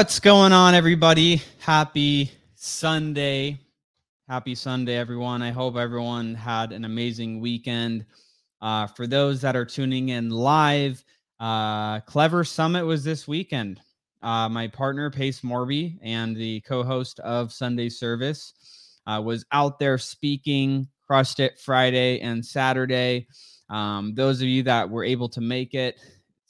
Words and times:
What's 0.00 0.18
going 0.18 0.54
on, 0.54 0.74
everybody? 0.74 1.42
Happy 1.58 2.32
Sunday. 2.54 3.60
Happy 4.30 4.54
Sunday, 4.54 4.96
everyone. 4.96 5.42
I 5.42 5.50
hope 5.50 5.76
everyone 5.76 6.34
had 6.34 6.72
an 6.72 6.86
amazing 6.86 7.38
weekend. 7.38 8.06
Uh, 8.62 8.86
for 8.86 9.06
those 9.06 9.42
that 9.42 9.56
are 9.56 9.66
tuning 9.66 10.08
in 10.08 10.30
live, 10.30 11.04
uh, 11.38 12.00
Clever 12.00 12.44
Summit 12.44 12.86
was 12.86 13.04
this 13.04 13.28
weekend. 13.28 13.82
Uh, 14.22 14.48
my 14.48 14.68
partner, 14.68 15.10
Pace 15.10 15.42
Morby, 15.42 15.98
and 16.00 16.34
the 16.34 16.62
co 16.62 16.82
host 16.82 17.20
of 17.20 17.52
Sunday 17.52 17.90
Service 17.90 18.54
uh, 19.06 19.20
was 19.22 19.44
out 19.52 19.78
there 19.78 19.98
speaking, 19.98 20.88
crushed 21.06 21.40
it 21.40 21.58
Friday 21.58 22.20
and 22.20 22.42
Saturday. 22.42 23.26
Um, 23.68 24.14
those 24.14 24.40
of 24.40 24.48
you 24.48 24.62
that 24.62 24.88
were 24.88 25.04
able 25.04 25.28
to 25.28 25.42
make 25.42 25.74
it, 25.74 26.00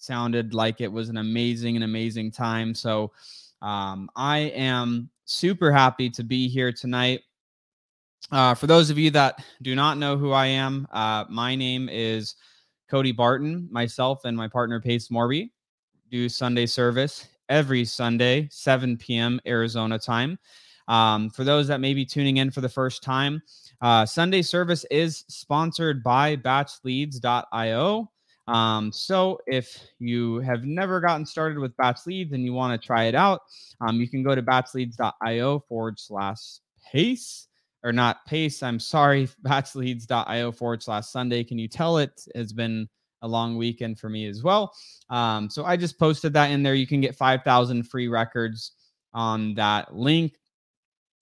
sounded 0.00 0.54
like 0.54 0.80
it 0.80 0.90
was 0.90 1.08
an 1.08 1.18
amazing 1.18 1.76
and 1.76 1.84
amazing 1.84 2.30
time. 2.30 2.74
So 2.74 3.12
um, 3.62 4.10
I 4.16 4.38
am 4.38 5.10
super 5.24 5.70
happy 5.72 6.10
to 6.10 6.24
be 6.24 6.48
here 6.48 6.72
tonight. 6.72 7.20
Uh, 8.32 8.54
for 8.54 8.66
those 8.66 8.90
of 8.90 8.98
you 8.98 9.10
that 9.10 9.42
do 9.62 9.74
not 9.74 9.98
know 9.98 10.16
who 10.16 10.32
I 10.32 10.46
am, 10.46 10.86
uh, 10.92 11.24
my 11.28 11.54
name 11.54 11.88
is 11.88 12.36
Cody 12.88 13.12
Barton. 13.12 13.68
Myself 13.70 14.24
and 14.24 14.36
my 14.36 14.48
partner 14.48 14.80
Pace 14.80 15.08
Morby 15.08 15.50
do 16.10 16.28
Sunday 16.28 16.66
service 16.66 17.28
every 17.48 17.84
Sunday, 17.84 18.48
7 18.50 18.96
p.m. 18.96 19.40
Arizona 19.46 19.98
time. 19.98 20.38
Um, 20.88 21.30
for 21.30 21.44
those 21.44 21.68
that 21.68 21.80
may 21.80 21.94
be 21.94 22.04
tuning 22.04 22.38
in 22.38 22.50
for 22.50 22.60
the 22.60 22.68
first 22.68 23.02
time, 23.02 23.42
uh, 23.80 24.04
Sunday 24.04 24.42
service 24.42 24.84
is 24.90 25.24
sponsored 25.28 26.02
by 26.02 26.36
batchleads.io. 26.36 28.10
Um, 28.50 28.90
so 28.90 29.38
if 29.46 29.80
you 30.00 30.40
have 30.40 30.64
never 30.64 31.00
gotten 31.00 31.24
started 31.24 31.58
with 31.58 31.76
Batch 31.76 32.00
Leads 32.04 32.32
and 32.32 32.44
you 32.44 32.52
want 32.52 32.80
to 32.80 32.84
try 32.84 33.04
it 33.04 33.14
out, 33.14 33.42
um, 33.80 34.00
you 34.00 34.08
can 34.08 34.24
go 34.24 34.34
to 34.34 34.42
batchleads.io 34.42 35.60
forward 35.68 36.00
slash 36.00 36.58
pace 36.90 37.46
or 37.84 37.92
not 37.92 38.26
pace. 38.26 38.60
I'm 38.64 38.80
sorry, 38.80 39.28
batchleads.io 39.46 40.50
forward 40.50 40.82
slash 40.82 41.06
Sunday. 41.06 41.44
Can 41.44 41.60
you 41.60 41.68
tell 41.68 41.98
it 41.98 42.20
has 42.34 42.52
been 42.52 42.88
a 43.22 43.28
long 43.28 43.56
weekend 43.56 44.00
for 44.00 44.08
me 44.08 44.26
as 44.26 44.42
well? 44.42 44.74
Um, 45.10 45.48
so 45.48 45.64
I 45.64 45.76
just 45.76 45.96
posted 45.96 46.32
that 46.32 46.50
in 46.50 46.64
there. 46.64 46.74
You 46.74 46.88
can 46.88 47.00
get 47.00 47.14
5,000 47.14 47.84
free 47.84 48.08
records 48.08 48.72
on 49.14 49.54
that 49.54 49.94
link. 49.94 50.34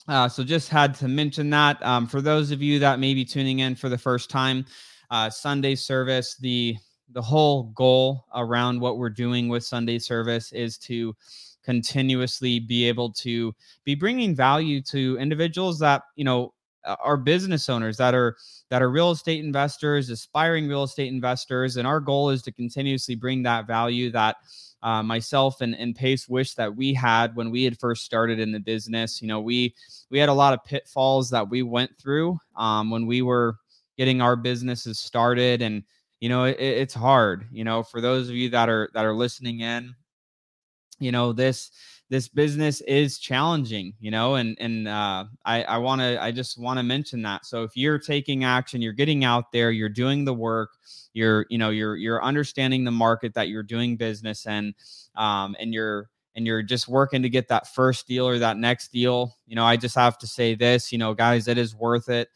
Uh, 0.06 0.30
so 0.30 0.42
just 0.42 0.70
had 0.70 0.94
to 0.94 1.08
mention 1.08 1.50
that 1.50 1.84
um, 1.84 2.06
for 2.06 2.22
those 2.22 2.52
of 2.52 2.62
you 2.62 2.78
that 2.78 2.98
may 2.98 3.12
be 3.12 3.26
tuning 3.26 3.58
in 3.58 3.74
for 3.74 3.90
the 3.90 3.98
first 3.98 4.30
time, 4.30 4.64
uh, 5.10 5.28
Sunday 5.28 5.74
service, 5.74 6.36
the 6.36 6.76
the 7.12 7.22
whole 7.22 7.64
goal 7.74 8.24
around 8.34 8.80
what 8.80 8.98
we're 8.98 9.10
doing 9.10 9.48
with 9.48 9.64
Sunday 9.64 9.98
service 9.98 10.52
is 10.52 10.78
to 10.78 11.14
continuously 11.64 12.58
be 12.60 12.88
able 12.88 13.12
to 13.12 13.54
be 13.84 13.94
bringing 13.94 14.34
value 14.34 14.80
to 14.80 15.18
individuals 15.18 15.78
that 15.78 16.02
you 16.16 16.24
know 16.24 16.52
are 17.00 17.16
business 17.16 17.68
owners 17.68 17.96
that 17.98 18.14
are 18.14 18.36
that 18.70 18.80
are 18.80 18.90
real 18.90 19.10
estate 19.10 19.44
investors 19.44 20.08
aspiring 20.08 20.66
real 20.68 20.84
estate 20.84 21.12
investors 21.12 21.76
and 21.76 21.86
our 21.86 22.00
goal 22.00 22.30
is 22.30 22.40
to 22.40 22.52
continuously 22.52 23.14
bring 23.14 23.42
that 23.42 23.66
value 23.66 24.10
that 24.10 24.36
uh, 24.82 25.02
myself 25.02 25.60
and, 25.60 25.74
and 25.74 25.94
pace 25.94 26.28
wish 26.28 26.54
that 26.54 26.74
we 26.74 26.94
had 26.94 27.34
when 27.34 27.50
we 27.50 27.64
had 27.64 27.78
first 27.78 28.04
started 28.04 28.38
in 28.38 28.52
the 28.52 28.60
business. 28.60 29.20
You 29.20 29.28
know 29.28 29.40
we 29.40 29.74
we 30.10 30.18
had 30.18 30.28
a 30.28 30.34
lot 30.34 30.54
of 30.54 30.64
pitfalls 30.64 31.30
that 31.30 31.48
we 31.48 31.62
went 31.62 31.96
through 31.98 32.38
um, 32.56 32.90
when 32.90 33.06
we 33.06 33.22
were 33.22 33.56
getting 33.96 34.20
our 34.20 34.36
businesses 34.36 34.98
started 34.98 35.60
and 35.60 35.82
you 36.20 36.28
know 36.28 36.44
it, 36.44 36.56
it's 36.58 36.94
hard 36.94 37.46
you 37.52 37.64
know 37.64 37.82
for 37.82 38.00
those 38.00 38.28
of 38.28 38.34
you 38.34 38.50
that 38.50 38.68
are 38.68 38.88
that 38.94 39.04
are 39.04 39.14
listening 39.14 39.60
in 39.60 39.94
you 40.98 41.12
know 41.12 41.32
this 41.32 41.70
this 42.10 42.28
business 42.28 42.80
is 42.82 43.18
challenging 43.18 43.92
you 44.00 44.10
know 44.10 44.34
and 44.36 44.56
and 44.60 44.88
uh, 44.88 45.24
i 45.44 45.62
i 45.64 45.76
want 45.76 46.00
to 46.00 46.22
i 46.22 46.30
just 46.30 46.58
want 46.58 46.78
to 46.78 46.82
mention 46.82 47.22
that. 47.22 47.44
So 47.44 47.62
if 47.64 47.76
you're 47.76 47.98
taking 47.98 48.44
action 48.44 48.82
you're 48.82 48.92
getting 48.92 49.24
out 49.24 49.52
there 49.52 49.70
you're 49.70 49.88
doing 49.88 50.24
the 50.24 50.34
work 50.34 50.70
you're 51.12 51.46
you 51.50 51.58
know 51.58 51.70
you're 51.70 51.96
you're 51.96 52.22
understanding 52.22 52.84
the 52.84 52.90
market 52.90 53.34
that 53.34 53.48
you're 53.48 53.62
doing 53.62 53.96
business 53.96 54.46
in 54.46 54.74
um, 55.16 55.56
and 55.60 55.72
you're 55.72 56.08
and 56.34 56.46
you're 56.46 56.62
just 56.62 56.88
working 56.88 57.22
to 57.22 57.28
get 57.28 57.48
that 57.48 57.66
first 57.66 58.06
deal 58.06 58.26
or 58.26 58.38
that 58.38 58.56
next 58.56 58.88
deal 58.92 59.36
you 59.46 59.56
know 59.56 59.64
i 59.64 59.76
just 59.76 59.94
have 59.94 60.16
to 60.18 60.26
say 60.26 60.54
this 60.54 60.92
you 60.92 60.98
know 60.98 61.12
guys 61.14 61.48
it 61.48 61.58
is 61.58 61.74
worth 61.74 62.08
it 62.08 62.28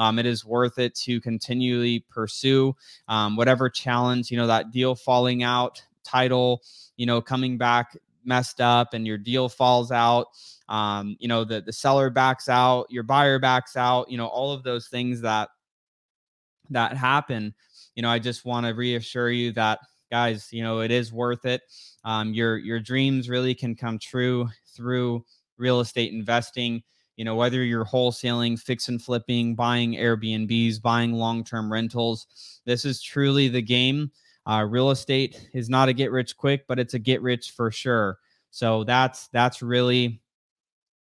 um, 0.00 0.18
it 0.18 0.24
is 0.24 0.46
worth 0.46 0.78
it 0.78 0.94
to 0.94 1.20
continually 1.20 2.06
pursue 2.08 2.74
um, 3.08 3.36
whatever 3.36 3.68
challenge, 3.68 4.30
you 4.30 4.38
know, 4.38 4.46
that 4.46 4.70
deal 4.70 4.94
falling 4.94 5.42
out, 5.42 5.82
title, 6.04 6.62
you 6.96 7.04
know, 7.04 7.20
coming 7.20 7.58
back 7.58 7.94
messed 8.24 8.62
up 8.62 8.94
and 8.94 9.06
your 9.06 9.18
deal 9.18 9.50
falls 9.50 9.92
out. 9.92 10.28
Um, 10.70 11.16
you 11.20 11.28
know, 11.28 11.44
the, 11.44 11.60
the 11.60 11.72
seller 11.74 12.08
backs 12.08 12.48
out, 12.48 12.86
your 12.88 13.02
buyer 13.02 13.38
backs 13.38 13.76
out, 13.76 14.10
you 14.10 14.16
know, 14.16 14.26
all 14.26 14.54
of 14.54 14.62
those 14.62 14.88
things 14.88 15.20
that 15.20 15.50
that 16.70 16.96
happen. 16.96 17.54
You 17.94 18.02
know, 18.02 18.08
I 18.08 18.18
just 18.18 18.46
want 18.46 18.64
to 18.64 18.72
reassure 18.72 19.28
you 19.28 19.52
that 19.52 19.80
guys, 20.10 20.48
you 20.50 20.62
know, 20.62 20.80
it 20.80 20.90
is 20.90 21.12
worth 21.12 21.44
it. 21.44 21.60
Um, 22.04 22.32
your 22.32 22.56
your 22.56 22.80
dreams 22.80 23.28
really 23.28 23.54
can 23.54 23.76
come 23.76 23.98
true 23.98 24.48
through 24.74 25.26
real 25.58 25.80
estate 25.80 26.14
investing 26.14 26.84
you 27.20 27.24
know 27.26 27.34
whether 27.34 27.62
you're 27.62 27.84
wholesaling 27.84 28.58
fix 28.58 28.88
and 28.88 29.02
flipping 29.02 29.54
buying 29.54 29.92
airbnbs 29.92 30.80
buying 30.80 31.12
long-term 31.12 31.70
rentals 31.70 32.60
this 32.64 32.86
is 32.86 33.02
truly 33.02 33.46
the 33.48 33.60
game. 33.60 34.10
Uh, 34.46 34.66
real 34.66 34.90
estate 34.90 35.50
is 35.52 35.68
not 35.68 35.90
a 35.90 35.92
get 35.92 36.10
rich 36.10 36.34
quick 36.34 36.66
but 36.66 36.78
it's 36.78 36.94
a 36.94 36.98
get 36.98 37.20
rich 37.20 37.50
for 37.50 37.70
sure. 37.70 38.16
So 38.50 38.84
that's 38.84 39.28
that's 39.34 39.60
really 39.60 40.22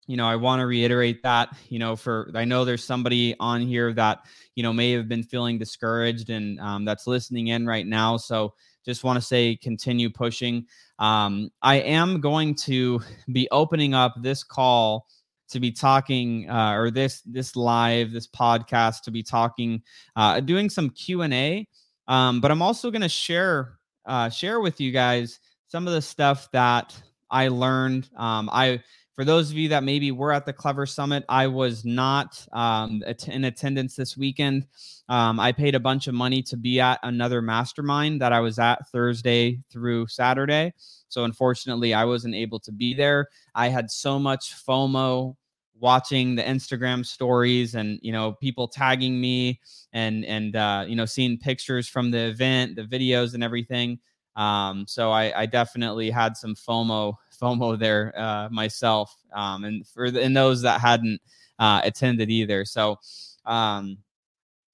you 0.06 0.16
know 0.16 0.28
i 0.28 0.36
want 0.36 0.60
to 0.60 0.66
reiterate 0.66 1.20
that 1.24 1.48
you 1.68 1.80
know 1.80 1.96
for 1.96 2.30
i 2.36 2.44
know 2.44 2.64
there's 2.64 2.84
somebody 2.84 3.34
on 3.40 3.62
here 3.62 3.92
that 3.94 4.20
you 4.54 4.62
know 4.62 4.72
may 4.72 4.92
have 4.92 5.08
been 5.08 5.24
feeling 5.24 5.58
discouraged 5.58 6.30
and 6.30 6.60
um, 6.60 6.84
that's 6.84 7.08
listening 7.08 7.48
in 7.48 7.66
right 7.66 7.88
now. 7.88 8.16
So 8.18 8.54
just 8.84 9.02
want 9.02 9.16
to 9.16 9.20
say 9.20 9.56
continue 9.56 10.10
pushing. 10.10 10.66
Um, 11.00 11.50
i 11.60 11.74
am 11.74 12.20
going 12.20 12.54
to 12.66 13.00
be 13.32 13.48
opening 13.50 13.94
up 13.94 14.14
this 14.22 14.44
call 14.44 15.08
to 15.48 15.60
be 15.60 15.70
talking 15.70 16.48
uh, 16.48 16.72
or 16.72 16.90
this 16.90 17.22
this 17.22 17.56
live 17.56 18.12
this 18.12 18.26
podcast 18.26 19.02
to 19.02 19.10
be 19.10 19.22
talking 19.22 19.82
uh, 20.16 20.40
doing 20.40 20.70
some 20.70 20.90
q&a 20.90 21.66
um, 22.08 22.40
but 22.40 22.50
i'm 22.50 22.62
also 22.62 22.90
going 22.90 23.02
to 23.02 23.08
share 23.08 23.78
uh, 24.06 24.28
share 24.28 24.60
with 24.60 24.80
you 24.80 24.92
guys 24.92 25.40
some 25.68 25.86
of 25.86 25.94
the 25.94 26.02
stuff 26.02 26.50
that 26.52 27.00
i 27.30 27.48
learned. 27.48 28.08
Um, 28.16 28.48
i 28.52 28.82
for 29.16 29.24
those 29.24 29.52
of 29.52 29.56
you 29.56 29.68
that 29.68 29.84
maybe 29.84 30.10
were 30.10 30.32
at 30.32 30.44
the 30.44 30.52
clever 30.52 30.86
summit 30.86 31.24
i 31.28 31.46
was 31.46 31.84
not 31.84 32.46
um, 32.52 33.02
in 33.28 33.44
attendance 33.44 33.96
this 33.96 34.16
weekend. 34.16 34.66
Um, 35.08 35.38
i 35.38 35.52
paid 35.52 35.74
a 35.74 35.80
bunch 35.80 36.06
of 36.06 36.14
money 36.14 36.42
to 36.42 36.56
be 36.56 36.80
at 36.80 36.98
another 37.02 37.42
mastermind 37.42 38.20
that 38.20 38.32
i 38.32 38.40
was 38.40 38.58
at 38.58 38.88
thursday 38.88 39.60
through 39.70 40.06
saturday 40.08 40.72
so 41.14 41.24
unfortunately 41.24 41.94
i 41.94 42.04
wasn't 42.04 42.34
able 42.34 42.58
to 42.58 42.72
be 42.72 42.92
there 42.94 43.28
i 43.54 43.68
had 43.68 43.90
so 43.90 44.18
much 44.18 44.54
fomo 44.66 45.36
watching 45.80 46.34
the 46.34 46.42
Instagram 46.42 47.04
stories 47.04 47.74
and 47.74 47.98
you 48.02 48.12
know 48.12 48.32
people 48.32 48.68
tagging 48.68 49.20
me 49.20 49.60
and 49.92 50.24
and 50.24 50.56
uh, 50.56 50.84
you 50.86 50.96
know 50.96 51.04
seeing 51.04 51.38
pictures 51.38 51.88
from 51.88 52.10
the 52.10 52.26
event, 52.26 52.76
the 52.76 52.82
videos 52.82 53.34
and 53.34 53.42
everything. 53.42 53.98
Um, 54.36 54.84
so 54.88 55.12
I, 55.12 55.42
I 55.42 55.46
definitely 55.46 56.10
had 56.10 56.36
some 56.36 56.54
FOMO 56.54 57.14
FOMO 57.40 57.78
there 57.78 58.12
uh, 58.16 58.48
myself, 58.50 59.14
um, 59.34 59.64
and 59.64 59.86
for 59.86 60.10
the, 60.10 60.22
and 60.22 60.36
those 60.36 60.62
that 60.62 60.80
hadn't 60.80 61.20
uh, 61.58 61.80
attended 61.84 62.30
either. 62.30 62.64
So 62.64 62.98
um, 63.44 63.98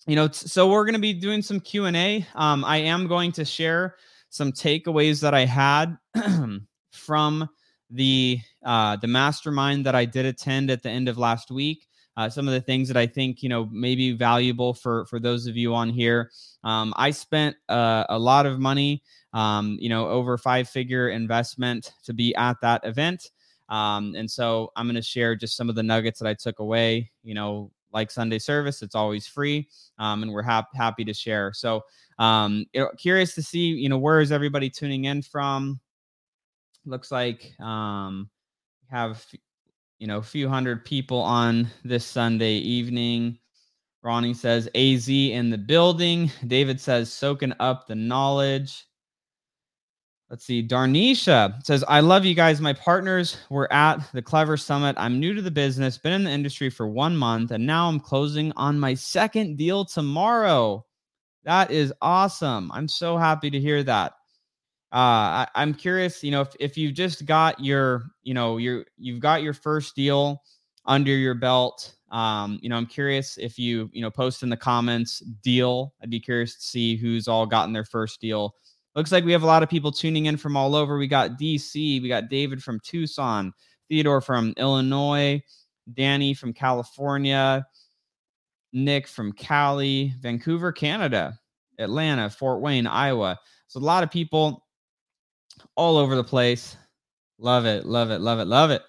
you 0.06 0.16
know, 0.16 0.28
so 0.31 0.70
we're 0.70 0.84
going 0.84 0.94
to 0.94 1.00
be 1.00 1.12
doing 1.12 1.42
some 1.42 1.60
Q 1.60 1.87
and 1.87 1.96
A. 1.96 2.26
Um, 2.34 2.64
I 2.64 2.78
am 2.78 3.06
going 3.06 3.32
to 3.32 3.44
share 3.44 3.96
some 4.30 4.52
takeaways 4.52 5.20
that 5.20 5.34
I 5.34 5.44
had 5.44 5.98
from 6.92 7.48
the 7.90 8.38
uh, 8.64 8.96
the 8.96 9.08
mastermind 9.08 9.84
that 9.86 9.94
I 9.94 10.04
did 10.04 10.24
attend 10.24 10.70
at 10.70 10.82
the 10.82 10.90
end 10.90 11.08
of 11.08 11.18
last 11.18 11.50
week. 11.50 11.86
Uh, 12.16 12.28
some 12.28 12.46
of 12.46 12.54
the 12.54 12.60
things 12.60 12.88
that 12.88 12.96
I 12.96 13.06
think 13.06 13.42
you 13.42 13.48
know 13.48 13.66
may 13.66 13.94
be 13.94 14.12
valuable 14.12 14.72
for 14.74 15.04
for 15.06 15.18
those 15.18 15.46
of 15.46 15.56
you 15.56 15.74
on 15.74 15.90
here. 15.90 16.30
Um, 16.64 16.94
I 16.96 17.10
spent 17.10 17.56
uh, 17.68 18.04
a 18.08 18.18
lot 18.18 18.46
of 18.46 18.58
money, 18.58 19.02
um, 19.32 19.76
you 19.80 19.88
know, 19.88 20.08
over 20.08 20.38
five 20.38 20.68
figure 20.68 21.08
investment 21.08 21.92
to 22.04 22.12
be 22.12 22.34
at 22.36 22.60
that 22.62 22.84
event. 22.84 23.30
Um, 23.68 24.14
and 24.16 24.28
so 24.28 24.72
I'm 24.74 24.86
going 24.86 24.96
to 24.96 25.02
share 25.02 25.36
just 25.36 25.56
some 25.56 25.68
of 25.68 25.76
the 25.76 25.82
nuggets 25.82 26.18
that 26.18 26.28
I 26.28 26.34
took 26.34 26.58
away. 26.58 27.10
You 27.22 27.34
know, 27.34 27.70
like 27.92 28.10
Sunday 28.10 28.38
service, 28.38 28.82
it's 28.82 28.94
always 28.94 29.26
free, 29.26 29.68
um, 29.98 30.22
and 30.22 30.32
we're 30.32 30.42
hap- 30.42 30.74
happy 30.74 31.04
to 31.04 31.14
share. 31.14 31.52
So, 31.52 31.82
um, 32.20 32.67
curious 32.96 33.34
to 33.34 33.43
see, 33.43 33.67
you 33.67 33.88
know, 33.88 33.99
where 33.99 34.20
is 34.20 34.31
everybody 34.31 34.70
tuning 34.70 35.06
in 35.06 35.22
from? 35.22 35.81
looks 36.87 37.11
like 37.11 37.52
um, 37.61 38.31
have 38.90 39.25
you 39.99 40.06
know 40.06 40.19
a 40.19 40.22
few 40.22 40.49
hundred 40.49 40.84
people 40.84 41.20
on 41.20 41.69
this 41.84 42.05
Sunday 42.05 42.55
evening. 42.55 43.38
Ronnie 44.02 44.34
says 44.34 44.69
AZ 44.75 45.08
in 45.08 45.50
the 45.50 45.58
building. 45.58 46.31
David 46.46 46.81
says 46.81 47.12
soaking 47.12 47.52
up 47.61 47.87
the 47.87 47.94
knowledge. 47.94 48.87
Let's 50.31 50.44
see. 50.44 50.66
Darnisha 50.66 51.62
says, 51.66 51.84
I 51.88 51.99
love 52.00 52.25
you 52.25 52.34
guys. 52.34 52.61
My 52.61 52.73
partners 52.73 53.37
were 53.50 53.70
at 53.73 53.99
the 54.12 54.23
Clever 54.23 54.56
Summit. 54.56 54.94
I'm 54.96 55.19
new 55.19 55.34
to 55.34 55.43
the 55.43 55.50
business, 55.50 55.99
been 55.99 56.12
in 56.12 56.25
the 56.25 56.31
industry 56.31 56.70
for 56.70 56.87
one 56.87 57.16
month, 57.16 57.50
and 57.50 57.66
now 57.66 57.88
I'm 57.88 57.99
closing 57.99 58.52
on 58.52 58.78
my 58.78 58.94
second 58.94 59.58
deal 59.58 59.84
tomorrow. 59.84 60.87
That 61.44 61.70
is 61.70 61.92
awesome. 62.00 62.70
I'm 62.72 62.88
so 62.88 63.16
happy 63.16 63.50
to 63.50 63.60
hear 63.60 63.82
that. 63.84 64.12
Uh, 64.92 65.46
I, 65.46 65.48
am 65.56 65.72
curious, 65.72 66.22
you 66.25 66.31
know, 66.32 66.40
if, 66.40 66.54
if 66.58 66.76
you've 66.76 66.94
just 66.94 67.25
got 67.25 67.60
your, 67.60 68.04
you 68.22 68.34
know, 68.34 68.56
your 68.56 68.84
you've 68.98 69.20
got 69.20 69.42
your 69.42 69.54
first 69.54 69.94
deal 69.94 70.42
under 70.84 71.12
your 71.12 71.34
belt. 71.34 71.94
Um, 72.10 72.58
you 72.60 72.69
know, 72.69 72.76
I'm 72.76 72.87
curious 72.87 73.38
if 73.38 73.56
you, 73.56 73.88
you 73.92 74.02
know, 74.02 74.10
post 74.10 74.42
in 74.42 74.48
the 74.48 74.56
comments 74.56 75.20
deal. 75.42 75.94
I'd 76.02 76.10
be 76.10 76.19
curious 76.19 76.56
to 76.56 76.60
see 76.60 76.96
who's 76.96 77.28
all 77.28 77.46
gotten 77.46 77.72
their 77.72 77.84
first 77.84 78.20
deal 78.20 78.56
Looks 78.96 79.12
like 79.12 79.25
we 79.25 79.32
have 79.32 79.44
a 79.44 79.46
lot 79.46 79.62
of 79.62 79.69
people 79.69 79.92
tuning 79.92 80.26
in 80.26 80.37
from 80.37 80.56
all 80.56 80.75
over. 80.75 80.98
We 80.98 81.06
got 81.06 81.38
DC, 81.38 82.02
we 82.02 82.08
got 82.08 82.28
David 82.28 82.62
from 82.62 82.81
Tucson, 82.81 83.52
Theodore 83.88 84.20
from 84.20 84.52
Illinois, 84.56 85.40
Danny 85.92 86.34
from 86.34 86.52
California, 86.52 87.64
Nick 88.72 89.06
from 89.06 89.32
Cali, 89.32 90.14
Vancouver, 90.20 90.72
Canada, 90.72 91.38
Atlanta, 91.78 92.31
Fort 92.31 92.61
Wayne, 92.61 92.87
Iowa. 92.87 93.38
So 93.69 93.78
a 93.78 93.82
lot 93.82 94.02
of 94.02 94.11
people 94.11 94.67
all 95.76 95.96
over 95.96 96.17
the 96.17 96.25
place. 96.25 96.76
Love 97.38 97.67
it, 97.67 97.87
love 97.87 98.11
it, 98.11 98.20
love 98.20 98.38
it, 98.38 98.46
love 98.46 98.70
it. 98.70 98.82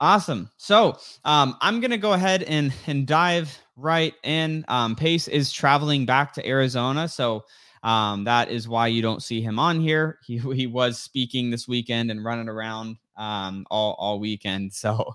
Awesome. 0.00 0.50
So 0.56 0.98
um, 1.24 1.56
I'm 1.60 1.80
gonna 1.80 1.96
go 1.96 2.12
ahead 2.12 2.42
and 2.42 2.72
and 2.86 3.06
dive 3.06 3.56
right 3.76 4.14
in. 4.24 4.64
Um, 4.68 4.96
Pace 4.96 5.28
is 5.28 5.52
traveling 5.52 6.04
back 6.04 6.32
to 6.34 6.46
Arizona, 6.46 7.08
so 7.08 7.44
um, 7.84 8.24
that 8.24 8.50
is 8.50 8.66
why 8.66 8.88
you 8.88 9.02
don't 9.02 9.22
see 9.22 9.40
him 9.40 9.58
on 9.58 9.80
here. 9.80 10.18
He, 10.26 10.38
he 10.38 10.66
was 10.66 11.00
speaking 11.00 11.50
this 11.50 11.68
weekend 11.68 12.10
and 12.10 12.24
running 12.24 12.48
around 12.48 12.96
um, 13.16 13.66
all, 13.70 13.94
all 13.98 14.18
weekend. 14.18 14.72
So 14.84 15.14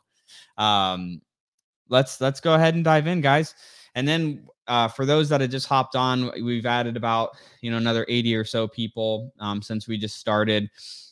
um, 0.58 1.22
let's 1.90 2.22
let's 2.22 2.40
go 2.40 2.56
ahead 2.56 2.76
and 2.76 2.84
dive 2.84 3.08
in, 3.08 3.22
guys. 3.22 3.56
And 3.96 4.08
then 4.08 4.48
uh, 4.68 4.88
for 4.88 5.06
those 5.06 5.30
that 5.30 5.42
have 5.42 5.50
just 5.50 5.68
hopped 5.68 5.96
on, 5.96 6.32
we've 6.44 6.66
added 6.66 6.96
about 6.96 7.32
you 7.62 7.72
know 7.72 7.78
another 7.78 8.06
80 8.08 8.36
or 8.36 8.46
so 8.46 8.68
people 8.68 9.34
um, 9.40 9.62
since 9.62 9.88
we 9.88 9.98
just 9.98 10.18
started. 10.18 10.70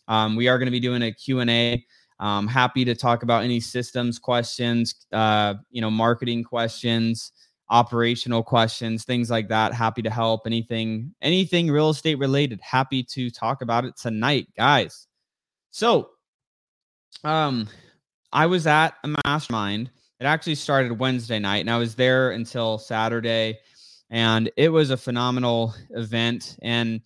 Um, 0.08 0.36
we 0.36 0.48
are 0.48 0.58
going 0.58 0.68
to 0.68 0.72
be 0.72 0.80
doing 0.80 1.04
a 1.04 1.12
Q&A. 1.12 1.86
Um, 2.20 2.48
happy 2.48 2.84
to 2.86 2.96
talk 2.96 3.24
about 3.24 3.44
any 3.44 3.60
systems 3.60 4.18
questions, 4.18 5.06
uh, 5.12 5.56
you 5.70 5.82
know, 5.82 5.92
marketing 5.92 6.44
questions, 6.44 7.32
operational 7.70 8.42
questions, 8.42 9.04
things 9.04 9.30
like 9.30 9.50
that. 9.50 9.74
Happy 9.74 10.02
to 10.02 10.10
help. 10.10 10.48
Anything, 10.48 11.14
anything 11.22 11.70
real 11.70 11.90
estate 11.90 12.18
related. 12.18 12.60
Happy 12.62 13.04
to 13.04 13.30
talk 13.30 13.62
about 13.62 13.86
it 13.86 13.96
tonight, 13.98 14.48
guys. 14.58 15.08
So, 15.70 16.10
um, 17.24 17.68
I 18.32 18.46
was 18.46 18.66
at 18.66 18.96
a 19.04 19.16
mastermind. 19.26 19.92
It 20.20 20.26
actually 20.26 20.56
started 20.56 20.98
Wednesday 21.00 21.40
night, 21.40 21.60
and 21.60 21.70
I 21.70 21.78
was 21.78 21.96
there 21.96 22.32
until 22.32 22.78
Saturday, 22.80 23.60
and 24.10 24.50
it 24.58 24.70
was 24.70 24.90
a 24.90 24.98
phenomenal 24.98 25.76
event. 25.92 26.58
And 26.62 27.02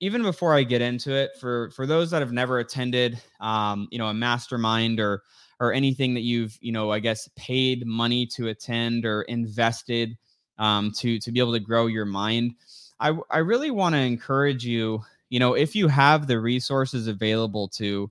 even 0.00 0.22
before 0.22 0.54
I 0.54 0.62
get 0.62 0.82
into 0.82 1.12
it, 1.12 1.32
for 1.40 1.70
for 1.70 1.86
those 1.86 2.10
that 2.10 2.22
have 2.22 2.32
never 2.32 2.58
attended, 2.58 3.20
um, 3.40 3.88
you 3.90 3.98
know, 3.98 4.08
a 4.08 4.14
mastermind 4.14 5.00
or 5.00 5.22
or 5.60 5.72
anything 5.72 6.14
that 6.14 6.22
you've 6.22 6.58
you 6.60 6.72
know 6.72 6.90
i 6.90 6.98
guess 6.98 7.28
paid 7.36 7.86
money 7.86 8.26
to 8.26 8.48
attend 8.48 9.04
or 9.06 9.22
invested 9.22 10.16
um, 10.58 10.90
to 10.90 11.20
to 11.20 11.30
be 11.30 11.38
able 11.38 11.52
to 11.52 11.60
grow 11.60 11.86
your 11.86 12.04
mind 12.04 12.52
i 12.98 13.12
i 13.30 13.38
really 13.38 13.70
want 13.70 13.94
to 13.94 13.98
encourage 14.00 14.64
you 14.64 15.00
you 15.30 15.38
know 15.38 15.54
if 15.54 15.76
you 15.76 15.86
have 15.86 16.26
the 16.26 16.40
resources 16.40 17.06
available 17.06 17.68
to 17.68 18.10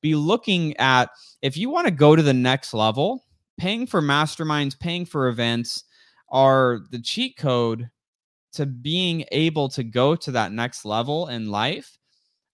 be 0.00 0.14
looking 0.14 0.76
at 0.76 1.10
if 1.42 1.56
you 1.56 1.70
want 1.70 1.86
to 1.86 1.92
go 1.92 2.16
to 2.16 2.22
the 2.22 2.34
next 2.34 2.74
level 2.74 3.24
paying 3.58 3.86
for 3.86 4.00
masterminds 4.00 4.78
paying 4.78 5.04
for 5.04 5.28
events 5.28 5.84
are 6.30 6.80
the 6.90 7.00
cheat 7.00 7.36
code 7.36 7.88
to 8.52 8.66
being 8.66 9.24
able 9.32 9.68
to 9.68 9.82
go 9.82 10.14
to 10.14 10.30
that 10.30 10.52
next 10.52 10.84
level 10.84 11.28
in 11.28 11.50
life 11.50 11.98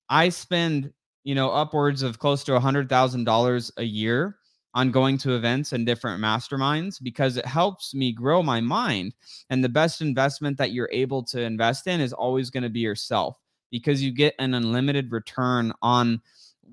i 0.08 0.28
spend 0.28 0.92
you 1.24 1.34
know, 1.34 1.50
upwards 1.50 2.02
of 2.02 2.18
close 2.18 2.44
to 2.44 2.54
a 2.54 2.60
hundred 2.60 2.88
thousand 2.88 3.24
dollars 3.24 3.72
a 3.78 3.82
year 3.82 4.36
on 4.74 4.90
going 4.90 5.16
to 5.16 5.34
events 5.34 5.72
and 5.72 5.86
different 5.86 6.22
masterminds 6.22 7.02
because 7.02 7.36
it 7.36 7.46
helps 7.46 7.94
me 7.94 8.12
grow 8.12 8.42
my 8.42 8.60
mind. 8.60 9.14
And 9.48 9.64
the 9.64 9.68
best 9.68 10.00
investment 10.00 10.58
that 10.58 10.72
you're 10.72 10.90
able 10.92 11.22
to 11.24 11.40
invest 11.40 11.86
in 11.86 12.00
is 12.00 12.12
always 12.12 12.50
going 12.50 12.64
to 12.64 12.68
be 12.68 12.80
yourself 12.80 13.40
because 13.70 14.02
you 14.02 14.12
get 14.12 14.34
an 14.38 14.54
unlimited 14.54 15.12
return 15.12 15.72
on 15.80 16.20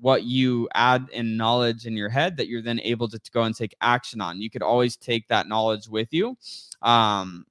what 0.02 0.24
you 0.24 0.68
add 0.74 1.08
in 1.12 1.36
knowledge 1.36 1.86
in 1.86 1.96
your 1.96 2.08
head 2.08 2.36
that 2.36 2.48
you're 2.48 2.60
then 2.60 2.80
able 2.82 3.08
to, 3.08 3.18
to 3.18 3.30
go 3.30 3.44
and 3.44 3.54
take 3.54 3.74
action 3.80 4.20
on. 4.20 4.40
You 4.40 4.50
could 4.50 4.62
always 4.62 4.96
take 4.96 5.28
that 5.28 5.46
knowledge 5.46 5.88
with 5.88 6.08
you. 6.10 6.36
Um, 6.82 7.46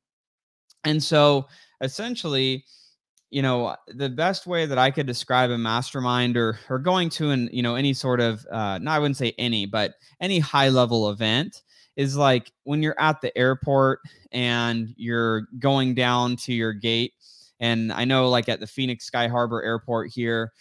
and 0.83 1.01
so 1.01 1.47
essentially, 1.79 2.65
you 3.31 3.41
know 3.41 3.73
the 3.87 4.09
best 4.09 4.45
way 4.45 4.65
that 4.65 4.77
i 4.77 4.91
could 4.91 5.07
describe 5.07 5.49
a 5.49 5.57
mastermind 5.57 6.35
or 6.35 6.59
or 6.69 6.77
going 6.77 7.09
to 7.09 7.29
an 7.29 7.49
you 7.53 7.63
know 7.63 7.75
any 7.75 7.93
sort 7.93 8.19
of 8.19 8.45
uh 8.51 8.77
no 8.79 8.91
i 8.91 8.99
wouldn't 8.99 9.15
say 9.15 9.33
any 9.37 9.65
but 9.65 9.93
any 10.19 10.37
high 10.37 10.67
level 10.67 11.09
event 11.09 11.61
is 11.95 12.17
like 12.17 12.51
when 12.63 12.83
you're 12.83 12.99
at 12.99 13.21
the 13.21 13.35
airport 13.37 13.99
and 14.33 14.93
you're 14.97 15.47
going 15.59 15.95
down 15.95 16.35
to 16.35 16.53
your 16.53 16.73
gate 16.73 17.13
and 17.61 17.93
i 17.93 18.03
know 18.03 18.29
like 18.29 18.49
at 18.49 18.59
the 18.59 18.67
phoenix 18.67 19.05
sky 19.05 19.29
harbor 19.29 19.63
airport 19.63 20.09
here 20.11 20.51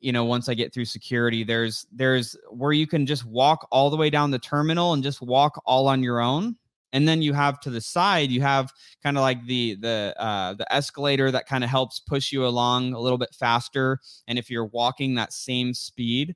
you 0.00 0.12
know 0.12 0.24
once 0.24 0.48
i 0.48 0.54
get 0.54 0.72
through 0.72 0.84
security 0.84 1.42
there's 1.42 1.86
there's 1.92 2.36
where 2.50 2.72
you 2.72 2.86
can 2.86 3.06
just 3.06 3.24
walk 3.24 3.66
all 3.70 3.90
the 3.90 3.96
way 3.96 4.10
down 4.10 4.30
the 4.30 4.38
terminal 4.38 4.92
and 4.92 5.02
just 5.02 5.20
walk 5.20 5.62
all 5.66 5.88
on 5.88 6.02
your 6.02 6.20
own. 6.20 6.56
And 6.92 7.06
then 7.06 7.20
you 7.20 7.34
have 7.34 7.60
to 7.60 7.70
the 7.70 7.80
side 7.80 8.30
you 8.30 8.40
have 8.40 8.72
kind 9.02 9.18
of 9.18 9.20
like 9.20 9.44
the 9.46 9.74
the 9.74 10.14
uh, 10.18 10.54
the 10.54 10.72
escalator 10.72 11.30
that 11.30 11.46
kind 11.46 11.62
of 11.62 11.68
helps 11.68 12.00
push 12.00 12.32
you 12.32 12.46
along 12.46 12.94
a 12.94 12.98
little 12.98 13.18
bit 13.18 13.34
faster. 13.34 13.98
And 14.28 14.38
if 14.38 14.50
you're 14.50 14.66
walking 14.66 15.14
that 15.14 15.32
same 15.32 15.74
speed 15.74 16.34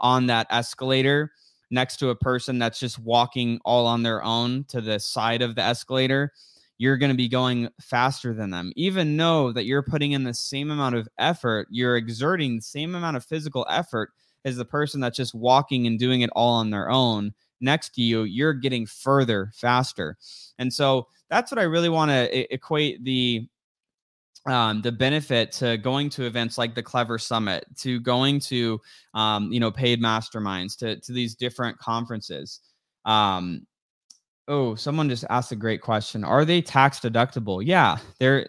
on 0.00 0.26
that 0.26 0.46
escalator 0.50 1.32
next 1.70 1.98
to 1.98 2.08
a 2.08 2.16
person 2.16 2.58
that's 2.58 2.80
just 2.80 2.98
walking 2.98 3.60
all 3.64 3.86
on 3.86 4.02
their 4.02 4.24
own 4.24 4.64
to 4.64 4.80
the 4.80 4.98
side 4.98 5.42
of 5.42 5.54
the 5.54 5.62
escalator 5.62 6.32
you're 6.80 6.96
going 6.96 7.10
to 7.10 7.16
be 7.16 7.28
going 7.28 7.68
faster 7.80 8.32
than 8.32 8.50
them 8.50 8.72
even 8.74 9.16
know 9.16 9.52
that 9.52 9.66
you're 9.66 9.82
putting 9.82 10.12
in 10.12 10.24
the 10.24 10.34
same 10.34 10.70
amount 10.70 10.94
of 10.94 11.08
effort 11.18 11.68
you're 11.70 11.96
exerting 11.96 12.56
the 12.56 12.62
same 12.62 12.94
amount 12.94 13.16
of 13.16 13.24
physical 13.24 13.66
effort 13.68 14.10
as 14.44 14.56
the 14.56 14.64
person 14.64 15.00
that's 15.00 15.16
just 15.16 15.34
walking 15.34 15.86
and 15.86 15.98
doing 15.98 16.22
it 16.22 16.30
all 16.34 16.54
on 16.54 16.70
their 16.70 16.90
own 16.90 17.32
next 17.60 17.94
to 17.94 18.02
you, 18.02 18.22
you're 18.22 18.54
getting 18.54 18.86
further 18.86 19.52
faster. 19.54 20.16
And 20.58 20.72
so 20.72 21.06
that's 21.28 21.52
what 21.52 21.58
I 21.58 21.64
really 21.64 21.88
want 21.88 22.10
to 22.10 22.52
equate 22.52 23.04
the 23.04 23.46
um, 24.46 24.80
the 24.80 24.90
benefit 24.90 25.52
to 25.52 25.76
going 25.76 26.08
to 26.10 26.24
events 26.24 26.56
like 26.56 26.74
the 26.74 26.82
Clever 26.82 27.18
Summit, 27.18 27.66
to 27.76 28.00
going 28.00 28.40
to 28.40 28.80
um, 29.12 29.52
you 29.52 29.60
know 29.60 29.70
paid 29.70 30.00
masterminds, 30.02 30.76
to 30.78 30.98
to 31.00 31.12
these 31.12 31.34
different 31.34 31.78
conferences. 31.78 32.60
Um, 33.04 33.66
oh, 34.50 34.74
someone 34.74 35.08
just 35.08 35.24
asked 35.30 35.52
a 35.52 35.56
great 35.56 35.80
question: 35.80 36.24
Are 36.24 36.44
they 36.44 36.60
tax 36.60 37.00
deductible? 37.00 37.62
Yeah, 37.64 37.96
they're. 38.18 38.46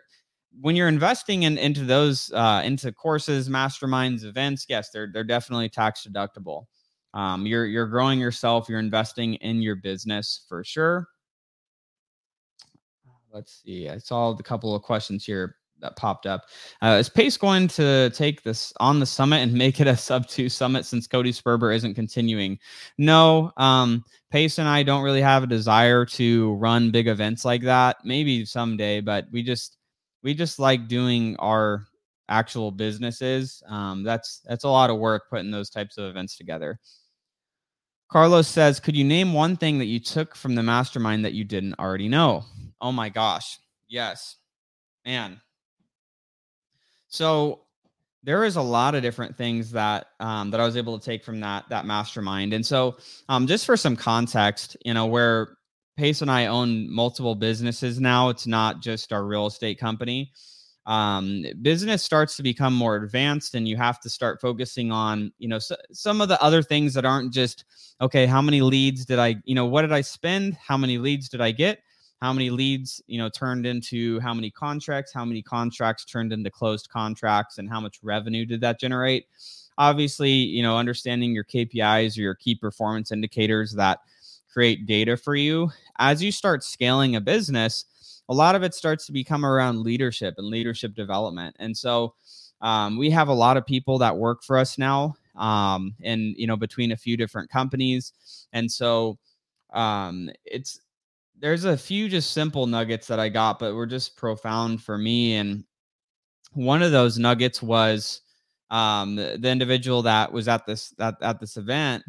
When 0.60 0.76
you're 0.76 0.90
investing 0.90 1.44
in 1.44 1.58
into 1.58 1.86
those 1.86 2.30
uh, 2.34 2.62
into 2.66 2.92
courses, 2.92 3.48
masterminds, 3.48 4.26
events, 4.26 4.66
yes, 4.68 4.90
they're 4.90 5.10
they're 5.14 5.24
definitely 5.24 5.70
tax 5.70 6.06
deductible. 6.06 6.66
Um, 7.14 7.46
you're 7.46 7.66
you're 7.66 7.88
growing 7.88 8.20
yourself. 8.20 8.68
You're 8.68 8.80
investing 8.80 9.36
in 9.36 9.62
your 9.62 9.76
business 9.78 10.44
for 10.50 10.64
sure. 10.64 11.08
Let's 13.34 13.62
see. 13.64 13.88
I 13.88 13.98
saw 13.98 14.32
a 14.32 14.44
couple 14.44 14.76
of 14.76 14.82
questions 14.82 15.24
here 15.24 15.56
that 15.82 15.96
popped 15.96 16.26
up. 16.26 16.46
Uh, 16.82 16.98
is 17.00 17.10
Pace 17.10 17.38
going 17.38 17.68
to 17.70 18.10
take 18.12 18.44
this 18.44 18.74
on 18.80 19.00
the 19.00 19.06
summit 19.06 19.38
and 19.38 19.54
make 19.54 19.80
it 19.80 19.88
a 19.88 19.98
sub 19.98 20.28
two 20.28 20.50
summit 20.50 20.86
since 20.86 21.08
Cody 21.08 21.32
Sperber 21.32 21.76
isn't 21.76 21.96
continuing? 21.96 22.58
No, 22.98 23.52
um, 23.58 24.04
Pace 24.32 24.58
and 24.60 24.68
I 24.68 24.84
don't 24.84 25.04
really 25.04 25.22
have 25.22 25.44
a 25.44 25.48
desire 25.48 26.06
to 26.06 26.54
run 26.56 26.92
big 26.92 27.08
events 27.08 27.44
like 27.44 27.64
that. 27.64 27.98
Maybe 28.04 28.46
someday, 28.46 29.02
but 29.02 29.28
we 29.32 29.44
just 29.44 29.78
we 30.24 30.34
just 30.34 30.60
like 30.60 30.88
doing 30.88 31.36
our 31.38 31.86
actual 32.30 32.72
businesses. 32.72 33.62
Um, 33.68 34.04
that's 34.04 34.42
that's 34.46 34.64
a 34.64 34.70
lot 34.70 34.90
of 34.90 34.98
work 34.98 35.30
putting 35.30 35.52
those 35.52 35.70
types 35.70 35.98
of 35.98 36.06
events 36.06 36.38
together. 36.38 36.80
Carlos 38.12 38.48
says, 38.48 38.80
Could 38.80 38.96
you 38.96 39.06
name 39.06 39.34
one 39.34 39.56
thing 39.56 39.80
that 39.80 39.86
you 39.86 40.00
took 40.00 40.36
from 40.36 40.54
the 40.54 40.64
mastermind 40.64 41.24
that 41.24 41.34
you 41.34 41.46
didn't 41.46 41.80
already 41.80 42.10
know? 42.10 42.44
Oh 42.82 42.92
my 42.92 43.08
gosh. 43.08 43.58
Yes. 43.88 44.36
Man. 45.06 45.40
So 47.12 47.62
there 48.24 48.44
is 48.46 48.58
a 48.58 48.64
lot 48.64 48.96
of 48.96 49.04
different 49.04 49.38
things 49.38 49.72
that 49.72 50.08
um, 50.20 50.52
that 50.52 50.62
I 50.62 50.66
was 50.66 50.78
able 50.78 51.00
to 51.00 51.06
take 51.06 51.24
from 51.26 51.42
that 51.42 51.66
that 51.70 51.86
mastermind. 51.86 52.54
And 52.54 52.66
so 52.66 52.98
um, 53.30 53.48
just 53.48 53.66
for 53.68 53.78
some 53.78 53.98
context, 53.98 54.78
you 54.86 54.96
know, 54.96 55.08
where 55.08 55.58
Pace 55.98 56.22
and 56.24 56.32
I 56.32 56.48
own 56.48 56.90
multiple 56.92 57.36
businesses 57.36 58.00
now, 58.02 58.30
it's 58.30 58.48
not 58.48 58.82
just 58.82 59.14
our 59.14 59.26
real 59.26 59.48
estate 59.48 59.80
company. 59.80 60.32
um, 60.88 61.46
business 61.62 62.04
starts 62.04 62.36
to 62.38 62.44
become 62.44 62.74
more 62.76 62.98
advanced 62.98 63.56
and 63.56 63.68
you 63.68 63.78
have 63.78 64.00
to 64.02 64.10
start 64.10 64.42
focusing 64.42 64.92
on 64.92 65.32
you 65.40 65.48
know 65.48 65.60
so, 65.60 65.76
some 65.94 66.22
of 66.22 66.30
the 66.30 66.42
other 66.44 66.64
things 66.64 66.94
that 66.96 67.06
aren't 67.06 67.34
just 67.34 67.66
okay 68.02 68.26
how 68.28 68.42
many 68.42 68.62
leads 68.62 69.06
did 69.06 69.20
i 69.20 69.36
you 69.46 69.56
know 69.56 69.66
what 69.66 69.84
did 69.84 69.94
i 69.94 70.02
spend 70.02 70.56
how 70.56 70.78
many 70.78 71.00
leads 71.00 71.30
did 71.30 71.42
i 71.42 71.52
get 71.52 71.80
how 72.22 72.32
many 72.32 72.50
leads 72.50 73.02
you 73.08 73.18
know 73.18 73.30
turned 73.30 73.66
into 73.66 74.20
how 74.20 74.34
many 74.34 74.52
contracts 74.52 75.12
how 75.14 75.26
many 75.26 75.42
contracts 75.42 76.06
turned 76.06 76.32
into 76.32 76.50
closed 76.50 76.90
contracts 76.90 77.58
and 77.58 77.70
how 77.70 77.80
much 77.80 78.00
revenue 78.04 78.46
did 78.46 78.62
that 78.62 78.80
generate 78.80 79.26
obviously 79.78 80.32
you 80.32 80.62
know 80.62 80.78
understanding 80.78 81.34
your 81.34 81.44
kpis 81.44 82.18
or 82.18 82.22
your 82.22 82.36
key 82.36 82.56
performance 82.56 83.12
indicators 83.12 83.74
that 83.74 84.00
create 84.52 84.86
data 84.86 85.16
for 85.16 85.36
you 85.36 85.70
as 86.00 86.22
you 86.22 86.32
start 86.32 86.64
scaling 86.64 87.16
a 87.16 87.22
business 87.22 87.86
a 88.32 88.34
lot 88.34 88.56
of 88.56 88.64
it 88.64 88.74
starts 88.74 89.06
to 89.06 89.12
become 89.12 89.46
around 89.46 89.82
leadership 89.82 90.36
and 90.38 90.48
leadership 90.48 90.96
development. 90.96 91.54
And 91.60 91.76
so 91.76 92.14
um, 92.62 92.98
we 92.98 93.10
have 93.10 93.28
a 93.28 93.34
lot 93.34 93.58
of 93.58 93.66
people 93.66 93.98
that 93.98 94.16
work 94.16 94.42
for 94.42 94.58
us 94.58 94.78
now 94.78 95.16
um, 95.36 95.96
and, 96.02 96.34
you 96.38 96.48
know, 96.48 96.56
between 96.56 96.94
a 96.94 96.98
few 96.98 97.18
different 97.18 97.50
companies. 97.50 98.14
And 98.54 98.72
so 98.72 99.18
um, 99.74 100.30
it's, 100.46 100.80
there's 101.42 101.66
a 101.66 101.76
few 101.76 102.08
just 102.08 102.32
simple 102.32 102.68
nuggets 102.68 103.08
that 103.08 103.20
I 103.20 103.28
got, 103.28 103.60
but 103.60 103.74
were 103.74 103.88
just 103.88 104.16
profound 104.16 104.82
for 104.82 104.98
me. 104.98 105.36
And 105.36 105.64
one 106.54 106.84
of 106.84 106.92
those 106.92 107.18
nuggets 107.18 107.62
was 107.62 108.22
um, 108.70 109.16
the, 109.16 109.50
individual 109.50 110.04
that 110.04 110.32
was 110.32 110.48
at 110.48 110.66
this 110.66 110.94
at, 111.00 111.16
at 111.22 111.40
this 111.40 111.58
event. 111.58 112.04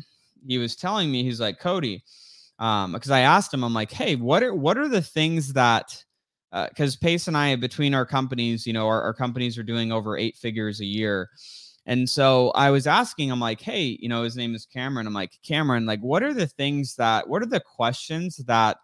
He 0.46 0.58
was 0.58 0.76
telling 0.76 1.10
me, 1.10 1.24
he's 1.24 1.40
like, 1.40 1.58
Cody, 1.58 2.04
um, 2.58 2.92
because 2.92 3.10
I 3.10 3.20
asked 3.20 3.52
him, 3.54 3.64
I'm 3.64 3.74
like, 3.74 3.90
hey, 3.90 4.16
what 4.16 4.42
are 4.42 4.54
what 4.54 4.76
are 4.76 4.88
the 4.88 5.02
things 5.02 5.52
that 5.54 6.04
because 6.68 6.96
uh, 6.96 6.98
Pace 7.00 7.28
and 7.28 7.36
I, 7.36 7.56
between 7.56 7.94
our 7.94 8.04
companies, 8.04 8.66
you 8.66 8.74
know, 8.74 8.86
our, 8.86 9.00
our 9.00 9.14
companies 9.14 9.56
are 9.56 9.62
doing 9.62 9.90
over 9.90 10.18
eight 10.18 10.36
figures 10.36 10.80
a 10.80 10.84
year. 10.84 11.30
And 11.86 12.08
so 12.08 12.50
I 12.50 12.70
was 12.70 12.86
asking, 12.86 13.32
I'm 13.32 13.40
like, 13.40 13.60
hey, 13.60 13.96
you 14.00 14.08
know, 14.08 14.22
his 14.22 14.36
name 14.36 14.54
is 14.54 14.66
Cameron. 14.66 15.06
I'm 15.06 15.14
like, 15.14 15.32
Cameron, 15.42 15.86
like, 15.86 16.00
what 16.00 16.22
are 16.22 16.34
the 16.34 16.46
things 16.46 16.94
that, 16.96 17.26
what 17.26 17.42
are 17.42 17.46
the 17.46 17.58
questions 17.60 18.36
that 18.46 18.76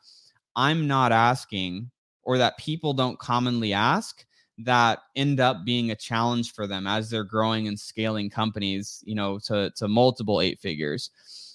I'm 0.59 0.89
not 0.89 1.13
asking 1.13 1.91
or 2.25 2.37
that 2.39 2.59
people 2.59 2.93
don't 2.93 3.19
commonly 3.19 3.73
ask 3.73 4.27
that 4.59 4.99
end 5.15 5.39
up 5.39 5.65
being 5.65 5.93
a 5.93 5.97
challenge 5.97 6.53
for 6.53 6.67
them 6.67 6.89
as 6.89 7.09
they're 7.09 7.23
growing 7.23 7.69
and 7.69 7.79
scaling 7.79 8.29
companies, 8.29 9.03
you 9.07 9.15
know, 9.15 9.39
to, 9.39 9.71
to 9.77 9.87
multiple 9.87 10.41
eight 10.41 10.59
figures? 10.59 11.11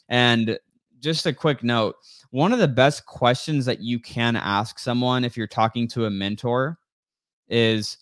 And 0.07 0.57
just 1.01 1.25
a 1.25 1.33
quick 1.33 1.63
note 1.63 1.95
one 2.29 2.53
of 2.53 2.59
the 2.59 2.67
best 2.67 3.05
questions 3.05 3.65
that 3.65 3.81
you 3.81 3.99
can 3.99 4.37
ask 4.37 4.79
someone 4.79 5.25
if 5.25 5.35
you're 5.35 5.47
talking 5.47 5.85
to 5.89 6.05
a 6.05 6.09
mentor 6.09 6.79
is 7.49 7.97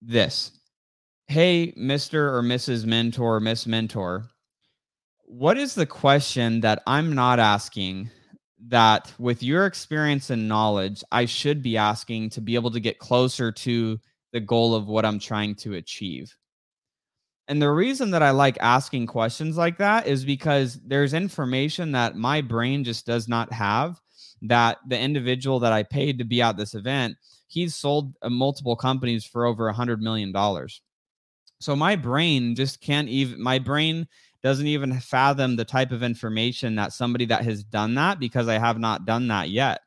this 0.00 0.52
Hey, 1.26 1.74
Mr. 1.76 2.14
or 2.14 2.42
Mrs. 2.42 2.86
Mentor, 2.86 3.40
Miss 3.40 3.66
Mentor, 3.66 4.30
what 5.24 5.58
is 5.58 5.74
the 5.74 5.84
question 5.84 6.60
that 6.60 6.80
I'm 6.86 7.12
not 7.12 7.40
asking 7.40 8.08
that 8.68 9.12
with 9.18 9.42
your 9.42 9.66
experience 9.66 10.30
and 10.30 10.48
knowledge, 10.48 11.02
I 11.12 11.24
should 11.24 11.62
be 11.62 11.76
asking 11.76 12.30
to 12.30 12.40
be 12.40 12.54
able 12.54 12.70
to 12.72 12.80
get 12.80 12.98
closer 12.98 13.52
to 13.52 14.00
the 14.32 14.40
goal 14.40 14.74
of 14.74 14.86
what 14.86 15.04
I'm 15.04 15.18
trying 15.18 15.54
to 15.56 15.74
achieve? 15.74 16.36
And 17.48 17.62
the 17.62 17.70
reason 17.70 18.10
that 18.10 18.22
I 18.22 18.30
like 18.30 18.58
asking 18.60 19.06
questions 19.06 19.56
like 19.56 19.78
that 19.78 20.06
is 20.06 20.24
because 20.24 20.80
there's 20.84 21.14
information 21.14 21.92
that 21.92 22.16
my 22.16 22.40
brain 22.40 22.82
just 22.82 23.06
does 23.06 23.28
not 23.28 23.52
have 23.52 24.00
that 24.42 24.78
the 24.86 24.98
individual 24.98 25.60
that 25.60 25.72
I 25.72 25.84
paid 25.84 26.18
to 26.18 26.24
be 26.24 26.42
at 26.42 26.56
this 26.56 26.74
event, 26.74 27.16
he's 27.46 27.74
sold 27.74 28.14
uh, 28.20 28.28
multiple 28.28 28.76
companies 28.76 29.24
for 29.24 29.46
over 29.46 29.68
a 29.68 29.72
hundred 29.72 30.02
million 30.02 30.32
dollars. 30.32 30.82
So 31.60 31.74
my 31.74 31.96
brain 31.96 32.54
just 32.54 32.80
can't 32.80 33.08
even 33.08 33.40
my 33.42 33.58
brain 33.58 34.06
doesn't 34.46 34.68
even 34.68 35.00
fathom 35.00 35.56
the 35.56 35.64
type 35.64 35.90
of 35.90 36.04
information 36.04 36.76
that 36.76 36.92
somebody 36.92 37.24
that 37.24 37.42
has 37.42 37.64
done 37.64 37.96
that 37.96 38.20
because 38.20 38.46
I 38.46 38.58
have 38.58 38.78
not 38.78 39.04
done 39.04 39.26
that 39.26 39.50
yet. 39.50 39.80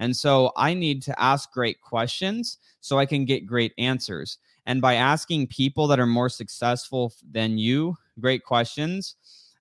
And 0.00 0.16
so 0.16 0.52
I 0.56 0.72
need 0.72 1.02
to 1.02 1.20
ask 1.22 1.52
great 1.52 1.82
questions 1.82 2.56
so 2.80 2.98
I 2.98 3.04
can 3.04 3.26
get 3.26 3.44
great 3.46 3.74
answers. 3.76 4.38
And 4.64 4.80
by 4.80 4.94
asking 4.94 5.48
people 5.48 5.86
that 5.88 6.00
are 6.00 6.06
more 6.06 6.30
successful 6.30 7.12
than 7.30 7.58
you 7.58 7.98
great 8.18 8.42
questions, 8.42 9.16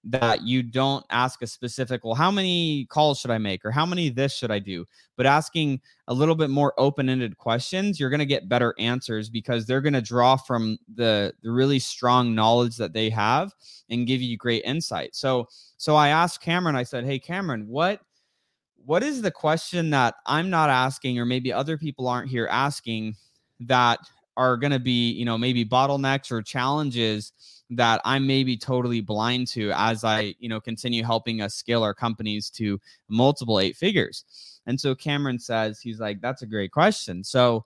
that 0.07 0.43
you 0.43 0.61
don't 0.61 1.03
ask 1.09 1.41
a 1.41 1.47
specific, 1.47 2.03
well, 2.03 2.13
how 2.13 2.29
many 2.29 2.85
calls 2.85 3.19
should 3.19 3.31
I 3.31 3.39
make 3.39 3.65
or 3.65 3.71
how 3.71 3.85
many 3.85 4.09
this 4.09 4.35
should 4.35 4.51
I 4.51 4.59
do? 4.59 4.85
But 5.17 5.25
asking 5.25 5.81
a 6.07 6.13
little 6.13 6.35
bit 6.35 6.51
more 6.51 6.73
open 6.77 7.09
ended 7.09 7.37
questions, 7.37 7.99
you're 7.99 8.11
going 8.11 8.19
to 8.19 8.25
get 8.25 8.47
better 8.47 8.75
answers 8.77 9.29
because 9.29 9.65
they're 9.65 9.81
going 9.81 9.93
to 9.93 10.01
draw 10.01 10.37
from 10.37 10.77
the, 10.93 11.33
the 11.41 11.51
really 11.51 11.79
strong 11.79 12.35
knowledge 12.35 12.77
that 12.77 12.93
they 12.93 13.09
have 13.09 13.51
and 13.89 14.05
give 14.05 14.21
you 14.21 14.37
great 14.37 14.63
insight. 14.63 15.15
So, 15.15 15.47
so 15.77 15.95
I 15.95 16.09
asked 16.09 16.39
Cameron, 16.39 16.75
I 16.75 16.83
said, 16.83 17.03
Hey, 17.03 17.17
Cameron, 17.17 17.67
what, 17.67 18.01
what 18.85 19.01
is 19.01 19.23
the 19.23 19.31
question 19.31 19.89
that 19.89 20.13
I'm 20.27 20.51
not 20.51 20.69
asking, 20.69 21.17
or 21.17 21.25
maybe 21.25 21.51
other 21.51 21.79
people 21.79 22.07
aren't 22.07 22.29
here 22.29 22.47
asking 22.51 23.15
that 23.61 23.99
are 24.37 24.57
going 24.57 24.71
to 24.71 24.79
be, 24.79 25.11
you 25.11 25.25
know, 25.25 25.37
maybe 25.37 25.65
bottlenecks 25.65 26.31
or 26.31 26.43
challenges 26.43 27.31
that 27.71 28.01
I 28.05 28.19
may 28.19 28.43
be 28.43 28.57
totally 28.57 29.01
blind 29.01 29.47
to 29.49 29.71
as 29.75 30.03
I, 30.03 30.35
you 30.39 30.49
know, 30.49 30.59
continue 30.59 31.03
helping 31.03 31.41
us 31.41 31.55
scale 31.55 31.83
our 31.83 31.93
companies 31.93 32.49
to 32.51 32.79
multiple 33.09 33.59
eight 33.59 33.75
figures. 33.75 34.25
And 34.67 34.79
so 34.79 34.95
Cameron 34.95 35.39
says, 35.39 35.79
he's 35.79 35.99
like, 35.99 36.21
that's 36.21 36.41
a 36.41 36.47
great 36.47 36.71
question. 36.71 37.23
So 37.23 37.65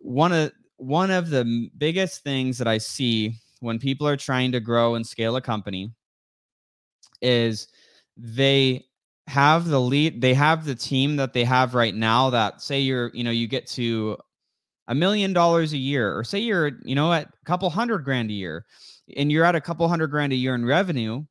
one 0.00 0.32
of 0.32 0.52
one 0.76 1.10
of 1.10 1.28
the 1.28 1.68
biggest 1.76 2.22
things 2.22 2.56
that 2.58 2.68
I 2.68 2.78
see 2.78 3.34
when 3.60 3.78
people 3.78 4.08
are 4.08 4.16
trying 4.16 4.52
to 4.52 4.60
grow 4.60 4.94
and 4.94 5.06
scale 5.06 5.36
a 5.36 5.40
company 5.40 5.92
is 7.20 7.68
they 8.16 8.86
have 9.26 9.66
the 9.66 9.80
lead 9.80 10.20
they 10.20 10.34
have 10.34 10.64
the 10.64 10.74
team 10.74 11.16
that 11.16 11.32
they 11.32 11.44
have 11.44 11.74
right 11.74 11.94
now 11.94 12.30
that 12.30 12.60
say 12.60 12.80
you're 12.80 13.10
you 13.14 13.22
know 13.22 13.30
you 13.30 13.46
get 13.46 13.66
to 13.66 14.16
a 14.90 14.94
million 14.94 15.32
dollars 15.32 15.72
a 15.72 15.78
year, 15.78 16.18
or 16.18 16.24
say 16.24 16.40
you're, 16.40 16.72
you 16.84 16.96
know, 16.96 17.12
at 17.12 17.28
a 17.28 17.44
couple 17.44 17.70
hundred 17.70 18.04
grand 18.04 18.28
a 18.28 18.34
year, 18.34 18.66
and 19.16 19.30
you're 19.30 19.44
at 19.44 19.54
a 19.54 19.60
couple 19.60 19.88
hundred 19.88 20.08
grand 20.08 20.32
a 20.32 20.36
year 20.36 20.54
in 20.54 20.64
revenue, 20.64 21.24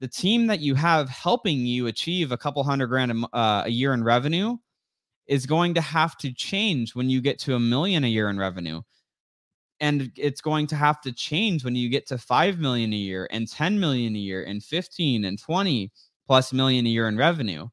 the 0.00 0.08
team 0.08 0.46
that 0.48 0.60
you 0.60 0.74
have 0.74 1.08
helping 1.08 1.60
you 1.60 1.86
achieve 1.86 2.32
a 2.32 2.36
couple 2.36 2.62
hundred 2.62 2.88
grand 2.88 3.12
a, 3.12 3.36
uh, 3.36 3.62
a 3.66 3.70
year 3.70 3.94
in 3.94 4.04
revenue 4.04 4.56
is 5.26 5.46
going 5.46 5.74
to 5.74 5.80
have 5.80 6.16
to 6.18 6.32
change 6.32 6.94
when 6.94 7.08
you 7.08 7.20
get 7.20 7.38
to 7.38 7.54
a 7.54 7.60
million 7.60 8.04
a 8.04 8.08
year 8.08 8.28
in 8.28 8.38
revenue. 8.38 8.82
And 9.80 10.12
it's 10.16 10.40
going 10.40 10.66
to 10.68 10.76
have 10.76 11.00
to 11.02 11.12
change 11.12 11.64
when 11.64 11.74
you 11.74 11.88
get 11.88 12.06
to 12.08 12.18
5 12.18 12.58
million 12.58 12.92
a 12.92 12.96
year 12.96 13.28
and 13.30 13.50
10 13.50 13.80
million 13.80 14.14
a 14.14 14.18
year 14.18 14.44
and 14.44 14.62
15 14.62 15.24
and 15.24 15.38
20 15.38 15.90
plus 16.26 16.52
million 16.52 16.86
a 16.86 16.90
year 16.90 17.08
in 17.08 17.16
revenue. 17.16 17.68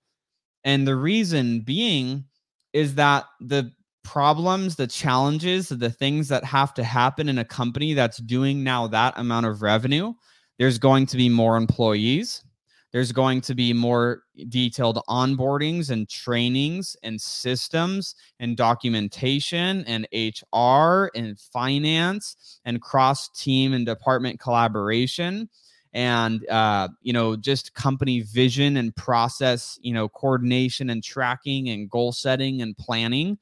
And 0.63 0.87
the 0.87 0.95
reason 0.95 1.61
being 1.61 2.25
is 2.73 2.95
that 2.95 3.25
the 3.39 3.71
problems, 4.03 4.75
the 4.75 4.87
challenges, 4.87 5.69
the 5.69 5.89
things 5.89 6.27
that 6.27 6.43
have 6.43 6.73
to 6.75 6.83
happen 6.83 7.29
in 7.29 7.37
a 7.37 7.45
company 7.45 7.93
that's 7.93 8.17
doing 8.17 8.63
now 8.63 8.87
that 8.87 9.13
amount 9.17 9.45
of 9.45 9.61
revenue, 9.61 10.13
there's 10.57 10.77
going 10.77 11.05
to 11.07 11.17
be 11.17 11.29
more 11.29 11.57
employees. 11.57 12.43
There's 12.91 13.13
going 13.13 13.41
to 13.41 13.55
be 13.55 13.71
more 13.71 14.23
detailed 14.49 15.01
onboardings 15.07 15.91
and 15.91 16.09
trainings 16.09 16.97
and 17.03 17.21
systems 17.21 18.15
and 18.39 18.57
documentation 18.57 19.85
and 19.85 20.07
HR 20.13 21.09
and 21.15 21.39
finance 21.39 22.59
and 22.65 22.81
cross 22.81 23.29
team 23.29 23.73
and 23.73 23.85
department 23.85 24.41
collaboration 24.41 25.49
and 25.93 26.47
uh, 26.49 26.87
you 27.01 27.13
know 27.13 27.35
just 27.35 27.73
company 27.73 28.21
vision 28.21 28.77
and 28.77 28.95
process 28.95 29.77
you 29.81 29.93
know 29.93 30.07
coordination 30.09 30.89
and 30.89 31.03
tracking 31.03 31.69
and 31.69 31.89
goal 31.89 32.11
setting 32.11 32.61
and 32.61 32.77
planning 32.77 33.37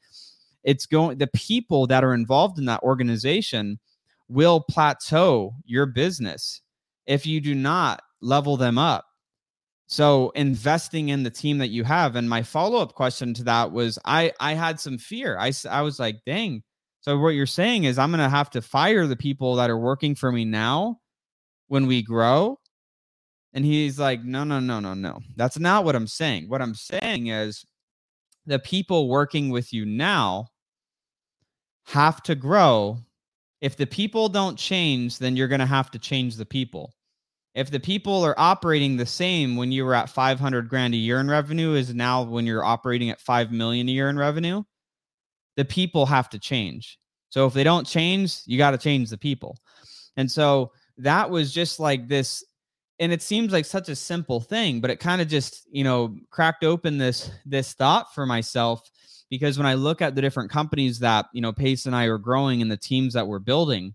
it's 0.64 0.86
going 0.86 1.18
the 1.18 1.28
people 1.28 1.88
that 1.88 2.04
are 2.04 2.14
involved 2.14 2.58
in 2.58 2.66
that 2.66 2.84
organization 2.84 3.80
will 4.28 4.62
plateau 4.62 5.54
your 5.66 5.86
business 5.86 6.62
if 7.08 7.26
you 7.26 7.42
do 7.42 7.56
not 7.56 8.02
level 8.22 8.58
them 8.58 8.78
up. 8.78 9.06
So 9.88 10.30
investing 10.36 11.10
in 11.10 11.24
the 11.24 11.32
team 11.32 11.58
that 11.58 11.70
you 11.70 11.84
have 11.84 12.16
and 12.16 12.30
my 12.30 12.44
follow-up 12.44 12.94
question 12.94 13.34
to 13.36 13.44
that 13.46 13.72
was 13.72 13.98
i 14.06 14.32
i 14.40 14.54
had 14.54 14.80
some 14.80 14.98
fear. 14.98 15.38
I 15.40 15.52
i 15.70 15.82
was 15.82 16.00
like 16.00 16.18
dang. 16.26 16.64
So 17.02 17.18
what 17.18 17.30
you're 17.30 17.48
saying 17.48 17.86
is 17.86 17.98
i'm 17.98 18.12
to 18.12 18.30
have 18.30 18.52
to 18.52 18.62
fire 18.62 19.08
the 19.08 19.16
people 19.16 19.56
that 19.56 19.70
are 19.70 19.80
working 19.80 20.14
for 20.16 20.32
me 20.32 20.46
now 20.46 21.00
when 21.68 21.88
we 21.88 22.04
grow? 22.04 22.60
And 23.54 23.66
he's 23.66 23.98
like 23.98 24.24
no 24.24 24.44
no 24.44 24.60
no 24.60 24.80
no 24.80 24.94
no. 24.94 25.20
That's 25.36 25.58
not 25.58 25.86
what 25.86 25.96
i'm 25.96 26.08
saying. 26.08 26.50
What 26.50 26.62
i'm 26.62 26.76
saying 26.76 27.28
is 27.28 27.66
the 28.46 28.60
people 28.60 29.10
working 29.10 29.50
with 29.50 29.74
you 29.74 29.86
now 29.86 30.48
have 31.86 32.22
to 32.24 32.36
grow. 32.36 32.98
If 33.62 33.76
the 33.76 33.88
people 33.88 34.30
don't 34.30 34.58
change, 34.58 35.18
then 35.18 35.36
you're 35.36 35.48
going 35.48 35.60
to 35.60 35.66
have 35.66 35.92
to 35.92 36.00
change 36.00 36.36
the 36.36 36.46
people. 36.46 36.94
If 37.56 37.72
the 37.72 37.80
people 37.80 38.24
are 38.24 38.40
operating 38.40 38.96
the 38.96 39.06
same 39.06 39.56
when 39.56 39.72
you 39.72 39.84
were 39.84 39.96
at 39.96 40.10
500 40.10 40.70
grand 40.70 40.94
a 40.94 40.98
year 40.98 41.20
in 41.20 41.30
revenue 41.30 41.74
is 41.74 41.94
now 41.94 42.24
when 42.24 42.46
you're 42.46 42.64
operating 42.64 43.10
at 43.10 43.20
5 43.20 43.52
million 43.52 43.90
a 43.90 43.92
year 43.92 44.10
in 44.10 44.18
revenue, 44.18 44.64
the 45.58 45.66
people 45.66 46.06
have 46.06 46.30
to 46.30 46.40
change. 46.40 47.00
So 47.30 47.46
if 47.46 47.54
they 47.54 47.64
don't 47.64 47.86
change, 47.86 48.42
you 48.46 48.58
got 48.58 48.72
to 48.72 48.78
change 48.78 49.10
the 49.10 49.18
people. 49.18 49.58
And 50.16 50.30
so 50.30 50.72
that 50.98 51.30
was 51.30 51.54
just 51.54 51.80
like 51.80 52.08
this 52.08 52.44
and 53.00 53.14
it 53.14 53.22
seems 53.22 53.54
like 53.54 53.66
such 53.66 53.90
a 53.90 53.96
simple 53.96 54.42
thing, 54.42 54.82
but 54.82 54.90
it 54.90 55.00
kind 55.00 55.22
of 55.22 55.28
just, 55.28 55.68
you 55.72 55.84
know, 55.84 56.16
cracked 56.30 56.64
open 56.64 56.98
this 56.98 57.32
this 57.46 57.74
thought 57.74 58.14
for 58.14 58.26
myself 58.26 58.90
because 59.30 59.58
when 59.58 59.68
I 59.68 59.76
look 59.76 60.02
at 60.02 60.16
the 60.16 60.22
different 60.22 60.50
companies 60.50 61.00
that, 61.00 61.28
you 61.34 61.42
know, 61.42 61.54
Pace 61.54 61.86
and 61.86 61.96
I 61.96 62.06
are 62.06 62.18
growing 62.18 62.62
and 62.62 62.72
the 62.72 62.78
teams 62.78 63.14
that 63.14 63.28
we're 63.28 63.40
building, 63.40 63.94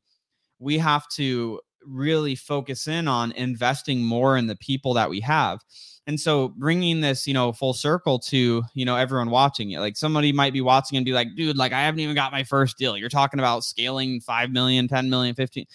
we 0.59 0.79
have 0.79 1.09
to 1.17 1.61
really 1.85 2.35
focus 2.35 2.89
in 2.89 3.09
on 3.09 3.33
investing 3.33 4.03
more 4.03 4.37
in 4.37 4.47
the 4.47 4.57
people 4.57 4.95
that 4.95 5.11
we 5.11 5.21
have. 5.21 5.61
And 6.07 6.21
so 6.21 6.49
bringing 6.49 7.01
this, 7.01 7.27
you 7.27 7.35
know, 7.35 7.53
full 7.53 7.73
circle 7.75 8.19
to, 8.21 8.63
you 8.75 8.85
know, 8.85 8.97
everyone 8.97 9.31
watching 9.31 9.71
it. 9.73 9.81
Like 9.81 9.97
somebody 9.97 10.33
might 10.33 10.53
be 10.53 10.61
watching 10.61 10.97
and 10.97 11.05
be 11.05 11.13
like, 11.13 11.29
dude, 11.35 11.57
like 11.57 11.73
I 11.73 11.83
haven't 11.83 12.01
even 12.01 12.15
got 12.15 12.33
my 12.33 12.45
first 12.45 12.79
deal. 12.79 12.97
You're 12.97 13.09
talking 13.09 13.41
about 13.41 13.65
scaling 13.65 14.21
5 14.21 14.51
million, 14.51 14.87
10 14.87 15.11
million, 15.11 15.35
15. 15.35 15.67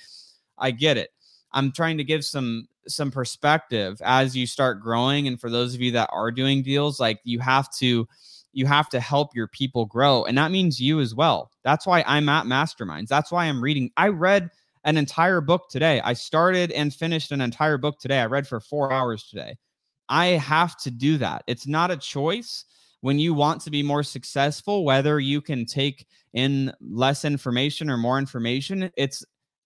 I 0.58 0.72
get 0.72 0.98
it. 0.98 1.10
I'm 1.52 1.72
trying 1.72 1.98
to 1.98 2.04
give 2.04 2.24
some 2.24 2.68
some 2.92 3.12
perspective 3.12 4.02
as 4.04 4.36
you 4.36 4.48
start 4.48 4.82
growing 4.82 5.28
and 5.28 5.40
for 5.40 5.50
those 5.50 5.76
of 5.76 5.82
you 5.82 5.92
that 5.92 6.10
are 6.12 6.32
doing 6.32 6.62
deals, 6.62 7.00
like 7.00 7.20
you 7.24 7.40
have 7.40 7.70
to 7.78 8.08
you 8.52 8.66
have 8.66 8.90
to 8.90 9.00
help 9.00 9.36
your 9.36 9.48
people 9.48 9.86
grow 9.86 10.24
and 10.26 10.38
that 10.38 10.52
means 10.52 10.82
you 10.82 11.00
as 11.00 11.14
well. 11.14 11.52
That's 11.64 11.86
why 11.86 12.04
I'm 12.08 12.30
at 12.30 12.46
masterminds. 12.46 13.08
That's 13.08 13.32
why 13.32 13.46
I'm 13.46 13.62
reading. 13.62 13.92
I 13.96 14.08
read 14.08 14.50
an 14.86 14.98
entire 14.98 15.42
book 15.42 15.70
today. 15.70 16.02
I 16.02 16.14
started 16.14 16.72
and 16.72 16.94
finished 16.94 17.32
an 17.32 17.42
entire 17.42 17.78
book 17.78 18.00
today. 18.00 18.20
I 18.20 18.26
read 18.26 18.48
for 18.48 18.60
4 18.60 18.92
hours 18.92 19.24
today. 19.30 19.58
I 20.08 20.28
have 20.28 20.78
to 20.78 20.92
do 20.92 21.18
that. 21.20 21.44
It's 21.46 21.68
not 21.68 21.92
a 21.92 21.98
choice 21.98 22.66
when 23.02 23.20
you 23.20 23.34
want 23.34 23.62
to 23.62 23.72
be 23.72 23.84
more 23.84 24.04
successful, 24.04 24.84
whether 24.84 25.20
you 25.20 25.42
can 25.42 25.66
take 25.66 26.08
in 26.34 26.72
less 26.82 27.26
information 27.26 27.90
or 27.90 27.98
more 27.98 28.20
information, 28.20 28.92
it's 28.98 29.26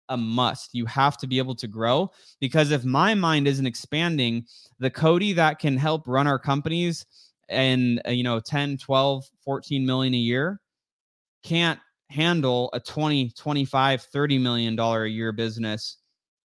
a 0.10 0.18
must. 0.18 0.74
You 0.74 0.86
have 0.86 1.18
to 1.18 1.28
be 1.28 1.38
able 1.38 1.56
to 1.56 1.68
grow 1.68 2.12
because 2.40 2.72
if 2.72 2.84
my 2.84 3.14
mind 3.14 3.48
isn't 3.48 3.66
expanding, 3.66 4.46
the 4.80 4.90
Cody 4.90 5.34
that 5.34 5.60
can 5.60 5.78
help 5.78 6.08
run 6.08 6.28
our 6.28 6.40
companies 6.40 7.06
and 7.50 8.02
uh, 8.08 8.12
you 8.12 8.24
know 8.24 8.40
10, 8.40 8.78
12, 8.78 9.26
14 9.44 9.86
million 9.86 10.14
a 10.14 10.18
year 10.18 10.60
can't 11.44 11.80
handle 12.10 12.70
a 12.74 12.80
20, 12.80 13.30
25, 13.32 14.02
30 14.02 14.38
million 14.38 14.76
dollar 14.76 15.06
a 15.06 15.10
year 15.10 15.32
business 15.32 15.98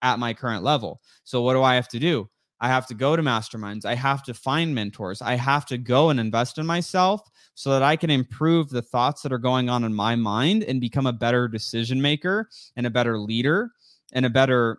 at 0.02 0.18
my 0.18 0.35
current 0.35 0.62
level. 0.62 1.00
So 1.24 1.42
what 1.42 1.55
do 1.55 1.62
I 1.62 1.74
have 1.74 1.88
to 1.88 1.98
do? 1.98 2.28
I 2.60 2.68
have 2.68 2.86
to 2.86 2.94
go 2.94 3.16
to 3.16 3.22
masterminds. 3.22 3.84
I 3.84 3.94
have 3.94 4.22
to 4.24 4.34
find 4.34 4.74
mentors. 4.74 5.20
I 5.20 5.34
have 5.34 5.66
to 5.66 5.78
go 5.78 6.10
and 6.10 6.18
invest 6.18 6.58
in 6.58 6.66
myself 6.66 7.20
so 7.54 7.70
that 7.70 7.82
I 7.82 7.96
can 7.96 8.10
improve 8.10 8.70
the 8.70 8.82
thoughts 8.82 9.22
that 9.22 9.32
are 9.32 9.38
going 9.38 9.68
on 9.68 9.84
in 9.84 9.94
my 9.94 10.16
mind 10.16 10.64
and 10.64 10.80
become 10.80 11.06
a 11.06 11.12
better 11.12 11.48
decision 11.48 12.00
maker 12.00 12.48
and 12.76 12.86
a 12.86 12.90
better 12.90 13.18
leader 13.18 13.70
and 14.12 14.24
a 14.24 14.30
better 14.30 14.78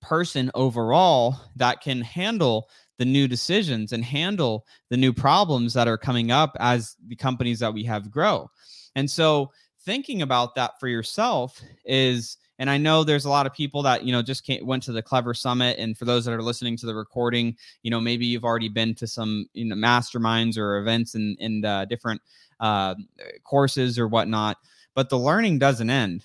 person 0.00 0.50
overall 0.54 1.36
that 1.56 1.80
can 1.80 2.00
handle 2.00 2.68
the 2.98 3.04
new 3.04 3.28
decisions 3.28 3.92
and 3.92 4.04
handle 4.04 4.64
the 4.88 4.96
new 4.96 5.12
problems 5.12 5.74
that 5.74 5.88
are 5.88 5.98
coming 5.98 6.30
up 6.30 6.56
as 6.60 6.96
the 7.06 7.16
companies 7.16 7.58
that 7.58 7.74
we 7.74 7.84
have 7.84 8.10
grow. 8.10 8.50
And 8.94 9.10
so 9.10 9.50
thinking 9.84 10.22
about 10.22 10.54
that 10.54 10.80
for 10.80 10.88
yourself 10.88 11.60
is 11.84 12.38
and 12.58 12.70
I 12.70 12.78
know 12.78 13.04
there's 13.04 13.26
a 13.26 13.30
lot 13.30 13.46
of 13.46 13.52
people 13.52 13.82
that, 13.82 14.04
you 14.04 14.12
know, 14.12 14.22
just 14.22 14.44
came, 14.44 14.64
went 14.66 14.82
to 14.84 14.92
the 14.92 15.02
Clever 15.02 15.34
Summit. 15.34 15.78
And 15.78 15.96
for 15.96 16.04
those 16.04 16.24
that 16.24 16.32
are 16.32 16.42
listening 16.42 16.76
to 16.78 16.86
the 16.86 16.94
recording, 16.94 17.56
you 17.82 17.90
know, 17.90 18.00
maybe 18.00 18.24
you've 18.24 18.44
already 18.44 18.68
been 18.68 18.94
to 18.94 19.06
some, 19.06 19.46
you 19.52 19.66
know, 19.66 19.76
masterminds 19.76 20.56
or 20.56 20.78
events 20.78 21.14
and, 21.14 21.64
uh, 21.64 21.84
different 21.84 22.20
uh, 22.60 22.94
courses 23.44 23.98
or 23.98 24.08
whatnot. 24.08 24.56
But 24.94 25.10
the 25.10 25.18
learning 25.18 25.58
doesn't 25.58 25.90
end. 25.90 26.24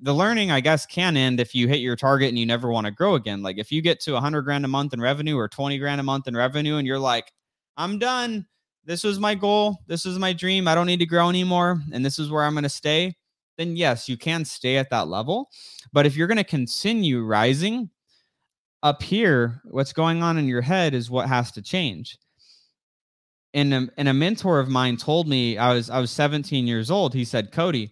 The 0.00 0.14
learning, 0.14 0.50
I 0.50 0.60
guess, 0.60 0.84
can 0.84 1.16
end 1.16 1.40
if 1.40 1.54
you 1.54 1.66
hit 1.66 1.80
your 1.80 1.96
target 1.96 2.28
and 2.28 2.38
you 2.38 2.44
never 2.44 2.70
want 2.70 2.84
to 2.86 2.90
grow 2.90 3.14
again. 3.14 3.42
Like 3.42 3.56
if 3.56 3.72
you 3.72 3.80
get 3.80 4.00
to 4.00 4.12
100 4.12 4.42
grand 4.42 4.66
a 4.66 4.68
month 4.68 4.92
in 4.92 5.00
revenue 5.00 5.38
or 5.38 5.48
20 5.48 5.78
grand 5.78 6.00
a 6.00 6.04
month 6.04 6.28
in 6.28 6.36
revenue 6.36 6.76
and 6.76 6.86
you're 6.86 6.98
like, 6.98 7.32
I'm 7.78 7.98
done. 7.98 8.46
This 8.84 9.04
was 9.04 9.18
my 9.18 9.34
goal. 9.34 9.78
This 9.86 10.04
is 10.04 10.18
my 10.18 10.34
dream. 10.34 10.68
I 10.68 10.74
don't 10.74 10.86
need 10.86 10.98
to 10.98 11.06
grow 11.06 11.30
anymore. 11.30 11.80
And 11.92 12.04
this 12.04 12.18
is 12.18 12.30
where 12.30 12.44
I'm 12.44 12.52
going 12.52 12.64
to 12.64 12.68
stay 12.68 13.16
then 13.60 13.76
yes, 13.76 14.08
you 14.08 14.16
can 14.16 14.42
stay 14.46 14.78
at 14.78 14.88
that 14.88 15.08
level. 15.08 15.50
But 15.92 16.06
if 16.06 16.16
you're 16.16 16.26
going 16.26 16.38
to 16.38 16.44
continue 16.44 17.20
rising 17.22 17.90
up 18.82 19.02
here, 19.02 19.60
what's 19.64 19.92
going 19.92 20.22
on 20.22 20.38
in 20.38 20.48
your 20.48 20.62
head 20.62 20.94
is 20.94 21.10
what 21.10 21.28
has 21.28 21.52
to 21.52 21.62
change. 21.62 22.16
And 23.52 23.74
a, 23.74 23.88
and 23.98 24.08
a 24.08 24.14
mentor 24.14 24.60
of 24.60 24.70
mine 24.70 24.96
told 24.96 25.28
me 25.28 25.58
I 25.58 25.74
was 25.74 25.90
I 25.90 26.00
was 26.00 26.10
17 26.10 26.66
years 26.66 26.90
old. 26.90 27.12
He 27.12 27.24
said, 27.24 27.52
"Cody, 27.52 27.90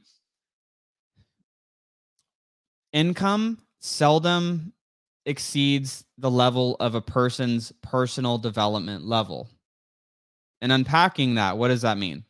income 2.92 3.58
seldom 3.80 4.72
exceeds 5.26 6.04
the 6.16 6.30
level 6.30 6.76
of 6.80 6.94
a 6.94 7.02
person's 7.02 7.72
personal 7.82 8.38
development 8.38 9.04
level." 9.04 9.50
And 10.62 10.72
unpacking 10.72 11.34
that, 11.34 11.58
what 11.58 11.68
does 11.68 11.82
that 11.82 11.98
mean? 11.98 12.24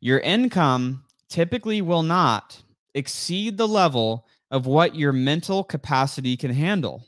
Your 0.00 0.20
income 0.20 1.02
typically 1.30 1.80
will 1.80 2.02
not 2.02 2.62
exceed 2.94 3.56
the 3.56 3.68
level 3.68 4.26
of 4.50 4.66
what 4.66 4.96
your 4.96 5.12
mental 5.12 5.62
capacity 5.62 6.36
can 6.36 6.50
handle. 6.52 7.06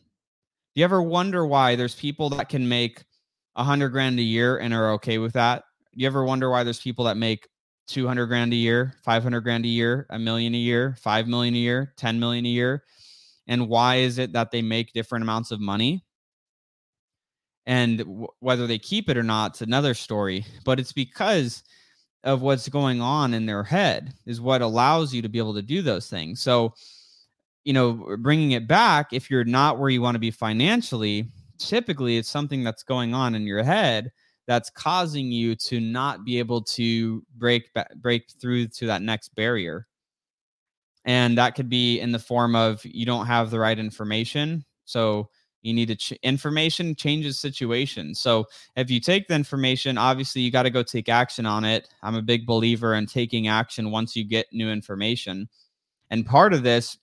Do 0.74 0.80
you 0.80 0.84
ever 0.84 1.02
wonder 1.02 1.46
why 1.46 1.76
there's 1.76 1.94
people 1.94 2.30
that 2.30 2.48
can 2.48 2.68
make 2.68 3.04
a 3.56 3.64
hundred 3.64 3.90
grand 3.90 4.18
a 4.18 4.22
year 4.22 4.58
and 4.58 4.72
are 4.72 4.92
okay 4.92 5.18
with 5.18 5.34
that? 5.34 5.64
Do 5.92 6.00
you 6.00 6.06
ever 6.06 6.24
wonder 6.24 6.48
why 6.50 6.62
there's 6.62 6.80
people 6.80 7.04
that 7.04 7.16
make 7.16 7.48
200 7.88 8.26
grand 8.26 8.52
a 8.52 8.56
year, 8.56 8.94
500 9.04 9.40
grand 9.40 9.64
a 9.66 9.68
year, 9.68 10.06
a 10.08 10.18
million 10.18 10.54
a 10.54 10.58
year, 10.58 10.96
5 11.00 11.26
million 11.26 11.54
a 11.54 11.58
year, 11.58 11.92
10 11.96 12.18
million 12.18 12.46
a 12.46 12.48
year? 12.48 12.84
And 13.48 13.68
why 13.68 13.96
is 13.96 14.18
it 14.18 14.32
that 14.32 14.50
they 14.50 14.62
make 14.62 14.92
different 14.92 15.24
amounts 15.24 15.50
of 15.50 15.60
money? 15.60 16.04
And 17.66 17.98
w- 17.98 18.28
whether 18.40 18.66
they 18.66 18.78
keep 18.78 19.10
it 19.10 19.16
or 19.16 19.22
not, 19.22 19.52
it's 19.52 19.62
another 19.62 19.94
story. 19.94 20.46
But 20.64 20.80
it's 20.80 20.92
because 20.92 21.62
of 22.24 22.42
what's 22.42 22.68
going 22.68 23.00
on 23.00 23.34
in 23.34 23.46
their 23.46 23.64
head 23.64 24.14
is 24.26 24.40
what 24.40 24.62
allows 24.62 25.12
you 25.12 25.22
to 25.22 25.28
be 25.28 25.38
able 25.38 25.54
to 25.54 25.62
do 25.62 25.82
those 25.82 26.08
things. 26.08 26.40
So, 26.40 26.74
you 27.64 27.72
know, 27.72 28.16
bringing 28.18 28.52
it 28.52 28.68
back, 28.68 29.12
if 29.12 29.30
you're 29.30 29.44
not 29.44 29.78
where 29.78 29.90
you 29.90 30.02
want 30.02 30.14
to 30.14 30.20
be 30.20 30.30
financially, 30.30 31.28
typically 31.58 32.16
it's 32.16 32.28
something 32.28 32.62
that's 32.62 32.82
going 32.82 33.14
on 33.14 33.34
in 33.34 33.46
your 33.46 33.62
head 33.62 34.10
that's 34.46 34.70
causing 34.70 35.30
you 35.30 35.54
to 35.54 35.80
not 35.80 36.24
be 36.24 36.38
able 36.38 36.62
to 36.62 37.24
break 37.36 37.70
break 37.96 38.24
through 38.40 38.66
to 38.66 38.86
that 38.86 39.02
next 39.02 39.34
barrier. 39.34 39.86
And 41.04 41.38
that 41.38 41.54
could 41.54 41.68
be 41.68 42.00
in 42.00 42.12
the 42.12 42.18
form 42.18 42.54
of 42.54 42.84
you 42.84 43.06
don't 43.06 43.26
have 43.26 43.50
the 43.50 43.58
right 43.58 43.78
information. 43.78 44.64
So, 44.84 45.30
you 45.62 45.72
need 45.72 45.86
to 45.86 45.96
ch- 45.96 46.18
information 46.22 46.94
changes 46.94 47.38
situations. 47.38 48.20
So 48.20 48.46
if 48.76 48.90
you 48.90 49.00
take 49.00 49.28
the 49.28 49.34
information 49.34 49.96
obviously 49.96 50.42
you 50.42 50.50
got 50.50 50.64
to 50.64 50.70
go 50.70 50.82
take 50.82 51.08
action 51.08 51.46
on 51.46 51.64
it. 51.64 51.88
I'm 52.02 52.14
a 52.14 52.22
big 52.22 52.46
believer 52.46 52.94
in 52.94 53.06
taking 53.06 53.48
action 53.48 53.90
once 53.90 54.14
you 54.14 54.24
get 54.24 54.46
new 54.52 54.70
information. 54.70 55.48
And 56.10 56.26
part 56.26 56.52
of 56.52 56.62
this 56.62 56.98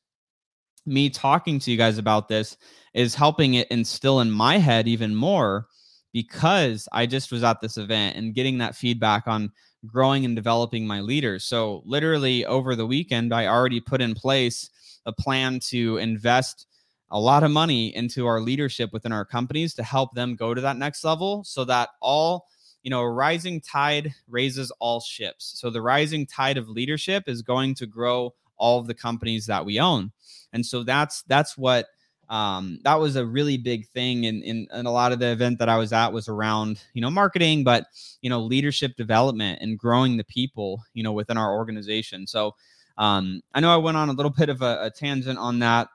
me 0.85 1.09
talking 1.09 1.59
to 1.59 1.71
you 1.71 1.77
guys 1.77 1.97
about 1.97 2.27
this 2.27 2.57
is 2.93 3.15
helping 3.15 3.55
it 3.55 3.67
instill 3.69 4.21
in 4.21 4.31
my 4.31 4.57
head 4.57 4.87
even 4.87 5.13
more 5.13 5.67
because 6.13 6.87
i 6.91 7.05
just 7.05 7.31
was 7.31 7.43
at 7.43 7.61
this 7.61 7.77
event 7.77 8.15
and 8.15 8.33
getting 8.33 8.57
that 8.57 8.75
feedback 8.75 9.27
on 9.27 9.51
growing 9.85 10.25
and 10.25 10.35
developing 10.35 10.85
my 10.85 10.99
leaders. 10.99 11.45
So 11.45 11.83
literally 11.85 12.45
over 12.45 12.75
the 12.75 12.87
weekend 12.87 13.33
i 13.33 13.47
already 13.47 13.79
put 13.79 14.01
in 14.01 14.15
place 14.15 14.69
a 15.05 15.13
plan 15.13 15.59
to 15.59 15.97
invest 15.97 16.67
a 17.11 17.19
lot 17.19 17.43
of 17.43 17.51
money 17.51 17.95
into 17.95 18.27
our 18.27 18.39
leadership 18.39 18.93
within 18.93 19.11
our 19.11 19.25
companies 19.25 19.73
to 19.75 19.83
help 19.83 20.13
them 20.13 20.35
go 20.35 20.53
to 20.53 20.61
that 20.61 20.77
next 20.77 21.03
level 21.03 21.43
so 21.43 21.65
that 21.65 21.89
all 22.01 22.47
you 22.83 22.89
know 22.89 23.01
a 23.01 23.09
rising 23.09 23.59
tide 23.61 24.13
raises 24.27 24.71
all 24.79 24.99
ships. 24.99 25.53
So 25.57 25.69
the 25.69 25.81
rising 25.81 26.25
tide 26.25 26.57
of 26.57 26.69
leadership 26.69 27.23
is 27.27 27.41
going 27.41 27.75
to 27.75 27.85
grow 27.85 28.33
all 28.57 28.79
of 28.79 28.87
the 28.87 28.93
companies 28.93 29.45
that 29.47 29.65
we 29.65 29.79
own. 29.79 30.11
And 30.53 30.65
so 30.65 30.83
that's 30.83 31.23
that's 31.23 31.57
what 31.57 31.87
um, 32.29 32.79
that 32.83 32.99
was 32.99 33.15
a 33.15 33.25
really 33.25 33.57
big 33.57 33.87
thing 33.87 34.25
in, 34.25 34.43
in, 34.43 34.67
in 34.71 34.85
a 34.85 34.91
lot 34.91 35.11
of 35.11 35.17
the 35.17 35.31
event 35.31 35.57
that 35.57 35.67
i 35.67 35.77
was 35.77 35.91
at 35.91 36.13
was 36.13 36.27
around 36.27 36.79
you 36.93 37.01
know 37.01 37.09
marketing 37.09 37.63
but 37.63 37.87
you 38.21 38.29
know 38.29 38.39
leadership 38.39 38.95
development 38.97 39.57
and 39.63 39.79
growing 39.79 40.15
the 40.15 40.23
people 40.25 40.83
you 40.93 41.01
know 41.01 41.11
within 41.11 41.37
our 41.37 41.55
organization. 41.55 42.27
So 42.27 42.55
um, 42.97 43.41
i 43.53 43.59
know 43.59 43.73
i 43.73 43.77
went 43.77 43.97
on 43.97 44.09
a 44.09 44.13
little 44.13 44.31
bit 44.31 44.49
of 44.49 44.61
a, 44.61 44.85
a 44.85 44.91
tangent 44.91 45.39
on 45.39 45.59
that 45.59 45.89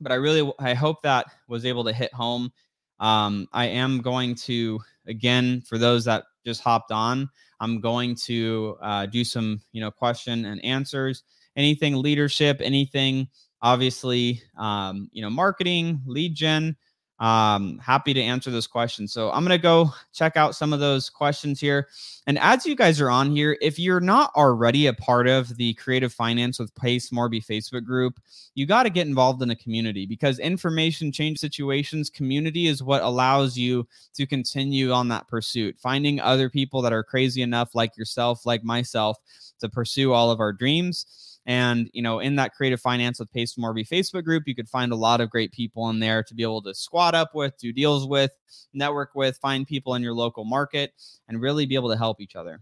but 0.00 0.12
I 0.12 0.16
really 0.16 0.50
I 0.58 0.74
hope 0.74 1.02
that 1.02 1.26
was 1.48 1.64
able 1.64 1.84
to 1.84 1.92
hit 1.92 2.12
home. 2.12 2.52
Um, 2.98 3.46
I 3.52 3.66
am 3.66 4.00
going 4.00 4.34
to 4.46 4.80
again 5.06 5.62
for 5.62 5.78
those 5.78 6.04
that 6.04 6.24
just 6.44 6.60
hopped 6.60 6.92
on. 6.92 7.28
I'm 7.60 7.80
going 7.80 8.14
to 8.26 8.76
uh, 8.82 9.06
do 9.06 9.24
some 9.24 9.60
you 9.72 9.80
know 9.80 9.90
question 9.90 10.44
and 10.44 10.64
answers. 10.64 11.22
Anything 11.56 11.96
leadership, 11.96 12.60
anything 12.62 13.28
obviously 13.62 14.42
um, 14.56 15.08
you 15.12 15.22
know 15.22 15.30
marketing, 15.30 16.02
lead 16.06 16.34
gen. 16.34 16.76
um, 17.18 17.78
happy 17.78 18.12
to 18.12 18.20
answer 18.20 18.50
those 18.50 18.66
questions. 18.66 19.12
So 19.12 19.30
I'm 19.30 19.42
going 19.42 19.56
to 19.56 19.62
go 19.62 19.90
check 20.12 20.36
out 20.36 20.54
some 20.54 20.72
of 20.72 20.80
those 20.80 21.08
questions 21.08 21.60
here. 21.60 21.88
And 22.26 22.38
as 22.38 22.66
you 22.66 22.74
guys 22.74 23.00
are 23.00 23.10
on 23.10 23.34
here, 23.34 23.56
if 23.62 23.78
you're 23.78 24.00
not 24.00 24.32
already 24.34 24.86
a 24.86 24.92
part 24.92 25.26
of 25.26 25.56
the 25.56 25.72
Creative 25.74 26.12
Finance 26.12 26.58
with 26.58 26.74
Pace 26.74 27.10
Morby 27.10 27.44
Facebook 27.44 27.84
group, 27.84 28.20
you 28.54 28.66
got 28.66 28.82
to 28.82 28.90
get 28.90 29.06
involved 29.06 29.42
in 29.42 29.50
a 29.50 29.56
community 29.56 30.04
because 30.04 30.38
information 30.38 31.10
change 31.10 31.38
situations. 31.38 32.10
Community 32.10 32.66
is 32.66 32.82
what 32.82 33.02
allows 33.02 33.56
you 33.56 33.86
to 34.14 34.26
continue 34.26 34.92
on 34.92 35.08
that 35.08 35.28
pursuit. 35.28 35.78
Finding 35.78 36.20
other 36.20 36.50
people 36.50 36.82
that 36.82 36.92
are 36.92 37.04
crazy 37.04 37.42
enough, 37.42 37.74
like 37.74 37.96
yourself, 37.96 38.44
like 38.44 38.62
myself, 38.62 39.16
to 39.60 39.68
pursue 39.70 40.12
all 40.12 40.30
of 40.30 40.40
our 40.40 40.52
dreams 40.52 41.25
and, 41.46 41.88
you 41.92 42.02
know, 42.02 42.18
in 42.18 42.36
that 42.36 42.54
creative 42.54 42.80
finance 42.80 43.20
with 43.20 43.32
Pace 43.32 43.54
Morby 43.54 43.88
Facebook 43.88 44.24
group, 44.24 44.44
you 44.46 44.54
could 44.54 44.68
find 44.68 44.92
a 44.92 44.96
lot 44.96 45.20
of 45.20 45.30
great 45.30 45.52
people 45.52 45.88
in 45.90 46.00
there 46.00 46.22
to 46.24 46.34
be 46.34 46.42
able 46.42 46.60
to 46.62 46.74
squat 46.74 47.14
up 47.14 47.34
with, 47.34 47.56
do 47.56 47.72
deals 47.72 48.06
with, 48.06 48.32
network 48.74 49.14
with, 49.14 49.38
find 49.38 49.66
people 49.66 49.94
in 49.94 50.02
your 50.02 50.12
local 50.12 50.44
market, 50.44 50.92
and 51.28 51.40
really 51.40 51.64
be 51.64 51.76
able 51.76 51.90
to 51.90 51.96
help 51.96 52.20
each 52.20 52.34
other. 52.34 52.60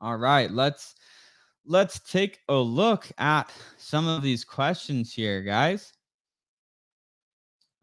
All 0.00 0.16
right, 0.16 0.50
let's 0.50 0.94
let's 1.64 1.98
take 2.00 2.38
a 2.48 2.54
look 2.54 3.08
at 3.18 3.50
some 3.78 4.06
of 4.06 4.22
these 4.22 4.44
questions 4.44 5.12
here, 5.12 5.40
guys. 5.42 5.92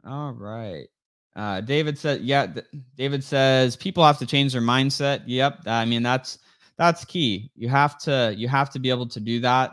All 0.06 0.34
right. 0.34 0.88
Uh, 1.36 1.62
David 1.62 1.98
said, 1.98 2.22
yeah, 2.22 2.48
David 2.96 3.24
says 3.24 3.76
people 3.76 4.06
have 4.06 4.20
to 4.20 4.28
change 4.28 4.54
their 4.54 4.62
mindset. 4.62 5.24
Yep. 5.26 5.62
I 5.66 5.86
mean, 5.86 6.04
that's 6.04 6.38
that's 6.78 7.06
key. 7.06 7.52
You 7.56 7.70
have 7.70 7.98
to 8.00 8.34
you 8.36 8.48
have 8.48 8.70
to 8.72 8.80
be 8.80 8.90
able 8.90 9.08
to 9.08 9.20
do 9.20 9.40
that. 9.42 9.72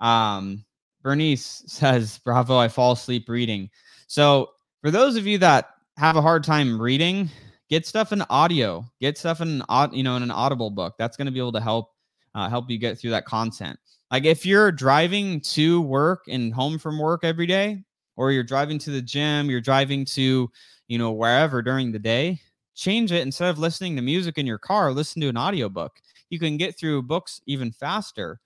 Um, 0.00 0.64
Bernice 1.02 1.64
says, 1.66 2.18
"Bravo! 2.24 2.58
I 2.58 2.68
fall 2.68 2.92
asleep 2.92 3.28
reading." 3.28 3.70
So 4.06 4.50
for 4.82 4.90
those 4.90 5.16
of 5.16 5.26
you 5.26 5.38
that 5.38 5.70
have 5.96 6.16
a 6.16 6.22
hard 6.22 6.44
time 6.44 6.80
reading, 6.80 7.30
get 7.68 7.86
stuff 7.86 8.12
in 8.12 8.22
audio. 8.22 8.84
Get 9.00 9.18
stuff 9.18 9.40
in 9.40 9.62
you 9.92 10.02
know 10.02 10.16
in 10.16 10.22
an 10.22 10.30
audible 10.30 10.70
book. 10.70 10.94
That's 10.98 11.16
going 11.16 11.26
to 11.26 11.32
be 11.32 11.38
able 11.38 11.52
to 11.52 11.60
help 11.60 11.90
uh, 12.34 12.48
help 12.48 12.70
you 12.70 12.78
get 12.78 12.98
through 12.98 13.10
that 13.10 13.24
content. 13.24 13.78
Like 14.10 14.24
if 14.24 14.44
you're 14.44 14.72
driving 14.72 15.40
to 15.40 15.80
work 15.80 16.24
and 16.28 16.52
home 16.52 16.78
from 16.78 16.98
work 16.98 17.24
every 17.24 17.46
day, 17.46 17.82
or 18.16 18.30
you're 18.30 18.42
driving 18.42 18.78
to 18.80 18.90
the 18.90 19.00
gym, 19.00 19.48
you're 19.48 19.60
driving 19.60 20.04
to 20.06 20.50
you 20.88 20.98
know 20.98 21.12
wherever 21.12 21.62
during 21.62 21.92
the 21.92 21.98
day, 21.98 22.40
change 22.74 23.10
it 23.10 23.22
instead 23.22 23.48
of 23.48 23.58
listening 23.58 23.96
to 23.96 24.02
music 24.02 24.36
in 24.36 24.46
your 24.46 24.58
car, 24.58 24.92
listen 24.92 25.22
to 25.22 25.28
an 25.28 25.38
audiobook 25.38 25.92
you 26.32 26.40
can 26.40 26.56
get 26.56 26.78
through 26.78 27.02
books 27.02 27.40
even 27.46 27.72
faster 27.72 28.40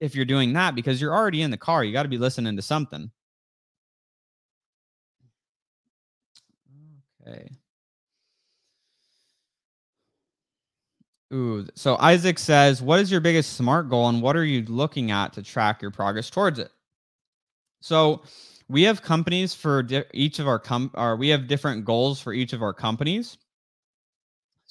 if 0.00 0.14
you're 0.14 0.24
doing 0.24 0.52
that 0.54 0.74
because 0.74 1.00
you're 1.00 1.14
already 1.14 1.42
in 1.42 1.50
the 1.50 1.56
car. 1.56 1.84
You 1.84 1.92
got 1.92 2.02
to 2.02 2.08
be 2.08 2.18
listening 2.18 2.56
to 2.56 2.62
something. 2.62 3.10
Okay. 7.26 7.48
Ooh, 11.32 11.66
so 11.74 11.96
Isaac 11.98 12.38
says, 12.38 12.80
"What 12.82 13.00
is 13.00 13.10
your 13.10 13.20
biggest 13.20 13.54
smart 13.54 13.88
goal, 13.90 14.08
and 14.08 14.22
what 14.22 14.36
are 14.36 14.44
you 14.44 14.62
looking 14.64 15.10
at 15.10 15.32
to 15.34 15.42
track 15.42 15.82
your 15.82 15.90
progress 15.90 16.30
towards 16.30 16.58
it?" 16.58 16.70
So, 17.80 18.22
we 18.68 18.82
have 18.84 19.02
companies 19.02 19.54
for 19.54 19.82
di- 19.82 20.04
each 20.12 20.38
of 20.38 20.48
our 20.48 20.58
com, 20.58 20.90
or 20.94 21.16
we 21.16 21.28
have 21.28 21.46
different 21.48 21.84
goals 21.84 22.20
for 22.20 22.32
each 22.32 22.52
of 22.52 22.62
our 22.62 22.72
companies. 22.74 23.36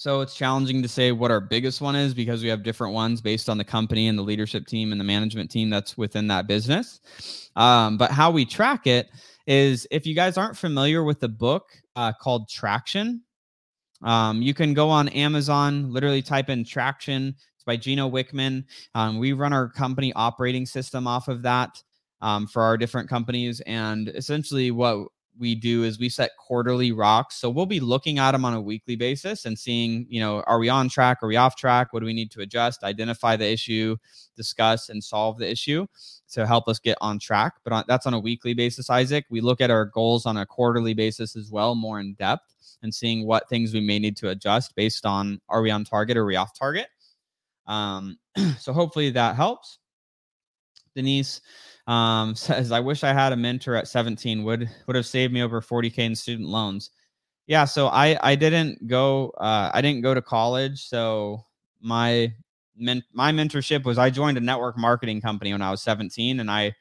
So 0.03 0.19
it's 0.19 0.35
challenging 0.35 0.81
to 0.81 0.89
say 0.89 1.13
what 1.13 1.31
our 1.31 1.39
biggest 1.39 1.79
one 1.79 1.95
is 1.95 2.13
because 2.13 2.43
we 2.43 2.49
have 2.49 2.61
different 2.61 2.93
ones 2.93 3.21
based 3.21 3.47
on 3.47 3.57
the 3.57 3.63
company 3.63 4.09
and 4.09 4.19
the 4.19 4.21
leadership 4.21 4.67
team 4.67 4.91
and 4.91 4.99
the 4.99 5.05
management 5.05 5.49
team 5.49 5.69
that's 5.69 5.97
within 5.97 6.27
that 6.27 6.45
business. 6.45 6.99
Um, 7.55 7.97
but 7.97 8.11
how 8.11 8.29
we 8.29 8.43
track 8.43 8.85
it 8.85 9.09
is 9.47 9.87
if 9.91 10.05
you 10.05 10.13
guys 10.13 10.37
aren't 10.37 10.57
familiar 10.57 11.05
with 11.05 11.21
the 11.21 11.29
book 11.29 11.69
uh, 11.95 12.11
called 12.11 12.49
Traction, 12.49 13.21
um, 14.03 14.41
you 14.41 14.53
can 14.53 14.73
go 14.73 14.89
on 14.89 15.07
Amazon, 15.07 15.89
literally 15.93 16.21
type 16.21 16.49
in 16.49 16.65
Traction. 16.65 17.33
It's 17.55 17.63
by 17.65 17.77
Gino 17.77 18.09
Wickman. 18.09 18.65
Um, 18.95 19.19
we 19.19 19.31
run 19.31 19.53
our 19.53 19.69
company 19.69 20.11
operating 20.17 20.65
system 20.65 21.07
off 21.07 21.29
of 21.29 21.43
that 21.43 21.81
um, 22.19 22.45
for 22.45 22.61
our 22.61 22.75
different 22.75 23.07
companies. 23.07 23.61
And 23.61 24.09
essentially, 24.09 24.69
what 24.69 25.07
we 25.37 25.55
do 25.55 25.83
is 25.83 25.99
we 25.99 26.09
set 26.09 26.31
quarterly 26.37 26.91
rocks. 26.91 27.35
So 27.35 27.49
we'll 27.49 27.65
be 27.65 27.79
looking 27.79 28.19
at 28.19 28.31
them 28.31 28.45
on 28.45 28.53
a 28.53 28.61
weekly 28.61 28.95
basis 28.95 29.45
and 29.45 29.57
seeing, 29.57 30.05
you 30.09 30.19
know, 30.19 30.41
are 30.41 30.59
we 30.59 30.69
on 30.69 30.89
track? 30.89 31.19
Are 31.21 31.27
we 31.27 31.35
off 31.35 31.55
track? 31.55 31.91
What 31.91 32.01
do 32.01 32.05
we 32.05 32.13
need 32.13 32.31
to 32.31 32.41
adjust? 32.41 32.83
Identify 32.83 33.35
the 33.37 33.49
issue, 33.49 33.97
discuss 34.35 34.89
and 34.89 35.03
solve 35.03 35.37
the 35.37 35.49
issue 35.49 35.87
to 36.33 36.45
help 36.45 36.67
us 36.67 36.79
get 36.79 36.97
on 37.01 37.19
track. 37.19 37.53
But 37.63 37.73
on, 37.73 37.83
that's 37.87 38.05
on 38.05 38.13
a 38.13 38.19
weekly 38.19 38.53
basis, 38.53 38.89
Isaac. 38.89 39.25
We 39.29 39.41
look 39.41 39.61
at 39.61 39.71
our 39.71 39.85
goals 39.85 40.25
on 40.25 40.37
a 40.37 40.45
quarterly 40.45 40.93
basis 40.93 41.35
as 41.35 41.49
well, 41.51 41.75
more 41.75 41.99
in 41.99 42.13
depth, 42.13 42.53
and 42.81 42.93
seeing 42.93 43.25
what 43.25 43.49
things 43.49 43.73
we 43.73 43.81
may 43.81 43.99
need 43.99 44.17
to 44.17 44.29
adjust 44.29 44.75
based 44.75 45.05
on 45.05 45.41
are 45.49 45.61
we 45.61 45.71
on 45.71 45.83
target 45.83 46.17
or 46.17 46.23
are 46.23 46.27
we 46.27 46.35
off 46.35 46.57
target. 46.57 46.87
Um, 47.65 48.17
so 48.59 48.73
hopefully 48.73 49.09
that 49.11 49.35
helps. 49.35 49.79
Denise, 50.95 51.41
um, 51.87 52.35
says, 52.35 52.71
I 52.71 52.79
wish 52.79 53.03
I 53.03 53.13
had 53.13 53.33
a 53.33 53.37
mentor 53.37 53.75
at 53.75 53.87
17 53.87 54.43
would 54.43 54.69
would 54.87 54.95
have 54.95 55.05
saved 55.05 55.33
me 55.33 55.41
over 55.41 55.61
40k 55.61 55.99
in 55.99 56.15
student 56.15 56.49
loans. 56.49 56.91
Yeah, 57.47 57.65
so 57.65 57.87
I 57.87 58.17
I 58.21 58.35
didn't 58.35 58.87
go 58.87 59.29
uh, 59.37 59.71
I 59.73 59.81
didn't 59.81 60.01
go 60.01 60.13
to 60.13 60.21
college, 60.21 60.87
so 60.87 61.45
my 61.81 62.33
men- 62.77 63.03
my 63.13 63.31
mentorship 63.31 63.83
was 63.83 63.97
I 63.97 64.09
joined 64.09 64.37
a 64.37 64.41
network 64.41 64.77
marketing 64.77 65.21
company 65.21 65.51
when 65.51 65.61
I 65.61 65.71
was 65.71 65.81
17 65.81 66.39
and 66.39 66.49
I 66.49 66.73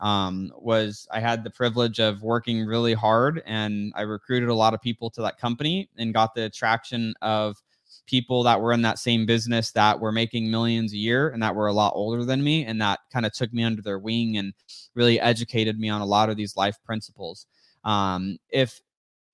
um, 0.00 0.52
was 0.56 1.08
I 1.10 1.20
had 1.20 1.42
the 1.42 1.50
privilege 1.50 1.98
of 1.98 2.22
working 2.22 2.64
really 2.64 2.94
hard 2.94 3.42
and 3.46 3.92
I 3.96 4.02
recruited 4.02 4.48
a 4.48 4.54
lot 4.54 4.74
of 4.74 4.80
people 4.80 5.10
to 5.10 5.22
that 5.22 5.38
company 5.38 5.88
and 5.98 6.14
got 6.14 6.34
the 6.34 6.44
attraction 6.44 7.14
of 7.22 7.60
people 8.08 8.42
that 8.42 8.60
were 8.60 8.72
in 8.72 8.82
that 8.82 8.98
same 8.98 9.26
business 9.26 9.70
that 9.72 10.00
were 10.00 10.10
making 10.10 10.50
millions 10.50 10.92
a 10.92 10.96
year 10.96 11.28
and 11.28 11.42
that 11.42 11.54
were 11.54 11.68
a 11.68 11.72
lot 11.72 11.92
older 11.94 12.24
than 12.24 12.42
me 12.42 12.64
and 12.64 12.80
that 12.80 13.00
kind 13.12 13.24
of 13.24 13.32
took 13.32 13.52
me 13.52 13.62
under 13.62 13.82
their 13.82 13.98
wing 13.98 14.38
and 14.38 14.52
really 14.94 15.20
educated 15.20 15.78
me 15.78 15.88
on 15.88 16.00
a 16.00 16.06
lot 16.06 16.28
of 16.28 16.36
these 16.36 16.56
life 16.56 16.76
principles. 16.84 17.46
Um, 17.84 18.38
if 18.48 18.80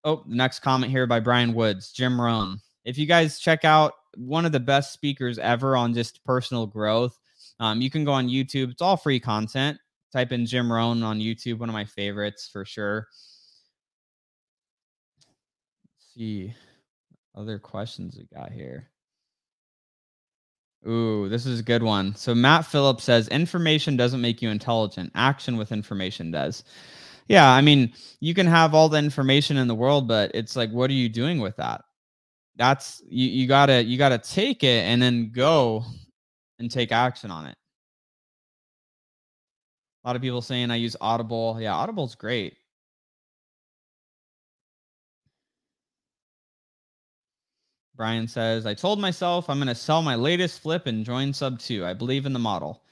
oh 0.04 0.22
the 0.26 0.36
next 0.36 0.60
comment 0.60 0.92
here 0.92 1.06
by 1.06 1.18
brian 1.18 1.54
woods 1.54 1.90
jim 1.90 2.20
rohn 2.20 2.60
if 2.84 2.98
you 2.98 3.06
guys 3.06 3.38
check 3.38 3.64
out 3.64 3.94
one 4.16 4.44
of 4.44 4.52
the 4.52 4.60
best 4.60 4.92
speakers 4.92 5.38
ever 5.38 5.76
on 5.76 5.94
just 5.94 6.22
personal 6.24 6.66
growth 6.66 7.18
um, 7.60 7.80
you 7.80 7.90
can 7.90 8.04
go 8.04 8.12
on 8.12 8.28
youtube. 8.28 8.70
It's 8.70 8.82
all 8.82 8.96
free 8.96 9.20
content. 9.20 9.78
Type 10.12 10.32
in 10.32 10.46
jim 10.46 10.72
rohn 10.72 11.02
on 11.02 11.18
youtube 11.18 11.58
one 11.58 11.68
of 11.68 11.72
my 11.72 11.84
favorites 11.84 12.48
for 12.52 12.64
sure. 12.64 13.08
Let's 15.84 16.14
see 16.14 16.54
other 17.34 17.58
questions 17.58 18.16
we 18.16 18.26
got 18.36 18.52
here. 18.52 18.90
Ooh, 20.86 21.28
this 21.28 21.46
is 21.46 21.60
a 21.60 21.62
good 21.62 21.82
one. 21.82 22.14
So 22.14 22.34
Matt 22.34 22.66
Phillips 22.66 23.04
says 23.04 23.28
information 23.28 23.96
doesn't 23.96 24.20
make 24.20 24.42
you 24.42 24.50
intelligent. 24.50 25.10
Action 25.14 25.56
with 25.56 25.72
information 25.72 26.30
does. 26.30 26.64
Yeah, 27.26 27.50
I 27.50 27.62
mean, 27.62 27.94
you 28.20 28.34
can 28.34 28.46
have 28.46 28.74
all 28.74 28.90
the 28.90 28.98
information 28.98 29.56
in 29.56 29.66
the 29.66 29.74
world, 29.74 30.06
but 30.06 30.30
it's 30.34 30.56
like, 30.56 30.70
what 30.70 30.90
are 30.90 30.94
you 30.94 31.08
doing 31.08 31.40
with 31.40 31.56
that? 31.56 31.82
That's 32.56 33.02
you, 33.08 33.28
you 33.28 33.48
gotta 33.48 33.82
you 33.82 33.96
gotta 33.98 34.18
take 34.18 34.62
it 34.62 34.84
and 34.84 35.00
then 35.00 35.32
go 35.32 35.84
and 36.58 36.70
take 36.70 36.92
action 36.92 37.30
on 37.30 37.46
it. 37.46 37.56
A 40.04 40.08
lot 40.08 40.16
of 40.16 40.22
people 40.22 40.42
saying 40.42 40.70
I 40.70 40.76
use 40.76 40.96
Audible. 41.00 41.56
Yeah, 41.58 41.74
Audible's 41.74 42.14
great. 42.14 42.54
Brian 47.96 48.26
says, 48.26 48.66
I 48.66 48.74
told 48.74 49.00
myself 49.00 49.48
I'm 49.48 49.58
going 49.58 49.68
to 49.68 49.74
sell 49.74 50.02
my 50.02 50.16
latest 50.16 50.60
flip 50.60 50.86
and 50.86 51.04
join 51.04 51.32
sub 51.32 51.58
two. 51.58 51.84
I 51.84 51.94
believe 51.94 52.26
in 52.26 52.32
the 52.32 52.38
model. 52.38 52.82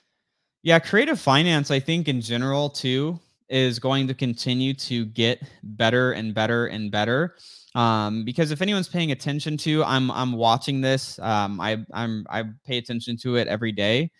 Yeah, 0.62 0.79
creative 0.79 1.19
finance, 1.19 1.71
I 1.71 1.81
think 1.81 2.07
in 2.07 2.21
general 2.21 2.71
too, 2.71 3.19
is 3.49 3.79
going 3.79 4.07
to 4.09 4.15
continue 4.15 4.75
to 4.75 5.05
get 5.07 5.43
better 5.62 6.12
and 6.12 6.33
better 6.35 6.67
and 6.67 6.91
better. 6.91 7.35
Um, 7.75 8.25
because 8.25 8.51
if 8.51 8.62
anyone's 8.62 8.88
paying 8.88 9.12
attention 9.12 9.57
to, 9.59 9.83
I'm 9.85 10.11
I'm 10.11 10.33
watching 10.33 10.81
this. 10.81 11.19
Um, 11.19 11.61
I 11.61 11.85
I'm 11.93 12.27
I 12.31 12.45
pay 12.65 12.79
attention 12.79 13.17
to 13.19 13.37
it 13.37 13.49
every 13.49 13.73
day 13.73 14.11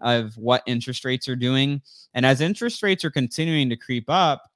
of 0.00 0.36
what 0.36 0.62
interest 0.66 1.04
rates 1.04 1.28
are 1.28 1.36
doing, 1.36 1.82
and 2.14 2.24
as 2.24 2.40
interest 2.40 2.82
rates 2.82 3.04
are 3.04 3.10
continuing 3.10 3.68
to 3.70 3.76
creep 3.76 4.04
up, 4.08 4.51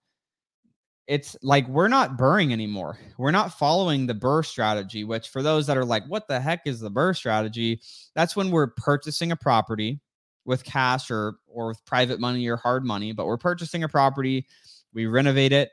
it's 1.06 1.36
like 1.42 1.68
we're 1.68 1.88
not 1.88 2.16
BRRRRing 2.16 2.52
anymore. 2.52 2.98
We're 3.16 3.30
not 3.30 3.58
following 3.58 4.06
the 4.06 4.14
BRRRR 4.14 4.44
strategy, 4.44 5.04
which 5.04 5.28
for 5.28 5.42
those 5.42 5.66
that 5.66 5.76
are 5.76 5.84
like, 5.84 6.04
what 6.06 6.26
the 6.26 6.40
heck 6.40 6.66
is 6.66 6.80
the 6.80 6.90
BRRRR 6.90 7.16
strategy? 7.16 7.80
That's 8.14 8.34
when 8.34 8.50
we're 8.50 8.68
purchasing 8.68 9.32
a 9.32 9.36
property 9.36 10.00
with 10.44 10.64
cash 10.64 11.10
or 11.10 11.36
or 11.46 11.68
with 11.68 11.84
private 11.84 12.20
money 12.20 12.46
or 12.48 12.56
hard 12.56 12.84
money, 12.84 13.12
but 13.12 13.26
we're 13.26 13.36
purchasing 13.36 13.84
a 13.84 13.88
property, 13.88 14.46
we 14.92 15.06
renovate 15.06 15.52
it, 15.52 15.70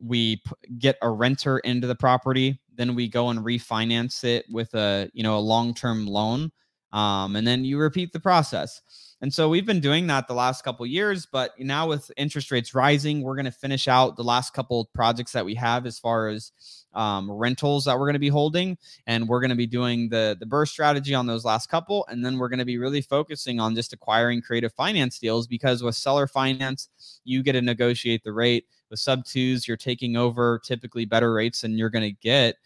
we 0.00 0.36
p- 0.36 0.78
get 0.78 0.96
a 1.02 1.10
renter 1.10 1.58
into 1.58 1.86
the 1.86 1.94
property, 1.94 2.60
then 2.74 2.94
we 2.94 3.08
go 3.08 3.30
and 3.30 3.40
refinance 3.40 4.24
it 4.24 4.46
with 4.50 4.72
a, 4.74 5.10
you 5.12 5.22
know, 5.22 5.36
a 5.36 5.40
long-term 5.40 6.06
loan 6.06 6.52
um, 6.92 7.36
and 7.36 7.46
then 7.46 7.64
you 7.64 7.78
repeat 7.78 8.12
the 8.12 8.20
process. 8.20 8.82
And 9.20 9.34
so 9.34 9.48
we've 9.48 9.66
been 9.66 9.80
doing 9.80 10.06
that 10.06 10.28
the 10.28 10.34
last 10.34 10.62
couple 10.62 10.86
years, 10.86 11.26
but 11.26 11.58
now 11.58 11.88
with 11.88 12.08
interest 12.16 12.52
rates 12.52 12.72
rising, 12.72 13.22
we're 13.22 13.34
going 13.34 13.46
to 13.46 13.50
finish 13.50 13.88
out 13.88 14.16
the 14.16 14.22
last 14.22 14.54
couple 14.54 14.84
projects 14.94 15.32
that 15.32 15.44
we 15.44 15.56
have 15.56 15.86
as 15.86 15.98
far 15.98 16.28
as 16.28 16.52
um, 16.94 17.30
rentals 17.30 17.84
that 17.84 17.98
we're 17.98 18.06
going 18.06 18.14
to 18.14 18.20
be 18.20 18.28
holding, 18.28 18.78
and 19.06 19.28
we're 19.28 19.40
going 19.40 19.50
to 19.50 19.56
be 19.56 19.66
doing 19.66 20.08
the 20.08 20.36
the 20.38 20.46
BRRRR 20.46 20.68
strategy 20.68 21.14
on 21.14 21.26
those 21.26 21.44
last 21.44 21.68
couple, 21.68 22.06
and 22.08 22.24
then 22.24 22.38
we're 22.38 22.48
going 22.48 22.58
to 22.60 22.64
be 22.64 22.78
really 22.78 23.02
focusing 23.02 23.60
on 23.60 23.74
just 23.74 23.92
acquiring 23.92 24.40
creative 24.40 24.72
finance 24.72 25.18
deals 25.18 25.46
because 25.46 25.82
with 25.82 25.96
seller 25.96 26.26
finance, 26.26 26.88
you 27.24 27.42
get 27.42 27.52
to 27.52 27.62
negotiate 27.62 28.24
the 28.24 28.32
rate. 28.32 28.66
With 28.90 29.00
sub 29.00 29.24
twos, 29.24 29.68
you're 29.68 29.76
taking 29.76 30.16
over 30.16 30.60
typically 30.64 31.04
better 31.04 31.32
rates 31.32 31.60
than 31.60 31.76
you're 31.76 31.90
going 31.90 32.04
to 32.04 32.18
get 32.22 32.56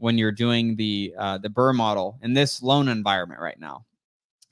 when 0.00 0.16
you're 0.16 0.32
doing 0.32 0.76
the 0.76 1.14
uh, 1.18 1.38
the 1.38 1.48
BRRRR 1.48 1.74
model 1.74 2.18
in 2.22 2.32
this 2.34 2.62
loan 2.62 2.88
environment 2.88 3.40
right 3.40 3.60
now. 3.60 3.84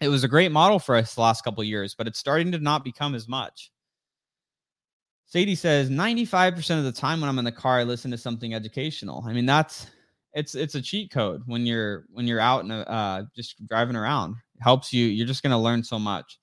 It 0.00 0.08
was 0.08 0.22
a 0.22 0.28
great 0.28 0.52
model 0.52 0.78
for 0.78 0.94
us 0.94 1.14
the 1.14 1.22
last 1.22 1.42
couple 1.42 1.64
years, 1.64 1.94
but 1.94 2.06
it's 2.06 2.18
starting 2.18 2.52
to 2.52 2.58
not 2.58 2.84
become 2.84 3.14
as 3.14 3.26
much. 3.26 3.72
Sadie 5.26 5.56
says 5.56 5.90
95% 5.90 6.78
of 6.78 6.84
the 6.84 6.92
time 6.92 7.20
when 7.20 7.28
I'm 7.28 7.38
in 7.38 7.44
the 7.44 7.52
car, 7.52 7.78
I 7.80 7.82
listen 7.82 8.10
to 8.12 8.18
something 8.18 8.54
educational. 8.54 9.24
I 9.26 9.32
mean, 9.32 9.46
that's 9.46 9.88
it's 10.34 10.54
it's 10.54 10.74
a 10.74 10.82
cheat 10.82 11.10
code 11.10 11.42
when 11.46 11.66
you're 11.66 12.04
when 12.10 12.26
you're 12.26 12.40
out 12.40 12.64
and 12.64 12.72
uh, 12.72 13.24
just 13.34 13.66
driving 13.66 13.96
around. 13.96 14.36
It 14.54 14.62
helps 14.62 14.92
you. 14.92 15.06
You're 15.06 15.26
just 15.26 15.42
gonna 15.42 15.60
learn 15.60 15.82
so 15.82 15.98
much. 15.98 16.38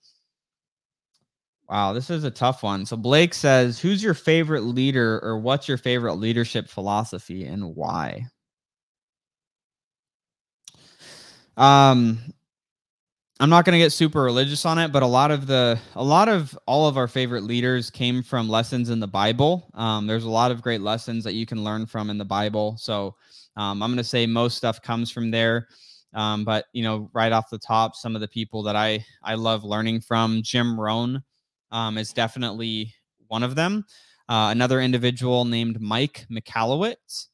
Wow, 1.70 1.94
this 1.94 2.12
is 2.12 2.24
a 2.24 2.32
tough 2.32 2.62
one. 2.62 2.86
So 2.86 2.98
Blake 2.98 3.34
says, 3.34 3.80
"Who's 3.80 4.04
your 4.04 4.14
favorite 4.14 4.64
leader, 4.64 5.20
or 5.24 5.40
what's 5.40 5.68
your 5.68 5.78
favorite 5.78 6.16
leadership 6.16 6.68
philosophy, 6.68 7.46
and 7.46 7.76
why?" 7.76 8.28
Um, 11.58 12.20
I'm 13.40 13.50
not 13.50 13.66
going 13.66 13.74
to 13.74 13.80
get 13.80 13.92
super 13.92 14.24
religious 14.24 14.66
on 14.66 14.80
it, 14.80 14.94
but 14.94 15.04
a 15.04 15.08
lot 15.08 15.30
of 15.30 15.46
the 15.46 15.78
a 15.96 16.04
lot 16.04 16.30
of 16.30 16.58
all 16.68 16.88
of 16.88 16.98
our 16.98 17.08
favorite 17.08 17.44
leaders 17.44 17.90
came 17.90 18.24
from 18.24 18.48
lessons 18.48 18.90
in 18.90 19.02
the 19.02 19.08
Bible. 19.08 19.70
Um, 19.74 20.08
there's 20.08 20.24
a 20.24 20.30
lot 20.30 20.52
of 20.52 20.62
great 20.62 20.82
lessons 20.82 21.24
that 21.26 21.34
you 21.34 21.46
can 21.46 21.64
learn 21.64 21.86
from 21.86 22.10
in 22.10 22.18
the 22.18 22.26
Bible. 22.26 22.78
So 22.78 23.16
um, 23.58 23.84
I'm 23.84 23.90
going 23.90 23.98
to 23.98 24.06
say 24.06 24.26
most 24.26 24.56
stuff 24.56 24.82
comes 24.82 25.12
from 25.12 25.32
there. 25.32 25.68
Um, 26.14 26.46
but 26.46 26.66
you 26.72 26.82
know, 26.82 27.10
right 27.12 27.34
off 27.34 27.50
the 27.50 27.58
top, 27.58 27.96
some 27.96 28.16
of 28.16 28.22
the 28.22 28.28
people 28.28 28.64
that 28.64 28.78
I 28.78 29.06
I 29.22 29.36
love 29.36 29.66
learning 29.66 30.02
from, 30.02 30.42
Jim 30.42 30.80
Rohn 30.80 31.22
um, 31.72 31.98
is 31.98 32.14
definitely 32.14 32.94
one 33.28 33.44
of 33.44 33.56
them. 33.56 33.86
Uh, 34.30 34.48
another 34.52 34.80
individual 34.80 35.44
named 35.44 35.82
Mike 35.82 36.26
Michalowicz 36.32 37.28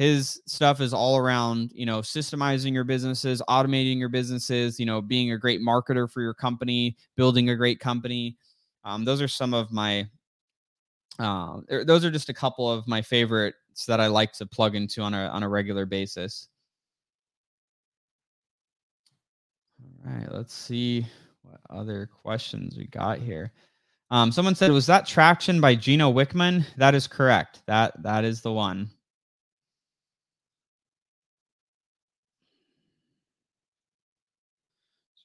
his 0.00 0.40
stuff 0.46 0.80
is 0.80 0.94
all 0.94 1.18
around 1.18 1.72
you 1.74 1.84
know 1.84 1.98
systemizing 1.98 2.72
your 2.72 2.84
businesses 2.84 3.42
automating 3.50 3.98
your 3.98 4.08
businesses 4.08 4.80
you 4.80 4.86
know 4.86 5.02
being 5.02 5.32
a 5.32 5.38
great 5.38 5.60
marketer 5.60 6.10
for 6.10 6.22
your 6.22 6.32
company 6.32 6.96
building 7.16 7.50
a 7.50 7.54
great 7.54 7.78
company. 7.78 8.34
Um, 8.82 9.04
those 9.04 9.20
are 9.20 9.28
some 9.28 9.52
of 9.52 9.70
my 9.70 10.08
uh, 11.18 11.60
those 11.84 12.02
are 12.02 12.10
just 12.10 12.30
a 12.30 12.34
couple 12.34 12.70
of 12.72 12.88
my 12.88 13.02
favorites 13.02 13.84
that 13.86 14.00
i 14.00 14.06
like 14.06 14.32
to 14.32 14.46
plug 14.46 14.74
into 14.74 15.02
on 15.02 15.12
a 15.12 15.26
on 15.26 15.42
a 15.42 15.48
regular 15.48 15.84
basis. 15.84 16.48
All 20.06 20.14
right 20.14 20.32
let's 20.32 20.54
see 20.54 21.06
what 21.42 21.60
other 21.68 22.06
questions 22.06 22.78
we 22.78 22.86
got 22.86 23.18
here. 23.18 23.52
Um, 24.10 24.32
someone 24.32 24.54
said 24.54 24.72
was 24.72 24.86
that 24.86 25.06
traction 25.06 25.60
by 25.60 25.74
gino 25.74 26.10
wickman? 26.10 26.64
That 26.78 26.94
is 26.94 27.06
correct. 27.06 27.60
That 27.66 28.02
that 28.02 28.24
is 28.24 28.40
the 28.40 28.52
one 28.52 28.90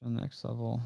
So 0.02 0.08
next 0.08 0.44
level. 0.44 0.82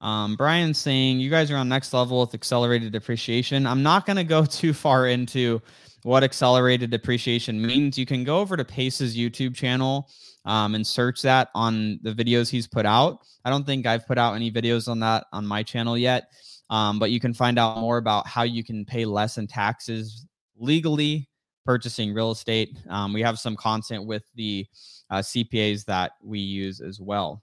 Um, 0.00 0.36
Brian's 0.36 0.78
saying 0.78 1.20
you 1.20 1.30
guys 1.30 1.50
are 1.50 1.56
on 1.56 1.68
next 1.68 1.92
level 1.92 2.20
with 2.20 2.34
accelerated 2.34 2.92
depreciation. 2.92 3.66
I'm 3.66 3.82
not 3.82 4.06
going 4.06 4.16
to 4.16 4.24
go 4.24 4.44
too 4.46 4.72
far 4.72 5.08
into 5.08 5.60
what 6.02 6.24
accelerated 6.24 6.90
depreciation 6.90 7.64
means. 7.64 7.98
You 7.98 8.06
can 8.06 8.24
go 8.24 8.38
over 8.38 8.56
to 8.56 8.64
Pace's 8.64 9.16
YouTube 9.16 9.54
channel 9.54 10.08
um, 10.44 10.74
and 10.74 10.86
search 10.86 11.22
that 11.22 11.48
on 11.54 11.98
the 12.02 12.12
videos 12.12 12.48
he's 12.48 12.66
put 12.66 12.86
out. 12.86 13.20
I 13.44 13.50
don't 13.50 13.64
think 13.64 13.86
I've 13.86 14.06
put 14.06 14.18
out 14.18 14.34
any 14.34 14.50
videos 14.50 14.88
on 14.88 15.00
that 15.00 15.26
on 15.32 15.46
my 15.46 15.62
channel 15.62 15.96
yet, 15.96 16.32
um, 16.70 16.98
but 16.98 17.10
you 17.10 17.20
can 17.20 17.34
find 17.34 17.58
out 17.58 17.78
more 17.78 17.98
about 17.98 18.26
how 18.26 18.42
you 18.42 18.64
can 18.64 18.84
pay 18.84 19.04
less 19.04 19.38
in 19.38 19.46
taxes 19.46 20.26
legally 20.56 21.28
purchasing 21.64 22.12
real 22.12 22.32
estate. 22.32 22.76
Um, 22.88 23.12
we 23.12 23.22
have 23.22 23.38
some 23.38 23.56
content 23.56 24.04
with 24.04 24.24
the 24.34 24.66
uh, 25.10 25.18
CPAs 25.18 25.84
that 25.84 26.12
we 26.22 26.40
use 26.40 26.80
as 26.80 27.00
well. 27.00 27.42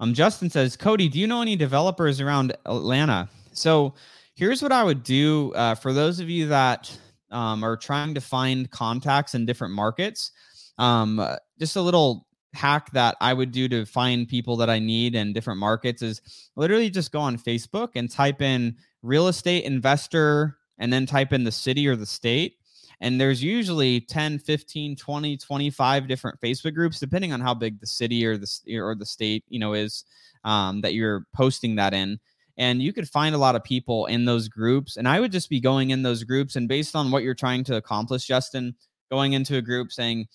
Um, 0.00 0.14
Justin 0.14 0.48
says, 0.48 0.76
Cody, 0.76 1.08
do 1.08 1.20
you 1.20 1.26
know 1.26 1.42
any 1.42 1.56
developers 1.56 2.20
around 2.20 2.56
Atlanta? 2.64 3.28
So 3.52 3.94
here's 4.34 4.62
what 4.62 4.72
I 4.72 4.82
would 4.82 5.02
do 5.02 5.52
uh, 5.54 5.74
for 5.74 5.92
those 5.92 6.20
of 6.20 6.30
you 6.30 6.48
that 6.48 6.96
um, 7.30 7.62
are 7.62 7.76
trying 7.76 8.14
to 8.14 8.20
find 8.20 8.70
contacts 8.70 9.34
in 9.34 9.44
different 9.44 9.74
markets. 9.74 10.32
Um, 10.78 11.20
uh, 11.20 11.36
just 11.58 11.76
a 11.76 11.82
little 11.82 12.26
hack 12.54 12.90
that 12.92 13.16
I 13.20 13.34
would 13.34 13.52
do 13.52 13.68
to 13.68 13.84
find 13.84 14.26
people 14.26 14.56
that 14.56 14.70
I 14.70 14.78
need 14.78 15.14
in 15.14 15.34
different 15.34 15.60
markets 15.60 16.00
is 16.00 16.22
literally 16.56 16.90
just 16.90 17.12
go 17.12 17.20
on 17.20 17.36
Facebook 17.36 17.90
and 17.94 18.10
type 18.10 18.40
in 18.40 18.76
real 19.02 19.28
estate 19.28 19.64
investor 19.64 20.56
and 20.78 20.90
then 20.90 21.04
type 21.04 21.32
in 21.32 21.44
the 21.44 21.52
city 21.52 21.86
or 21.86 21.94
the 21.94 22.06
state 22.06 22.56
and 23.00 23.20
there's 23.20 23.42
usually 23.42 24.00
10 24.00 24.38
15 24.38 24.96
20 24.96 25.36
25 25.36 26.08
different 26.08 26.40
facebook 26.40 26.74
groups 26.74 27.00
depending 27.00 27.32
on 27.32 27.40
how 27.40 27.54
big 27.54 27.80
the 27.80 27.86
city 27.86 28.24
or 28.26 28.36
the 28.36 28.78
or 28.78 28.94
the 28.94 29.06
state 29.06 29.44
you 29.48 29.58
know 29.58 29.72
is 29.72 30.04
um, 30.44 30.80
that 30.80 30.94
you're 30.94 31.26
posting 31.34 31.76
that 31.76 31.94
in. 31.94 32.18
And 32.56 32.82
you 32.82 32.92
could 32.92 33.08
find 33.08 33.34
a 33.34 33.38
lot 33.38 33.56
of 33.56 33.64
people 33.64 34.06
in 34.06 34.24
those 34.24 34.48
groups. 34.48 34.96
And 34.96 35.08
i 35.08 35.20
would 35.20 35.32
just 35.32 35.48
be 35.48 35.60
going 35.60 35.90
in 35.90 36.02
those 36.02 36.24
groups 36.24 36.56
and 36.56 36.68
based 36.68 36.94
on 36.94 37.10
what 37.10 37.22
you're 37.22 37.34
trying 37.34 37.64
to 37.64 37.76
accomplish 37.76 38.26
justin 38.26 38.74
going 39.10 39.32
into 39.32 39.56
a 39.56 39.62
group 39.62 39.90
saying 39.90 40.26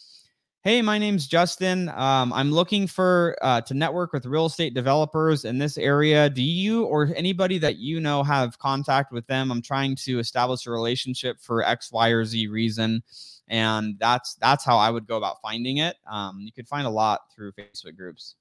Hey, 0.66 0.82
my 0.82 0.98
name's 0.98 1.28
Justin. 1.28 1.90
Um, 1.90 2.34
I'm 2.34 2.52
looking 2.52 2.88
for 2.88 3.38
uh, 3.44 3.62
to 3.62 3.76
network 3.76 4.14
with 4.14 4.26
real 4.26 4.48
estate 4.48 4.74
developers 4.74 5.46
in 5.46 5.60
this 5.60 5.78
area. 5.78 6.28
Do 6.28 6.42
you 6.42 6.86
or 6.86 7.14
anybody 7.16 7.60
that 7.60 7.76
you 7.76 8.00
know 8.00 8.24
have 8.24 8.58
contact 8.58 9.12
with 9.12 9.28
them? 9.28 9.52
I'm 9.52 9.62
trying 9.62 9.96
to 9.98 10.18
establish 10.18 10.66
a 10.66 10.72
relationship 10.72 11.40
for 11.40 11.62
X, 11.62 11.92
Y, 11.92 12.10
or 12.10 12.26
Z 12.26 12.48
reason, 12.48 13.04
and 13.48 14.00
that's 14.00 14.34
that's 14.42 14.66
how 14.66 14.78
I 14.78 14.90
would 14.90 15.06
go 15.06 15.18
about 15.18 15.40
finding 15.40 15.78
it. 15.78 15.98
Um, 16.12 16.40
you 16.40 16.52
could 16.52 16.68
find 16.68 16.88
a 16.88 16.90
lot 16.90 17.32
through 17.32 17.52
Facebook 17.52 17.96
groups. 17.96 18.34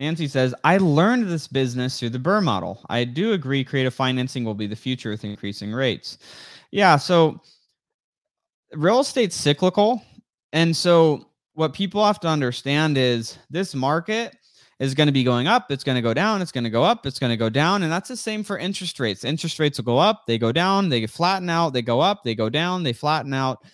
Nancy 0.00 0.26
says, 0.26 0.52
I 0.64 0.78
learned 0.78 1.28
this 1.28 1.46
business 1.46 2.00
through 2.00 2.10
the 2.10 2.18
BRRRR 2.18 2.42
model. 2.42 2.84
I 2.90 3.04
do 3.04 3.34
agree 3.34 3.62
creative 3.62 3.94
financing 3.94 4.42
will 4.42 4.54
be 4.54 4.66
the 4.66 4.74
future 4.74 5.10
with 5.10 5.24
increasing 5.24 5.72
rates. 5.72 6.18
Yeah, 6.72 6.96
so 6.96 7.40
real 8.72 9.00
estate's 9.00 9.36
cyclical. 9.36 10.02
And 10.52 10.76
so 10.76 11.30
what 11.54 11.72
people 11.72 12.04
have 12.04 12.20
to 12.20 12.28
understand 12.28 12.98
is 12.98 13.38
this 13.50 13.74
market 13.74 14.36
is 14.78 14.94
going 14.94 15.06
to 15.06 15.12
be 15.12 15.24
going 15.24 15.46
up, 15.46 15.70
it's 15.70 15.84
going 15.84 15.96
to 15.96 16.02
go 16.02 16.12
down, 16.12 16.42
it's 16.42 16.52
going 16.52 16.64
to 16.64 16.70
go 16.70 16.82
up, 16.82 17.06
it's 17.06 17.18
going 17.18 17.30
to 17.30 17.36
go 17.36 17.48
down. 17.48 17.82
And 17.82 17.90
that's 17.90 18.08
the 18.08 18.16
same 18.16 18.44
for 18.44 18.58
interest 18.58 19.00
rates. 19.00 19.24
Interest 19.24 19.58
rates 19.58 19.78
will 19.78 19.86
go 19.86 19.98
up, 19.98 20.26
they 20.26 20.38
go 20.38 20.52
down, 20.52 20.90
they 20.90 21.06
flatten 21.06 21.48
out, 21.48 21.72
they 21.72 21.82
go 21.82 22.00
up, 22.00 22.24
they 22.24 22.34
go 22.34 22.50
down, 22.50 22.82
they 22.82 22.92
flatten 22.92 23.32
out. 23.32 23.64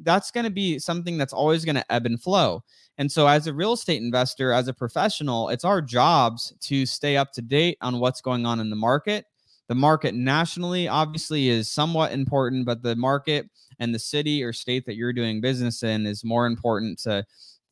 That's 0.00 0.30
going 0.30 0.44
to 0.44 0.50
be 0.50 0.78
something 0.78 1.16
that's 1.16 1.32
always 1.32 1.64
going 1.64 1.76
to 1.76 1.92
ebb 1.92 2.06
and 2.06 2.20
flow. 2.20 2.64
And 2.98 3.10
so, 3.10 3.28
as 3.28 3.46
a 3.46 3.54
real 3.54 3.74
estate 3.74 4.02
investor, 4.02 4.52
as 4.52 4.66
a 4.66 4.74
professional, 4.74 5.48
it's 5.50 5.64
our 5.64 5.80
jobs 5.80 6.52
to 6.62 6.84
stay 6.84 7.16
up 7.16 7.32
to 7.32 7.42
date 7.42 7.78
on 7.80 8.00
what's 8.00 8.20
going 8.20 8.44
on 8.44 8.58
in 8.58 8.70
the 8.70 8.76
market. 8.76 9.26
The 9.68 9.74
market 9.74 10.14
nationally, 10.14 10.88
obviously, 10.88 11.48
is 11.48 11.70
somewhat 11.70 12.12
important, 12.12 12.66
but 12.66 12.82
the 12.82 12.96
market 12.96 13.48
and 13.78 13.94
the 13.94 13.98
city 13.98 14.42
or 14.42 14.52
state 14.52 14.86
that 14.86 14.96
you're 14.96 15.12
doing 15.12 15.40
business 15.40 15.82
in 15.82 16.06
is 16.06 16.24
more 16.24 16.46
important 16.46 16.98
to 17.00 17.24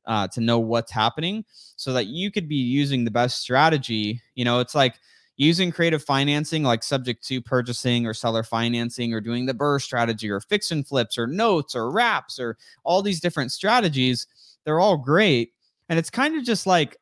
uh, 0.06 0.28
to 0.28 0.40
know 0.40 0.60
what's 0.60 0.92
happening 0.92 1.44
so 1.74 1.92
that 1.92 2.06
you 2.06 2.30
could 2.30 2.48
be 2.48 2.54
using 2.54 3.04
the 3.04 3.10
best 3.10 3.40
strategy. 3.40 4.20
You 4.34 4.44
know 4.44 4.60
it's 4.60 4.74
like 4.74 4.94
using 5.36 5.70
creative 5.70 6.02
financing 6.02 6.62
like 6.62 6.82
subject 6.82 7.22
to 7.26 7.42
purchasing 7.42 8.06
or 8.06 8.14
seller 8.14 8.42
financing 8.42 9.12
or 9.12 9.20
doing 9.20 9.44
the 9.44 9.52
BRRRR 9.52 9.82
strategy 9.82 10.30
or 10.30 10.40
fix 10.40 10.70
and 10.70 10.86
flips 10.86 11.18
or 11.18 11.26
notes 11.26 11.74
or 11.74 11.90
wraps 11.90 12.38
or 12.38 12.56
all 12.84 13.02
these 13.02 13.20
different 13.20 13.52
strategies 13.52 14.26
they're 14.66 14.80
all 14.80 14.98
great. 14.98 15.52
And 15.88 15.98
it's 15.98 16.10
kind 16.10 16.36
of 16.36 16.44
just 16.44 16.66
like 16.66 16.98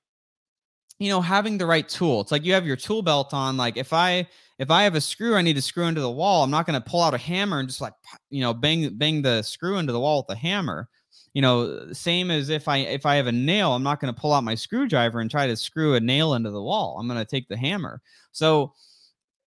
you 1.01 1.09
know 1.09 1.21
having 1.21 1.59
the 1.59 1.67
right 1.67 1.89
tool. 1.89 2.21
It's 2.21 2.31
like 2.31 2.45
you 2.45 2.53
have 2.53 2.67
your 2.67 2.77
tool 2.77 3.03
belt 3.03 3.35
on 3.35 3.57
like 3.57 3.77
if 3.77 3.93
i 3.93 4.29
if 4.59 4.71
I 4.71 4.85
have 4.85 4.95
a 4.95 5.01
screw 5.01 5.37
I 5.37 5.43
need 5.43 5.57
to 5.57 5.62
screw 5.62 5.87
into 5.87 6.01
the 6.01 6.11
wall, 6.11 6.45
I'm 6.45 6.51
not 6.51 6.67
going 6.67 6.81
to 6.81 6.88
pull 6.88 7.03
out 7.03 7.14
a 7.14 7.19
hammer 7.19 7.59
and 7.59 7.69
just 7.69 7.81
like 7.81 7.95
you 8.31 8.40
know 8.40 8.55
bang 8.55 8.97
bang 8.97 9.23
the 9.23 9.43
screw 9.43 9.79
into 9.79 9.93
the 9.93 10.01
wall 10.01 10.19
with 10.19 10.29
the 10.29 10.40
hammer. 10.40 10.88
You 11.33 11.43
know, 11.43 11.93
same 11.93 12.31
as 12.31 12.49
if 12.49 12.69
I 12.69 12.79
if 12.79 13.07
I 13.07 13.17
have 13.17 13.27
a 13.27 13.33
nail, 13.33 13.73
I'm 13.73 13.83
not 13.83 14.01
going 14.01 14.14
to 14.14 14.21
pull 14.21 14.33
out 14.33 14.45
my 14.45 14.55
screwdriver 14.55 15.21
and 15.21 15.31
try 15.31 15.47
to 15.47 15.57
screw 15.57 15.95
a 15.95 16.01
nail 16.01 16.35
into 16.35 16.51
the 16.51 16.62
wall. 16.62 16.97
I'm 16.99 17.09
going 17.09 17.19
to 17.19 17.25
take 17.25 17.49
the 17.49 17.57
hammer. 17.57 18.01
So 18.31 18.73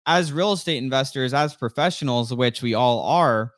as 0.06 0.32
real 0.32 0.52
estate 0.52 0.78
investors, 0.78 1.34
as 1.34 1.54
professionals, 1.54 2.34
which 2.34 2.62
we 2.62 2.74
all 2.74 3.02
are, 3.02 3.52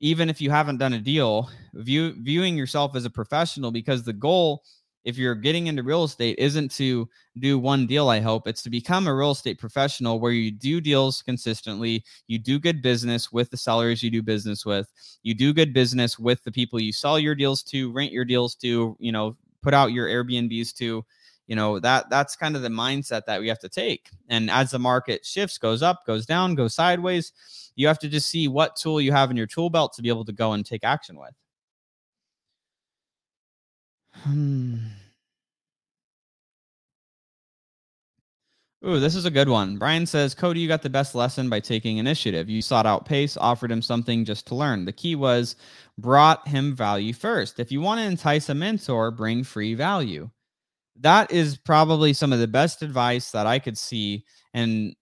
even 0.00 0.30
if 0.30 0.40
you 0.40 0.50
haven't 0.50 0.78
done 0.78 0.94
a 0.94 0.98
deal, 0.98 1.50
view 1.74 2.14
viewing 2.22 2.56
yourself 2.56 2.96
as 2.96 3.04
a 3.04 3.10
professional 3.10 3.70
because 3.70 4.02
the 4.02 4.12
goal 4.12 4.62
if 5.04 5.16
you're 5.18 5.34
getting 5.34 5.66
into 5.66 5.82
real 5.82 6.04
estate 6.04 6.38
isn't 6.38 6.70
to 6.70 7.08
do 7.38 7.58
one 7.58 7.86
deal 7.86 8.08
i 8.08 8.20
hope. 8.20 8.46
It's 8.46 8.62
to 8.62 8.70
become 8.70 9.06
a 9.06 9.14
real 9.14 9.32
estate 9.32 9.58
professional 9.58 10.20
where 10.20 10.32
you 10.32 10.50
do 10.50 10.80
deals 10.80 11.22
consistently 11.22 12.04
you 12.26 12.38
do 12.38 12.58
good 12.58 12.82
business 12.82 13.32
with 13.32 13.50
the 13.50 13.56
sellers 13.56 14.02
you 14.02 14.10
do 14.10 14.22
business 14.22 14.64
with 14.64 14.88
you 15.22 15.34
do 15.34 15.52
good 15.52 15.72
business 15.72 16.18
with 16.18 16.42
the 16.44 16.52
people 16.52 16.80
you 16.80 16.92
sell 16.92 17.18
your 17.18 17.34
deals 17.34 17.62
to 17.64 17.92
rent 17.92 18.12
your 18.12 18.24
deals 18.24 18.54
to 18.56 18.96
you 18.98 19.12
know 19.12 19.36
put 19.62 19.74
out 19.74 19.92
your 19.92 20.08
airbnbs 20.08 20.74
to 20.74 21.04
you 21.46 21.56
know 21.56 21.78
that 21.80 22.08
that's 22.08 22.36
kind 22.36 22.56
of 22.56 22.62
the 22.62 22.68
mindset 22.68 23.24
that 23.26 23.40
we 23.40 23.48
have 23.48 23.58
to 23.58 23.68
take. 23.68 24.08
And 24.28 24.50
as 24.50 24.70
the 24.70 24.78
market 24.78 25.24
shifts 25.26 25.58
goes 25.58 25.82
up 25.82 26.06
goes 26.06 26.26
down 26.26 26.54
goes 26.54 26.74
sideways 26.74 27.32
you 27.74 27.86
have 27.86 27.98
to 27.98 28.08
just 28.08 28.28
see 28.28 28.48
what 28.48 28.76
tool 28.76 29.00
you 29.00 29.12
have 29.12 29.30
in 29.30 29.36
your 29.36 29.46
tool 29.46 29.70
belt 29.70 29.92
to 29.94 30.02
be 30.02 30.08
able 30.08 30.24
to 30.24 30.32
go 30.32 30.52
and 30.52 30.64
take 30.64 30.84
action 30.84 31.18
with 31.18 31.32
Hmm. 34.12 34.76
Ooh, 38.84 38.98
this 38.98 39.14
is 39.14 39.24
a 39.26 39.30
good 39.30 39.48
one. 39.48 39.78
Brian 39.78 40.06
says, 40.06 40.34
Cody, 40.34 40.58
you 40.58 40.66
got 40.66 40.82
the 40.82 40.90
best 40.90 41.14
lesson 41.14 41.48
by 41.48 41.60
taking 41.60 41.98
initiative. 41.98 42.50
You 42.50 42.60
sought 42.60 42.84
out 42.84 43.06
pace, 43.06 43.36
offered 43.36 43.70
him 43.70 43.80
something 43.80 44.24
just 44.24 44.46
to 44.48 44.56
learn. 44.56 44.84
The 44.84 44.92
key 44.92 45.14
was 45.14 45.54
brought 45.98 46.48
him 46.48 46.74
value 46.74 47.12
first. 47.12 47.60
If 47.60 47.70
you 47.70 47.80
want 47.80 48.00
to 48.00 48.04
entice 48.06 48.48
a 48.48 48.54
mentor, 48.54 49.12
bring 49.12 49.44
free 49.44 49.74
value. 49.74 50.30
That 50.98 51.30
is 51.30 51.56
probably 51.56 52.12
some 52.12 52.32
of 52.32 52.40
the 52.40 52.48
best 52.48 52.82
advice 52.82 53.30
that 53.30 53.46
I 53.46 53.60
could 53.60 53.78
see 53.78 54.24
and 54.52 54.96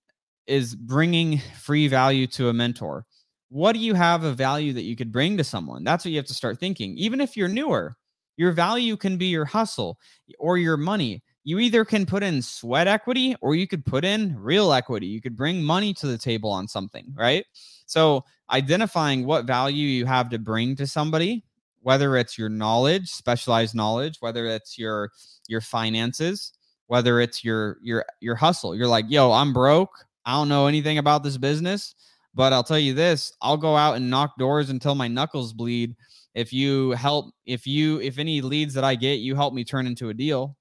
is 0.46 0.74
bringing 0.74 1.38
free 1.58 1.88
value 1.88 2.26
to 2.28 2.48
a 2.48 2.52
mentor. 2.52 3.06
What 3.48 3.72
do 3.72 3.78
you 3.78 3.94
have 3.94 4.24
of 4.24 4.36
value 4.36 4.74
that 4.74 4.82
you 4.82 4.94
could 4.94 5.10
bring 5.10 5.38
to 5.38 5.44
someone? 5.44 5.84
That's 5.84 6.04
what 6.04 6.10
you 6.12 6.18
have 6.18 6.26
to 6.26 6.34
start 6.34 6.60
thinking. 6.60 6.98
Even 6.98 7.20
if 7.20 7.36
you're 7.36 7.48
newer, 7.48 7.96
your 8.40 8.52
value 8.52 8.96
can 8.96 9.18
be 9.18 9.26
your 9.26 9.44
hustle 9.44 9.98
or 10.38 10.56
your 10.56 10.78
money. 10.78 11.22
You 11.44 11.58
either 11.58 11.84
can 11.84 12.06
put 12.06 12.22
in 12.22 12.40
sweat 12.40 12.88
equity 12.88 13.36
or 13.42 13.54
you 13.54 13.66
could 13.66 13.84
put 13.84 14.02
in 14.02 14.34
real 14.34 14.72
equity. 14.72 15.08
You 15.08 15.20
could 15.20 15.36
bring 15.36 15.62
money 15.62 15.92
to 15.94 16.06
the 16.06 16.16
table 16.16 16.50
on 16.50 16.66
something, 16.66 17.12
right? 17.14 17.44
So, 17.84 18.24
identifying 18.50 19.26
what 19.26 19.44
value 19.44 19.86
you 19.86 20.06
have 20.06 20.30
to 20.30 20.38
bring 20.38 20.74
to 20.76 20.86
somebody, 20.86 21.44
whether 21.82 22.16
it's 22.16 22.38
your 22.38 22.48
knowledge, 22.48 23.10
specialized 23.10 23.74
knowledge, 23.74 24.16
whether 24.20 24.46
it's 24.46 24.78
your 24.78 25.10
your 25.46 25.60
finances, 25.60 26.54
whether 26.86 27.20
it's 27.20 27.44
your 27.44 27.76
your 27.82 28.06
your 28.20 28.36
hustle. 28.36 28.74
You're 28.74 28.88
like, 28.88 29.04
"Yo, 29.10 29.32
I'm 29.32 29.52
broke. 29.52 29.92
I 30.24 30.32
don't 30.32 30.48
know 30.48 30.66
anything 30.66 30.96
about 30.96 31.24
this 31.24 31.36
business, 31.36 31.94
but 32.34 32.54
I'll 32.54 32.64
tell 32.64 32.78
you 32.78 32.94
this, 32.94 33.32
I'll 33.42 33.58
go 33.58 33.76
out 33.76 33.96
and 33.96 34.08
knock 34.08 34.38
doors 34.38 34.70
until 34.70 34.94
my 34.94 35.08
knuckles 35.08 35.52
bleed 35.52 35.94
if 36.34 36.52
you 36.52 36.92
help 36.92 37.32
if 37.44 37.66
you 37.66 38.00
if 38.00 38.18
any 38.18 38.40
leads 38.40 38.74
that 38.74 38.84
i 38.84 38.94
get 38.94 39.14
you 39.18 39.34
help 39.34 39.52
me 39.52 39.64
turn 39.64 39.86
into 39.86 40.08
a 40.08 40.14
deal. 40.14 40.56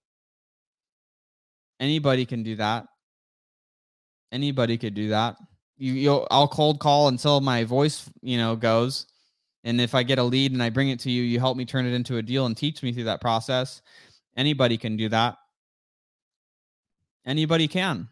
Anybody 1.79 2.25
can 2.25 2.43
do 2.43 2.58
that. 2.58 2.88
Anybody 4.32 4.77
could 4.77 4.93
do 4.93 5.10
that. 5.10 5.38
You 5.77 5.93
you'll 5.93 6.27
i'll 6.32 6.47
cold 6.47 6.79
call 6.79 7.08
until 7.08 7.39
my 7.41 7.63
voice 7.63 8.10
you 8.21 8.38
know 8.38 8.55
goes. 8.55 9.05
And 9.63 9.79
if 9.79 9.93
i 9.93 10.03
get 10.03 10.19
a 10.19 10.23
lead 10.23 10.53
and 10.53 10.63
i 10.63 10.69
bring 10.69 10.89
it 10.89 10.99
to 11.01 11.12
you 11.12 11.21
you 11.21 11.39
help 11.39 11.58
me 11.58 11.65
turn 11.65 11.86
it 11.86 11.93
into 11.93 12.17
a 12.17 12.21
deal 12.21 12.45
and 12.45 12.58
teach 12.58 12.82
me 12.82 12.91
through 12.91 13.05
that 13.05 13.21
process. 13.21 13.82
Anybody 14.36 14.77
can 14.77 14.97
do 14.97 15.10
that. 15.10 15.36
Anybody 17.25 17.67
can. 17.67 18.08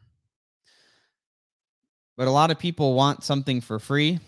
But 2.17 2.27
a 2.27 2.31
lot 2.31 2.51
of 2.51 2.59
people 2.59 2.93
want 2.93 3.23
something 3.23 3.61
for 3.61 3.79
free 3.79 4.19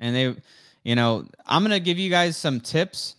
and 0.00 0.16
they 0.16 0.36
you 0.84 0.94
know, 0.94 1.26
I'm 1.46 1.62
going 1.62 1.70
to 1.70 1.80
give 1.80 1.98
you 1.98 2.10
guys 2.10 2.36
some 2.36 2.60
tips 2.60 3.16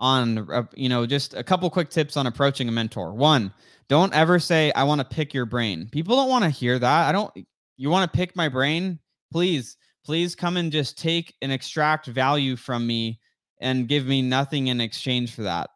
on, 0.00 0.50
uh, 0.50 0.64
you 0.74 0.88
know, 0.88 1.06
just 1.06 1.34
a 1.34 1.42
couple 1.42 1.68
quick 1.70 1.90
tips 1.90 2.16
on 2.16 2.26
approaching 2.26 2.68
a 2.68 2.72
mentor. 2.72 3.12
One, 3.12 3.52
don't 3.88 4.14
ever 4.14 4.38
say, 4.38 4.72
I 4.72 4.84
want 4.84 5.00
to 5.00 5.04
pick 5.04 5.32
your 5.32 5.46
brain. 5.46 5.88
People 5.90 6.16
don't 6.16 6.28
want 6.28 6.44
to 6.44 6.50
hear 6.50 6.78
that. 6.78 7.08
I 7.08 7.12
don't, 7.12 7.32
you 7.76 7.90
want 7.90 8.10
to 8.10 8.16
pick 8.16 8.36
my 8.36 8.48
brain? 8.48 8.98
Please, 9.32 9.76
please 10.04 10.34
come 10.34 10.56
and 10.56 10.70
just 10.72 10.98
take 10.98 11.34
and 11.42 11.52
extract 11.52 12.06
value 12.06 12.56
from 12.56 12.86
me 12.86 13.20
and 13.60 13.88
give 13.88 14.06
me 14.06 14.22
nothing 14.22 14.68
in 14.68 14.80
exchange 14.80 15.34
for 15.34 15.42
that. 15.42 15.70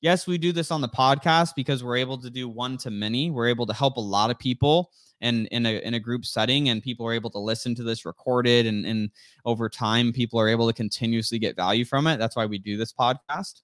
Yes, 0.00 0.26
we 0.26 0.38
do 0.38 0.52
this 0.52 0.70
on 0.70 0.80
the 0.80 0.88
podcast 0.88 1.54
because 1.54 1.84
we're 1.84 1.96
able 1.96 2.18
to 2.18 2.30
do 2.30 2.48
one 2.48 2.78
to 2.78 2.90
many. 2.90 3.30
We're 3.30 3.48
able 3.48 3.66
to 3.66 3.74
help 3.74 3.96
a 3.96 4.00
lot 4.00 4.30
of 4.30 4.38
people 4.38 4.90
and 5.20 5.46
in 5.48 5.66
a 5.66 5.78
in 5.80 5.94
a 5.94 6.00
group 6.00 6.24
setting 6.24 6.68
and 6.68 6.82
people 6.82 7.06
are 7.06 7.12
able 7.12 7.30
to 7.30 7.38
listen 7.38 7.74
to 7.74 7.82
this 7.82 8.04
recorded 8.04 8.66
and, 8.66 8.86
and 8.86 9.10
over 9.44 9.68
time 9.68 10.12
people 10.12 10.40
are 10.40 10.48
able 10.48 10.66
to 10.66 10.72
continuously 10.72 11.38
get 11.38 11.56
value 11.56 11.84
from 11.84 12.06
it. 12.06 12.18
That's 12.18 12.36
why 12.36 12.46
we 12.46 12.58
do 12.58 12.76
this 12.76 12.92
podcast. 12.92 13.62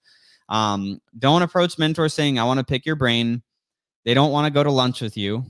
Um, 0.48 1.00
don't 1.18 1.42
approach 1.42 1.76
mentors 1.76 2.14
saying 2.14 2.38
i 2.38 2.44
want 2.44 2.58
to 2.58 2.64
pick 2.64 2.86
your 2.86 2.96
brain. 2.96 3.42
They 4.04 4.14
don't 4.14 4.30
want 4.30 4.46
to 4.46 4.52
go 4.52 4.62
to 4.62 4.70
lunch 4.70 5.00
with 5.00 5.16
you. 5.16 5.44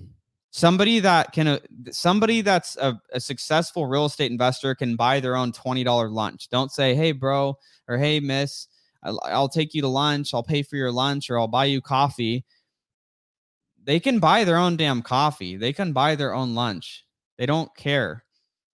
Somebody 0.51 1.01
that 1.01 1.33
can 1.33 1.49
uh, 1.49 1.59
somebody 1.91 2.41
that's 2.41 2.77
a, 2.79 2.99
a 3.13 3.21
successful 3.21 3.87
real 3.87 4.07
estate 4.07 4.31
investor 4.31 4.75
can 4.75 4.97
buy 4.97 5.21
their 5.21 5.37
own 5.37 5.53
$20 5.53 6.11
lunch. 6.11 6.49
Don't 6.49 6.73
say 6.73 6.95
hey 6.95 7.13
bro 7.13 7.59
or 7.89 7.99
hey 7.99 8.21
miss 8.21 8.69
I'll 9.03 9.49
take 9.49 9.75
you 9.75 9.83
to 9.83 9.89
lunch. 9.89 10.35
I'll 10.35 10.43
pay 10.43 10.63
for 10.63 10.77
your 10.77 10.91
lunch 10.91 11.31
or 11.31 11.39
I'll 11.39 11.49
buy 11.49 11.67
you 11.67 11.81
coffee 11.81 12.45
they 13.87 14.01
can 14.01 14.19
buy 14.19 14.45
their 14.45 14.57
own 14.57 14.77
damn 14.77 15.01
coffee. 15.01 15.57
They 15.57 15.73
can 15.73 15.93
buy 15.93 16.17
their 16.17 16.35
own 16.35 16.55
lunch. 16.55 17.05
They 17.39 17.47
don't 17.47 17.75
care. 17.77 18.25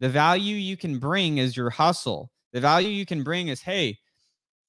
The 0.00 0.08
value 0.08 0.56
you 0.56 0.76
can 0.76 0.98
bring 0.98 1.38
is 1.38 1.56
your 1.56 1.70
hustle. 1.70 2.32
The 2.52 2.60
value 2.60 2.88
you 2.88 3.06
can 3.06 3.22
bring 3.22 3.48
is, 3.48 3.60
hey, 3.60 3.98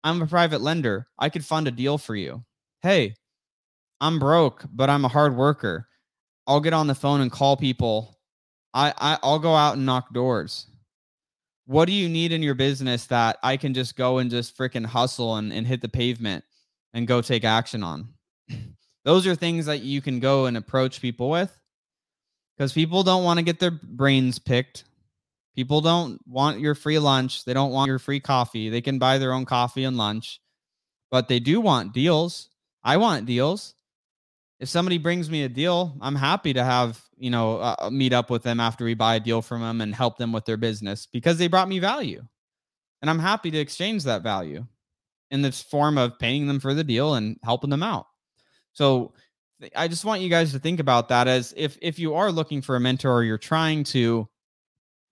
I'm 0.04 0.22
a 0.22 0.28
private 0.28 0.62
lender. 0.62 1.08
I 1.18 1.30
could 1.30 1.46
fund 1.46 1.68
a 1.68 1.72
deal 1.72 1.98
for 1.98 2.16
you. 2.16 2.44
Hey, 2.82 3.16
I'm 4.02 4.20
broke, 4.20 4.66
but 4.72 4.90
I'm 4.90 5.06
a 5.06 5.10
hard 5.10 5.36
worker. 5.36 5.88
I'll 6.46 6.60
get 6.60 6.74
on 6.74 6.88
the 6.88 6.96
phone 6.96 7.22
and 7.22 7.32
call 7.32 7.56
people. 7.56 8.20
I, 8.74 8.94
I 8.98 9.18
I'll 9.24 9.40
go 9.40 9.56
out 9.56 9.78
and 9.78 9.86
knock 9.86 10.14
doors. 10.14 10.68
What 11.66 11.86
do 11.86 11.94
you 11.94 12.10
need 12.10 12.34
in 12.34 12.44
your 12.44 12.56
business 12.56 13.06
that 13.06 13.38
I 13.42 13.56
can 13.56 13.74
just 13.74 13.96
go 13.96 14.18
and 14.18 14.30
just 14.30 14.58
freaking 14.58 14.86
hustle 14.86 15.38
and, 15.38 15.54
and 15.54 15.66
hit 15.66 15.82
the 15.82 15.88
pavement 15.88 16.44
and 16.94 17.08
go 17.08 17.22
take 17.22 17.46
action 17.46 17.82
on? 17.82 18.10
Those 19.06 19.28
are 19.28 19.36
things 19.36 19.66
that 19.66 19.82
you 19.82 20.02
can 20.02 20.20
go 20.20 20.46
and 20.46 20.56
approach 20.56 21.02
people 21.02 21.30
with 21.30 21.58
because 22.56 22.74
people 22.74 23.04
don't 23.04 23.24
want 23.24 23.38
to 23.38 23.44
get 23.44 23.60
their 23.60 23.72
brains 23.72 24.40
picked. 24.40 24.86
People 25.56 25.82
don't 25.82 26.20
want 26.28 26.60
your 26.60 26.74
free 26.74 27.00
lunch. 27.00 27.46
They 27.46 27.54
don't 27.54 27.72
want 27.72 27.90
your 27.90 28.00
free 28.00 28.20
coffee. 28.20 28.70
They 28.70 28.82
can 28.82 29.00
buy 29.00 29.18
their 29.18 29.34
own 29.34 29.46
coffee 29.46 29.84
and 29.84 29.98
lunch, 29.98 30.40
but 31.12 31.28
they 31.28 31.40
do 31.40 31.62
want 31.62 31.94
deals. 31.94 32.50
I 32.84 32.98
want 32.98 33.26
deals. 33.26 33.76
If 34.60 34.70
somebody 34.70 34.98
brings 34.98 35.30
me 35.30 35.44
a 35.44 35.50
deal, 35.50 35.98
I'm 36.00 36.16
happy 36.16 36.54
to 36.54 36.64
have, 36.64 37.02
you 37.18 37.30
know, 37.30 37.58
uh, 37.58 37.90
meet 37.92 38.14
up 38.14 38.30
with 38.30 38.44
them 38.44 38.60
after 38.60 38.86
we 38.86 38.94
buy 38.94 39.16
a 39.16 39.20
deal 39.20 39.42
from 39.42 39.62
them 39.62 39.82
and 39.82 39.94
help 39.94 40.18
them 40.18 40.32
with 40.32 40.46
their 40.46 40.58
business 40.58 41.06
because 41.06 41.38
they 41.38 41.48
brought 41.48 41.68
me 41.68 41.80
value. 41.80 42.24
And 43.02 43.10
I'm 43.10 43.20
happy 43.20 43.52
to 43.52 43.58
exchange 43.58 44.06
that 44.06 44.24
value 44.24 44.66
in 45.30 45.42
this 45.42 45.62
form 45.62 45.98
of 45.98 46.18
paying 46.18 46.48
them 46.48 46.62
for 46.62 46.74
the 46.74 46.84
deal 46.84 47.16
and 47.16 47.38
helping 47.44 47.70
them 47.70 47.84
out. 47.84 48.06
So 48.74 49.14
I 49.76 49.88
just 49.88 50.06
want 50.06 50.22
you 50.22 50.30
guys 50.30 50.52
to 50.52 50.60
think 50.60 50.80
about 50.80 51.10
that 51.10 51.28
as 51.28 51.54
if 51.56 51.78
if 51.82 52.00
you 52.00 52.16
are 52.16 52.32
looking 52.32 52.62
for 52.62 52.76
a 52.76 52.80
mentor 52.80 53.14
or 53.14 53.24
you're 53.24 53.38
trying 53.38 53.84
to 53.86 54.28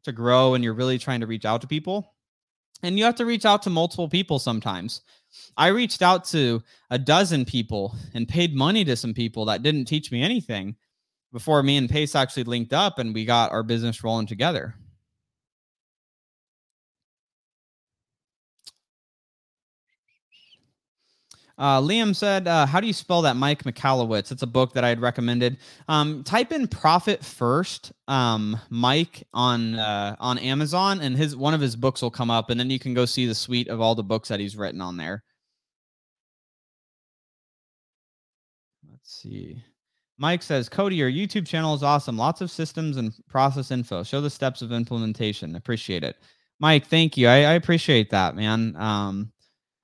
to 0.04 0.12
grow 0.12 0.56
and 0.56 0.64
you're 0.64 0.74
really 0.74 0.98
trying 0.98 1.22
to 1.22 1.28
reach 1.28 1.46
out 1.46 1.62
to 1.62 1.68
people 1.68 2.16
and 2.84 2.98
you 2.98 3.06
have 3.06 3.16
to 3.16 3.26
reach 3.26 3.46
out 3.46 3.62
to 3.64 3.70
multiple 3.70 4.10
people 4.10 4.40
sometimes. 4.40 5.02
I 5.56 5.68
reached 5.68 6.02
out 6.02 6.26
to 6.26 6.62
a 6.90 6.98
dozen 6.98 7.46
people 7.46 7.96
and 8.14 8.28
paid 8.28 8.56
money 8.56 8.84
to 8.86 8.96
some 8.96 9.14
people 9.14 9.46
that 9.46 9.64
didn't 9.64 9.86
teach 9.86 10.12
me 10.12 10.24
anything 10.24 10.76
before 11.32 11.64
me 11.64 11.78
and 11.78 11.90
Pace 11.90 12.16
actually 12.16 12.44
linked 12.44 12.74
up 12.74 13.00
and 13.00 13.14
we 13.14 13.26
got 13.26 13.52
our 13.52 13.64
business 13.64 14.04
rolling 14.04 14.28
together. 14.28 14.76
Uh, 21.62 21.80
Liam 21.80 22.16
said, 22.16 22.48
uh, 22.48 22.66
"How 22.66 22.80
do 22.80 22.88
you 22.88 22.94
spell 22.94 23.22
that, 23.22 23.36
Mike 23.36 23.64
Michalowicz? 23.66 24.32
It's 24.32 24.42
a 24.42 24.48
book 24.48 24.74
that 24.74 24.84
I 24.84 24.90
had 24.90 25.00
recommended. 25.00 25.58
Um, 25.88 26.24
type 26.24 26.52
in 26.52 26.68
Profit 26.68 27.24
First, 27.24 27.92
um, 28.08 28.60
Mike 28.72 29.28
on 29.32 29.76
uh, 29.76 30.16
on 30.20 30.40
Amazon, 30.40 31.00
and 31.02 31.16
his 31.16 31.36
one 31.36 31.54
of 31.54 31.62
his 31.62 31.76
books 31.76 32.02
will 32.02 32.10
come 32.10 32.32
up, 32.32 32.50
and 32.50 32.60
then 32.60 32.72
you 32.72 32.80
can 32.80 32.96
go 32.96 33.06
see 33.06 33.28
the 33.28 33.36
suite 33.36 33.68
of 33.68 33.80
all 33.80 33.94
the 33.94 34.02
books 34.02 34.30
that 34.30 34.40
he's 34.40 34.58
written 34.58 34.82
on 34.82 34.98
there. 34.98 35.24
Let's 38.90 39.14
see." 39.14 39.64
Mike 40.18 40.42
says, 40.44 40.68
Cody, 40.70 40.96
your 40.96 41.12
YouTube 41.12 41.48
channel 41.48 41.74
is 41.76 41.84
awesome. 41.84 42.18
Lots 42.18 42.42
of 42.42 42.52
systems 42.52 42.98
and 42.98 43.14
process 43.28 43.72
info. 43.72 44.04
Show 44.04 44.22
the 44.22 44.30
steps 44.30 44.62
of 44.64 44.72
implementation. 44.72 45.56
Appreciate 45.56 46.04
it. 46.04 46.16
Mike, 46.60 46.88
thank 46.88 47.18
you. 47.18 47.28
I, 47.28 47.38
I 47.38 47.54
appreciate 47.54 48.12
that, 48.12 48.36
man. 48.36 48.76
Um, 48.78 49.32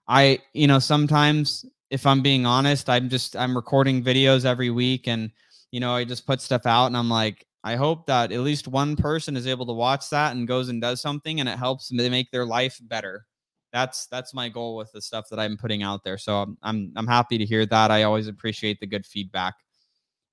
I, 0.07 0.39
you 0.53 0.67
know, 0.67 0.79
sometimes 0.79 1.65
if 1.89 2.05
I'm 2.05 2.21
being 2.21 2.45
honest, 2.45 2.89
I'm 2.89 3.09
just 3.09 3.35
I'm 3.35 3.55
recording 3.55 4.03
videos 4.03 4.45
every 4.45 4.69
week 4.69 5.07
and 5.07 5.31
you 5.71 5.79
know, 5.79 5.93
I 5.93 6.05
just 6.05 6.25
put 6.25 6.41
stuff 6.41 6.65
out 6.65 6.87
and 6.87 6.97
I'm 6.97 7.09
like, 7.09 7.45
I 7.63 7.75
hope 7.75 8.05
that 8.07 8.31
at 8.31 8.39
least 8.39 8.67
one 8.67 8.95
person 8.95 9.35
is 9.35 9.47
able 9.47 9.65
to 9.65 9.73
watch 9.73 10.09
that 10.11 10.35
and 10.35 10.47
goes 10.47 10.69
and 10.69 10.81
does 10.81 11.01
something 11.01 11.39
and 11.39 11.49
it 11.49 11.57
helps 11.57 11.89
them 11.89 11.97
make 12.11 12.31
their 12.31 12.45
life 12.45 12.79
better. 12.81 13.25
That's 13.73 14.07
that's 14.07 14.33
my 14.33 14.47
goal 14.47 14.77
with 14.77 14.91
the 14.93 15.01
stuff 15.01 15.25
that 15.29 15.39
I'm 15.39 15.57
putting 15.57 15.83
out 15.83 16.03
there. 16.03 16.17
So 16.17 16.37
I'm 16.37 16.57
I'm, 16.63 16.93
I'm 16.95 17.07
happy 17.07 17.37
to 17.37 17.45
hear 17.45 17.65
that. 17.65 17.91
I 17.91 18.03
always 18.03 18.27
appreciate 18.27 18.79
the 18.79 18.87
good 18.87 19.05
feedback. 19.05 19.55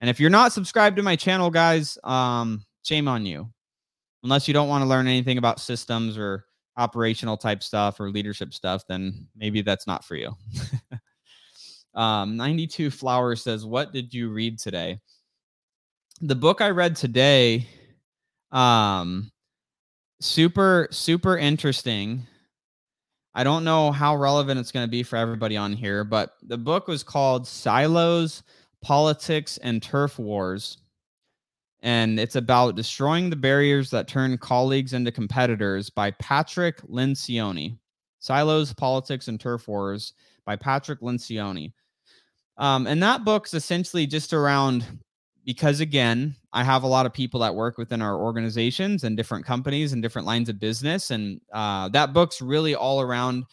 And 0.01 0.09
if 0.09 0.21
you're 0.21 0.31
not 0.31 0.53
subscribed 0.53 0.97
to 0.97 1.03
my 1.03 1.17
channel, 1.17 1.51
guys, 1.51 1.99
um, 2.05 2.65
shame 2.85 3.09
on 3.09 3.27
you. 3.27 3.51
Unless 4.23 4.49
you 4.49 4.55
don't 4.55 4.69
want 4.69 4.83
to 4.83 4.89
learn 4.89 5.07
anything 5.07 5.39
about 5.39 5.61
systems 5.61 6.17
or 6.17 6.45
operational 6.77 7.37
type 7.37 7.63
stuff 7.63 8.01
or 8.01 8.11
leadership 8.11 8.53
stuff, 8.53 8.85
then 8.89 9.27
maybe 9.37 9.63
that's 9.63 9.87
not 9.87 10.05
for 10.05 10.17
you. 10.17 10.33
um, 11.95 12.37
92 12.37 12.91
Flower 12.91 13.37
says, 13.37 13.65
What 13.65 13.93
did 13.93 14.13
you 14.13 14.31
read 14.31 14.59
today? 14.59 15.01
The 16.21 16.35
book 16.35 16.61
I 16.61 16.71
read 16.71 16.97
today, 16.97 17.67
um, 18.53 19.31
super, 20.21 20.89
super 20.91 21.37
interesting. 21.37 22.27
I 23.35 23.43
don't 23.43 23.65
know 23.65 23.91
how 23.91 24.17
relevant 24.17 24.61
it's 24.61 24.71
going 24.71 24.87
to 24.87 24.91
be 24.91 25.03
for 25.03 25.17
everybody 25.17 25.57
on 25.57 25.73
here, 25.73 26.05
but 26.05 26.35
the 26.43 26.57
book 26.57 26.87
was 26.87 27.03
called 27.03 27.49
Silos, 27.49 28.45
Politics, 28.81 29.59
and 29.59 29.83
Turf 29.83 30.21
Wars 30.21 30.79
and 31.85 32.19
it's 32.19 32.35
about 32.35 32.77
destroying 32.77 33.29
the 33.29 33.37
barriers 33.37 33.91
that 33.91 34.09
turn 34.09 34.39
colleagues 34.39 34.95
into 34.95 35.13
competitors 35.13 35.91
by 35.91 36.11
Patrick 36.13 36.81
Lencioni. 36.83 37.77
Silos, 38.21 38.73
Politics, 38.73 39.29
and 39.29 39.39
Turf 39.39 39.69
Wars 39.69 40.15
by 40.47 40.57
Patrick 40.57 41.03
Lencioni. 41.03 41.75
Um, 42.57 42.87
and 42.87 43.03
that 43.03 43.23
book's 43.23 43.53
essentially 43.53 44.07
just 44.07 44.33
around 44.33 44.87
because 45.45 45.81
again, 45.81 46.35
I 46.55 46.65
have 46.65 46.85
a 46.85 46.87
lot 46.89 47.05
of 47.05 47.13
people 47.13 47.41
that 47.41 47.55
work 47.55 47.77
within 47.77 48.01
our 48.01 48.17
organizations 48.17 49.05
and 49.05 49.15
different 49.15 49.45
companies 49.45 49.93
and 49.93 50.01
different 50.01 50.27
lines 50.27 50.49
of 50.49 50.59
business, 50.59 51.11
and 51.11 51.39
uh, 51.53 51.91
that 51.91 52.15
book's 52.15 52.41
really 52.41 52.75
all 52.75 53.03
around 53.03 53.45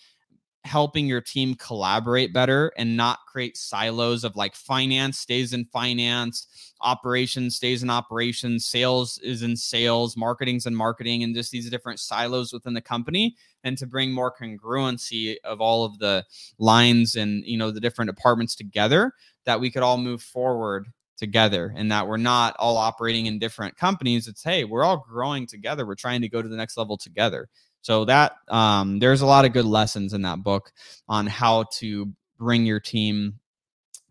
helping 0.63 1.07
your 1.07 1.21
team 1.21 1.55
collaborate 1.55 2.33
better 2.33 2.71
and 2.77 2.95
not 2.95 3.19
create 3.27 3.57
silos 3.57 4.23
of 4.23 4.35
like 4.35 4.55
finance 4.55 5.17
stays 5.17 5.53
in 5.53 5.65
finance, 5.65 6.73
operations 6.81 7.55
stays 7.55 7.81
in 7.81 7.89
operations, 7.89 8.65
sales 8.65 9.19
is 9.23 9.41
in 9.41 9.55
sales, 9.55 10.15
marketing's 10.15 10.65
in 10.65 10.75
marketing, 10.75 11.23
and 11.23 11.35
just 11.35 11.51
these 11.51 11.69
different 11.69 11.99
silos 11.99 12.53
within 12.53 12.73
the 12.73 12.81
company. 12.81 13.35
And 13.63 13.77
to 13.77 13.87
bring 13.87 14.11
more 14.11 14.33
congruency 14.33 15.35
of 15.43 15.61
all 15.61 15.83
of 15.83 15.99
the 15.99 16.25
lines 16.59 17.15
and 17.15 17.43
you 17.45 17.57
know 17.57 17.71
the 17.71 17.81
different 17.81 18.15
departments 18.15 18.55
together, 18.55 19.13
that 19.45 19.59
we 19.59 19.71
could 19.71 19.83
all 19.83 19.97
move 19.97 20.21
forward 20.21 20.87
together 21.17 21.71
and 21.75 21.91
that 21.91 22.07
we're 22.07 22.17
not 22.17 22.55
all 22.57 22.77
operating 22.77 23.27
in 23.27 23.37
different 23.37 23.77
companies. 23.77 24.27
It's 24.27 24.43
hey, 24.43 24.63
we're 24.63 24.83
all 24.83 25.05
growing 25.07 25.47
together. 25.47 25.85
We're 25.85 25.95
trying 25.95 26.21
to 26.21 26.29
go 26.29 26.41
to 26.41 26.49
the 26.49 26.57
next 26.57 26.77
level 26.77 26.97
together. 26.97 27.47
So 27.81 28.05
that 28.05 28.33
um, 28.47 28.99
there's 28.99 29.21
a 29.21 29.25
lot 29.25 29.45
of 29.45 29.53
good 29.53 29.65
lessons 29.65 30.13
in 30.13 30.21
that 30.21 30.43
book 30.43 30.71
on 31.09 31.27
how 31.27 31.65
to 31.79 32.11
bring 32.37 32.65
your 32.65 32.79
team 32.79 33.39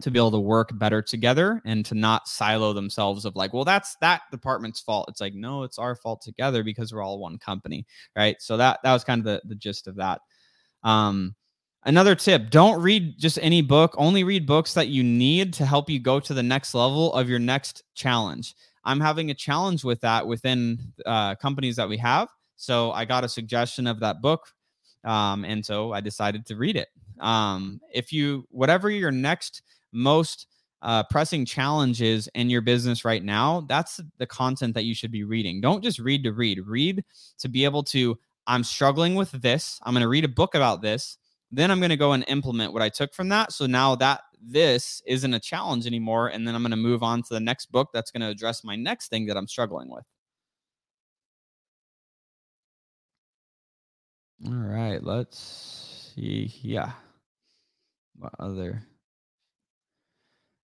to 0.03 0.11
be 0.11 0.19
able 0.19 0.31
to 0.31 0.41
work 0.41 0.71
better 0.79 1.03
together 1.03 1.61
and 1.65 1.85
to 1.87 1.95
not 1.95 2.27
silo 2.27 2.73
themselves 2.73 3.25
of 3.25 3.37
like 3.37 3.53
well 3.53 3.65
that's 3.65 3.97
that 4.01 4.23
department's 4.31 4.81
fault. 4.81 5.09
It's 5.09 5.21
like 5.21 5.35
no 5.35 5.63
it's 5.63 5.79
our 5.79 5.95
fault 5.95 6.23
together 6.23 6.63
because 6.65 6.93
we're 6.93 7.03
all 7.03 7.19
one 7.19 7.39
company 7.39 7.87
right? 8.17 8.37
So 8.41 8.57
that 8.57 8.81
that 8.83 8.93
was 8.93 9.05
kind 9.05 9.21
of 9.21 9.25
the, 9.25 9.43
the 9.45 9.55
gist 9.55 9.87
of 9.87 9.97
that. 9.97 10.21
Um 10.83 11.35
another 11.85 12.15
tip 12.15 12.51
don't 12.51 12.81
read 12.81 13.19
just 13.19 13.39
any 13.43 13.63
book 13.63 13.95
only 13.99 14.25
read 14.25 14.47
books 14.47 14.75
that 14.75 14.89
you 14.89 15.03
need 15.03 15.53
to 15.55 15.67
help 15.67 15.91
you 15.91 15.99
go 15.99 16.21
to 16.21 16.35
the 16.35 16.43
next 16.43 16.75
level 16.75 17.13
of 17.15 17.29
your 17.29 17.39
next 17.39 17.83
challenge. 17.95 18.55
I'm 18.85 19.01
having 19.01 19.31
a 19.31 19.35
challenge 19.35 19.85
with 19.85 20.01
that 20.01 20.27
within 20.27 20.95
uh, 21.05 21.35
companies 21.35 21.77
that 21.77 21.89
we 21.89 21.99
have 21.99 22.29
so 22.61 22.93
I 22.93 23.07
got 23.07 23.25
a 23.25 23.29
suggestion 23.29 23.87
of 23.87 24.01
that 24.01 24.21
book. 24.21 24.49
Um, 25.03 25.47
and 25.47 25.65
so 25.65 25.93
I 25.93 26.03
decided 26.03 26.45
to 26.47 26.57
read 26.57 26.77
it. 26.77 26.89
Um, 27.19 27.81
if 27.91 28.13
you, 28.13 28.47
whatever 28.51 28.91
your 28.91 29.11
next 29.11 29.63
most 29.93 30.47
uh, 30.83 31.05
pressing 31.05 31.47
challenge 31.47 32.03
is 32.03 32.29
in 32.35 32.51
your 32.51 32.61
business 32.61 33.03
right 33.03 33.25
now, 33.25 33.65
that's 33.67 33.99
the 34.19 34.27
content 34.27 34.75
that 34.75 34.85
you 34.85 34.95
should 34.95 35.11
be 35.11 35.25
reading. 35.25 35.63
Don't 35.63 35.83
just 35.83 35.99
read 35.99 36.23
to 36.25 36.33
read, 36.33 36.61
read 36.67 37.03
to 37.39 37.49
be 37.49 37.65
able 37.65 37.83
to, 37.85 38.19
I'm 38.47 38.63
struggling 38.63 39.15
with 39.15 39.31
this. 39.33 39.81
I'm 39.83 39.95
going 39.95 40.03
to 40.03 40.09
read 40.09 40.27
a 40.27 40.29
book 40.29 40.55
about 40.55 40.83
this. 40.83 41.17
Then 41.51 41.71
I'm 41.71 41.81
going 41.81 41.91
to 41.91 41.97
go 41.97 42.13
and 42.13 42.27
implement 42.29 42.75
what 42.75 42.83
I 42.83 42.91
took 42.91 43.15
from 43.15 43.31
that. 43.31 43.53
So 43.53 43.65
now 43.65 43.95
that 43.97 44.21
this 44.39 45.03
isn't 45.07 45.33
a 45.33 45.41
challenge 45.41 45.87
anymore. 45.87 46.29
And 46.29 46.47
then 46.47 46.55
I'm 46.55 46.63
going 46.63 46.73
to 46.73 46.77
move 46.77 47.03
on 47.03 47.23
to 47.23 47.33
the 47.35 47.41
next 47.41 47.73
book 47.73 47.89
that's 47.95 48.11
going 48.11 48.21
to 48.21 48.29
address 48.29 48.65
my 48.65 48.77
next 48.77 49.09
thing 49.09 49.25
that 49.27 49.39
I'm 49.39 49.49
struggling 49.49 49.91
with. 49.91 50.05
All 54.47 54.55
right, 54.55 55.03
let's 55.03 56.13
see. 56.15 56.53
Yeah. 56.63 56.93
What 58.17 58.33
other? 58.39 58.83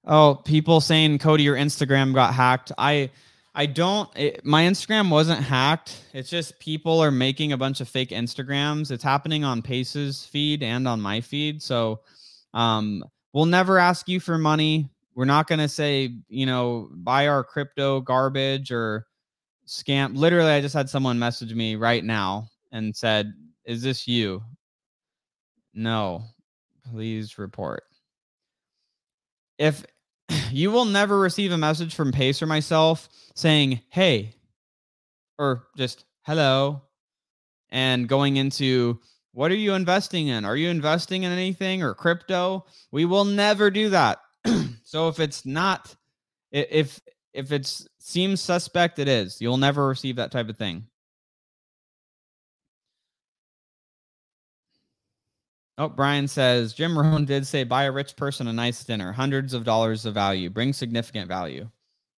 Oh, 0.07 0.37
people 0.45 0.81
saying 0.81 1.19
Cody, 1.19 1.43
your 1.43 1.57
Instagram 1.57 2.15
got 2.15 2.33
hacked. 2.33 2.73
I 2.79 3.11
I 3.55 3.67
don't 3.67 4.09
it, 4.17 4.45
my 4.45 4.65
Instagram 4.65 5.11
wasn't 5.11 5.43
hacked. 5.43 5.97
It's 6.13 6.31
just 6.31 6.59
people 6.61 7.01
are 7.03 7.11
making 7.11 7.53
a 7.53 7.57
bunch 7.57 7.81
of 7.81 7.89
fake 7.89 8.11
Instagrams. 8.11 8.91
It's 8.91 9.03
happening 9.03 9.45
on 9.45 9.63
Pace's 9.63 10.25
feed 10.25 10.63
and 10.63 10.87
on 10.87 11.01
my 11.01 11.21
feed. 11.21 11.63
So 11.63 12.01
um 12.55 13.03
we'll 13.33 13.47
never 13.47 13.79
ask 13.79 14.09
you 14.09 14.21
for 14.21 14.39
money. 14.39 14.91
We're 15.15 15.25
not 15.25 15.47
going 15.47 15.61
to 15.61 15.69
say, 15.69 16.15
you 16.29 16.45
know, 16.45 16.91
buy 16.93 17.27
our 17.29 17.43
crypto 17.43 18.03
garbage 18.03 18.71
or 18.71 19.07
scam. 19.67 20.15
Literally 20.15 20.51
I 20.51 20.61
just 20.61 20.75
had 20.75 20.91
someone 20.91 21.19
message 21.19 21.55
me 21.55 21.75
right 21.75 22.05
now 22.05 22.49
and 22.71 22.95
said 22.95 23.33
is 23.67 23.83
this 23.83 24.09
you? 24.09 24.43
No. 25.75 26.25
Please 26.91 27.39
report. 27.39 27.83
If 29.59 29.85
you 30.51 30.71
will 30.71 30.85
never 30.85 31.19
receive 31.19 31.53
a 31.53 31.59
message 31.59 31.95
from 31.95 32.13
Pace 32.13 32.41
or 32.41 32.47
myself 32.47 33.09
saying, 33.35 33.81
hey, 33.91 34.35
or 35.39 35.65
just 35.77 36.05
hello, 36.23 36.83
and 37.71 38.09
going 38.09 38.37
into 38.37 38.99
what 39.33 39.51
are 39.51 39.57
you 39.57 39.75
investing 39.75 40.29
in? 40.29 40.45
Are 40.47 40.57
you 40.57 40.71
investing 40.71 41.25
in 41.25 41.33
anything 41.33 41.83
or 41.83 41.93
crypto? 41.93 42.65
We 42.91 43.05
will 43.05 43.25
never 43.25 43.71
do 43.71 43.91
that. 43.91 44.21
so 44.83 45.09
if 45.09 45.21
it's 45.21 45.45
not, 45.45 45.95
if 46.53 47.01
if 47.35 47.53
it 47.53 47.71
seems 47.99 48.41
suspect, 48.41 48.99
it 48.99 49.09
is. 49.09 49.41
You'll 49.43 49.59
never 49.59 49.89
receive 49.89 50.17
that 50.17 50.31
type 50.33 50.49
of 50.49 50.57
thing. 50.57 50.87
Oh, 55.79 55.89
Brian 55.89 56.27
says 56.27 56.73
Jim 56.73 56.99
Rohn 56.99 57.27
did 57.27 57.47
say 57.47 57.63
buy 57.65 57.85
a 57.85 57.93
rich 57.93 58.17
person 58.17 58.49
a 58.49 58.53
nice 58.53 58.83
dinner, 58.83 59.13
hundreds 59.13 59.53
of 59.53 59.65
dollars 59.65 60.07
of 60.07 60.15
value, 60.15 60.49
bring 60.49 60.73
significant 60.73 61.29
value. 61.29 61.69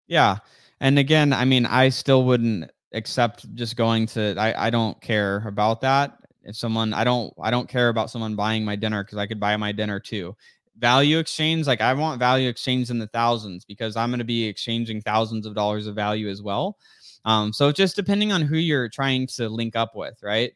Yeah. 0.08 0.38
And 0.80 1.00
again, 1.00 1.34
I 1.34 1.44
mean, 1.46 1.66
I 1.66 1.90
still 1.90 2.24
wouldn't 2.26 2.70
accept 2.94 3.54
just 3.56 3.76
going 3.76 4.06
to 4.08 4.36
I, 4.38 4.68
I 4.68 4.70
don't 4.70 5.00
care 5.02 5.44
about 5.48 5.82
that. 5.82 6.18
If 6.44 6.56
someone 6.56 6.94
I 6.94 7.04
don't 7.04 7.34
I 7.42 7.50
don't 7.50 7.68
care 7.68 7.90
about 7.90 8.12
someone 8.12 8.36
buying 8.36 8.64
my 8.64 8.76
dinner 8.76 9.04
because 9.04 9.18
I 9.18 9.26
could 9.26 9.40
buy 9.40 9.58
my 9.58 9.72
dinner 9.72 10.00
too. 10.00 10.36
Value 10.78 11.18
exchange, 11.18 11.66
like 11.66 11.82
I 11.82 11.94
want 11.94 12.20
value 12.20 12.50
exchange 12.50 12.92
in 12.92 13.00
the 13.00 13.08
thousands 13.08 13.66
because 13.66 13.96
I'm 13.96 14.12
going 14.12 14.20
to 14.20 14.26
be 14.26 14.46
exchanging 14.46 15.02
thousands 15.02 15.48
of 15.48 15.56
dollars 15.56 15.88
of 15.88 15.96
value 15.96 16.30
as 16.30 16.44
well. 16.44 16.78
Um, 17.26 17.52
so 17.52 17.72
just 17.72 17.96
depending 17.96 18.32
on 18.32 18.44
who 18.44 18.58
you're 18.58 18.88
trying 18.88 19.26
to 19.36 19.50
link 19.50 19.76
up 19.76 19.96
with, 19.96 20.20
right? 20.22 20.54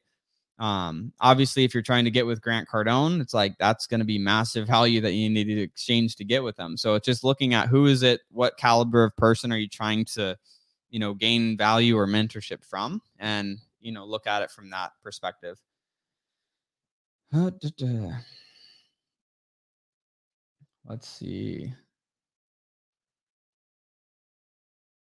Um, 0.61 1.11
obviously, 1.19 1.63
if 1.63 1.73
you're 1.73 1.81
trying 1.81 2.05
to 2.05 2.11
get 2.11 2.27
with 2.27 2.39
Grant 2.39 2.69
Cardone, 2.69 3.19
it's 3.19 3.33
like 3.33 3.57
that's 3.57 3.87
going 3.87 3.99
to 3.99 4.05
be 4.05 4.19
massive 4.19 4.67
value 4.67 5.01
that 5.01 5.13
you 5.13 5.27
need 5.27 5.45
to 5.45 5.59
exchange 5.59 6.15
to 6.17 6.23
get 6.23 6.43
with 6.43 6.55
them. 6.55 6.77
So 6.77 6.93
it's 6.93 7.05
just 7.07 7.23
looking 7.23 7.55
at 7.55 7.67
who 7.67 7.87
is 7.87 8.03
it, 8.03 8.21
what 8.29 8.57
caliber 8.57 9.03
of 9.03 9.17
person 9.17 9.51
are 9.51 9.57
you 9.57 9.67
trying 9.67 10.05
to, 10.13 10.37
you 10.91 10.99
know, 10.99 11.15
gain 11.15 11.57
value 11.57 11.97
or 11.97 12.05
mentorship 12.05 12.63
from, 12.63 13.01
and 13.17 13.57
you 13.79 13.91
know, 13.91 14.05
look 14.05 14.27
at 14.27 14.43
it 14.43 14.51
from 14.51 14.69
that 14.69 14.91
perspective. 15.03 15.57
Let's 20.87 21.07
see. 21.07 21.73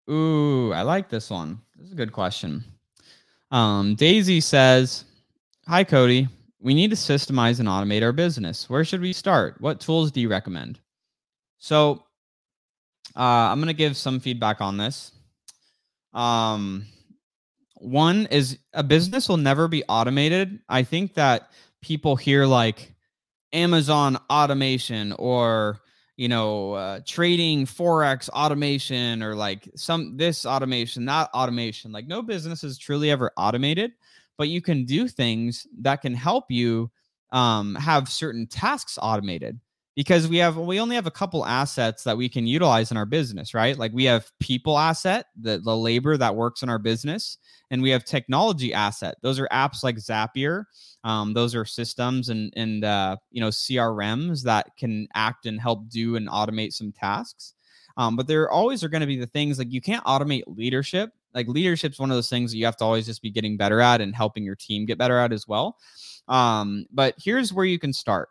Ooh, 0.10 0.72
I 0.72 0.84
like 0.84 1.10
this 1.10 1.30
one. 1.30 1.60
This 1.76 1.88
is 1.88 1.94
a 1.94 1.98
good 1.98 2.14
question. 2.14 2.64
Um, 3.52 3.96
Daisy 3.96 4.40
says, 4.40 5.04
Hi, 5.66 5.86
Cody. 5.86 6.28
We 6.60 6.74
need 6.74 6.90
to 6.90 6.98
systemize 6.98 7.62
and 7.62 7.70
automate 7.70 8.04
our 8.04 8.12
business. 8.12 8.70
Where 8.70 8.84
should 8.84 9.00
we 9.00 9.14
start? 9.14 9.62
What 9.62 9.80
tools 9.80 10.12
do 10.12 10.20
you 10.20 10.28
recommend? 10.28 10.78
So, 11.58 12.04
uh, 13.16 13.22
I'm 13.22 13.60
going 13.60 13.68
to 13.68 13.74
give 13.74 13.96
some 13.96 14.20
feedback 14.20 14.60
on 14.60 14.76
this. 14.76 15.14
Um, 16.14 16.86
one 17.76 18.26
is 18.26 18.60
a 18.74 18.84
business 18.84 19.30
will 19.30 19.38
never 19.38 19.70
be 19.70 19.86
automated. 19.88 20.60
I 20.68 20.84
think 20.84 21.14
that 21.14 21.52
people 21.82 22.18
hear 22.18 22.46
like 22.46 22.94
Amazon 23.54 24.18
automation 24.30 25.14
or 25.14 25.80
you 26.16 26.28
know, 26.28 26.74
uh, 26.74 27.00
trading 27.08 27.66
forex 27.66 28.30
automation 28.30 29.24
or 29.24 29.36
like 29.36 29.68
some 29.76 30.16
this 30.16 30.46
automation, 30.46 31.06
that 31.06 31.30
automation. 31.34 31.92
Like 31.92 32.08
no 32.08 32.22
business 32.22 32.64
is 32.64 32.78
truly 32.78 33.10
ever 33.10 33.32
automated, 33.36 33.94
but 34.38 34.50
you 34.50 34.62
can 34.62 34.86
do 34.86 35.08
things 35.08 35.68
that 35.80 36.02
can 36.02 36.14
help 36.14 36.46
you 36.50 36.92
um, 37.32 37.76
have 37.76 38.10
certain 38.10 38.48
tasks 38.48 38.98
automated 39.02 39.60
because 39.96 40.28
we 40.28 40.38
have 40.38 40.58
we 40.58 40.80
only 40.80 40.96
have 40.96 41.08
a 41.08 41.12
couple 41.12 41.46
assets 41.46 42.04
that 42.04 42.18
we 42.18 42.30
can 42.30 42.48
utilize 42.48 42.92
in 42.92 42.98
our 42.98 43.06
business 43.06 43.54
right? 43.54 43.78
Like 43.78 43.92
we 43.94 44.06
have 44.06 44.32
people 44.40 44.78
asset 44.78 45.28
the, 45.40 45.60
the 45.60 45.76
labor 45.76 46.18
that 46.18 46.36
works 46.36 46.62
in 46.62 46.70
our 46.70 46.80
business 46.80 47.38
and 47.72 47.82
we 47.82 47.90
have 47.90 48.04
technology 48.04 48.74
asset. 48.74 49.16
Those 49.22 49.40
are 49.40 49.48
apps 49.52 49.84
like 49.84 49.98
zapier 49.98 50.66
um, 51.04 51.34
those 51.34 51.54
are 51.56 51.66
systems 51.66 52.30
and 52.30 52.54
and 52.56 52.84
uh, 52.84 53.18
you 53.32 53.42
know 53.42 53.50
crms 53.50 54.44
that 54.44 54.76
can 54.78 55.08
act 55.14 55.46
and 55.46 55.60
help 55.60 55.90
do 55.90 56.16
and 56.16 56.30
automate 56.30 56.74
some 56.74 56.92
tasks. 56.92 57.54
Um, 57.96 58.16
but 58.16 58.26
there 58.26 58.50
always 58.50 58.84
are 58.84 58.90
going 58.90 59.02
to 59.02 59.08
be 59.08 59.20
the 59.20 59.28
things 59.28 59.60
like 59.60 59.72
you 59.72 59.82
can't 59.82 60.04
automate 60.06 60.44
leadership 60.48 61.12
like 61.34 61.48
leadership's 61.48 62.00
one 62.00 62.12
of 62.12 62.18
those 62.18 62.30
things 62.30 62.52
that 62.52 62.58
you 62.58 62.66
have 62.66 62.78
to 62.78 62.84
always 62.84 63.06
just 63.06 63.22
be 63.22 63.32
getting 63.32 63.58
better 63.58 63.82
at 63.82 64.02
and 64.02 64.16
helping 64.16 64.44
your 64.44 64.56
team 64.56 64.86
get 64.86 64.98
better 64.98 65.18
at 65.18 65.32
as 65.32 65.48
well 65.48 65.78
um, 66.28 66.86
but 66.92 67.16
here's 67.18 67.52
where 67.52 67.66
you 67.66 67.80
can 67.80 67.92
start 67.92 68.30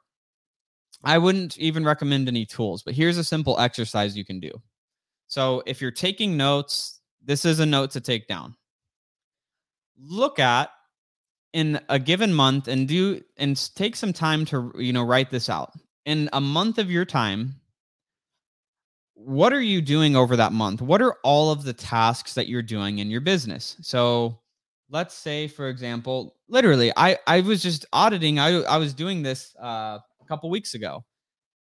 I 1.04 1.18
wouldn't 1.18 1.58
even 1.58 1.84
recommend 1.84 2.28
any 2.28 2.46
tools, 2.46 2.82
but 2.82 2.94
here's 2.94 3.18
a 3.18 3.24
simple 3.24 3.58
exercise 3.58 4.16
you 4.16 4.24
can 4.24 4.40
do. 4.40 4.52
So 5.26 5.62
if 5.66 5.80
you're 5.80 5.90
taking 5.90 6.36
notes, 6.36 7.00
this 7.24 7.44
is 7.44 7.60
a 7.60 7.66
note 7.66 7.90
to 7.92 8.00
take 8.00 8.28
down. 8.28 8.54
Look 9.98 10.38
at 10.38 10.70
in 11.52 11.80
a 11.88 11.98
given 11.98 12.32
month 12.32 12.68
and 12.68 12.88
do 12.88 13.20
and 13.36 13.70
take 13.74 13.96
some 13.96 14.12
time 14.12 14.44
to 14.46 14.72
you 14.76 14.92
know 14.92 15.02
write 15.02 15.30
this 15.30 15.48
out. 15.48 15.72
In 16.04 16.28
a 16.32 16.40
month 16.40 16.78
of 16.78 16.90
your 16.90 17.04
time, 17.04 17.54
what 19.24 19.52
are 19.52 19.60
you 19.60 19.80
doing 19.80 20.16
over 20.16 20.36
that 20.36 20.52
month? 20.52 20.82
What 20.82 21.02
are 21.02 21.16
all 21.22 21.50
of 21.50 21.64
the 21.64 21.72
tasks 21.72 22.34
that 22.34 22.48
you're 22.48 22.62
doing 22.62 22.98
in 22.98 23.10
your 23.10 23.20
business? 23.20 23.76
So 23.80 24.40
let's 24.90 25.14
say 25.14 25.48
for 25.48 25.68
example, 25.68 26.36
literally 26.48 26.92
I 26.96 27.18
I 27.26 27.40
was 27.40 27.62
just 27.62 27.86
auditing 27.92 28.38
I 28.38 28.62
I 28.62 28.78
was 28.78 28.94
doing 28.94 29.22
this 29.22 29.54
uh 29.62 29.98
a 30.20 30.24
couple 30.28 30.50
weeks 30.50 30.74
ago 30.74 31.04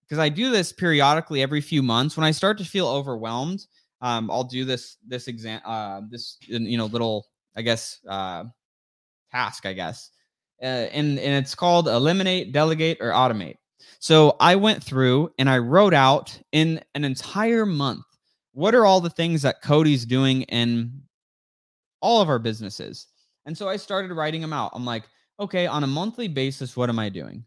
because 0.08 0.20
I 0.20 0.30
do 0.30 0.52
this 0.52 0.72
periodically 0.72 1.42
every 1.42 1.62
few 1.62 1.84
months. 1.84 2.16
When 2.16 2.24
I 2.26 2.32
start 2.32 2.58
to 2.60 2.66
feel 2.66 2.88
overwhelmed, 2.88 3.66
um, 4.02 4.32
I'll 4.32 4.44
do 4.44 4.66
this 4.66 4.98
this 5.06 5.28
exam 5.28 5.62
uh, 5.66 6.02
this 6.10 6.38
you 6.42 6.78
know 6.78 6.86
little 6.86 7.26
I 7.56 7.62
guess 7.62 8.00
uh, 8.08 8.46
task 9.32 9.66
I 9.66 9.74
guess, 9.74 10.12
uh, 10.62 10.66
and 10.66 11.20
and 11.20 11.44
it's 11.44 11.56
called 11.56 11.88
eliminate, 11.88 12.52
delegate, 12.52 13.00
or 13.02 13.12
automate. 13.12 13.58
So 14.00 14.36
I 14.40 14.56
went 14.56 14.84
through 14.84 15.32
and 15.40 15.50
I 15.50 15.58
wrote 15.58 15.94
out 15.94 16.38
in 16.52 16.82
an 16.96 17.04
entire 17.04 17.66
month 17.66 18.06
what 18.54 18.76
are 18.76 18.86
all 18.86 19.02
the 19.02 19.10
things 19.10 19.42
that 19.44 19.62
Cody's 19.62 20.06
doing 20.06 20.44
in 20.44 21.02
all 22.02 22.22
of 22.22 22.30
our 22.30 22.40
businesses. 22.40 23.08
And 23.46 23.58
so 23.58 23.70
I 23.70 23.78
started 23.78 24.12
writing 24.14 24.42
them 24.42 24.54
out. 24.54 24.72
I'm 24.74 24.86
like, 24.86 25.04
okay, 25.40 25.68
on 25.68 25.84
a 25.84 25.88
monthly 25.88 26.28
basis, 26.28 26.76
what 26.76 26.90
am 26.90 27.00
I 27.00 27.10
doing? 27.10 27.46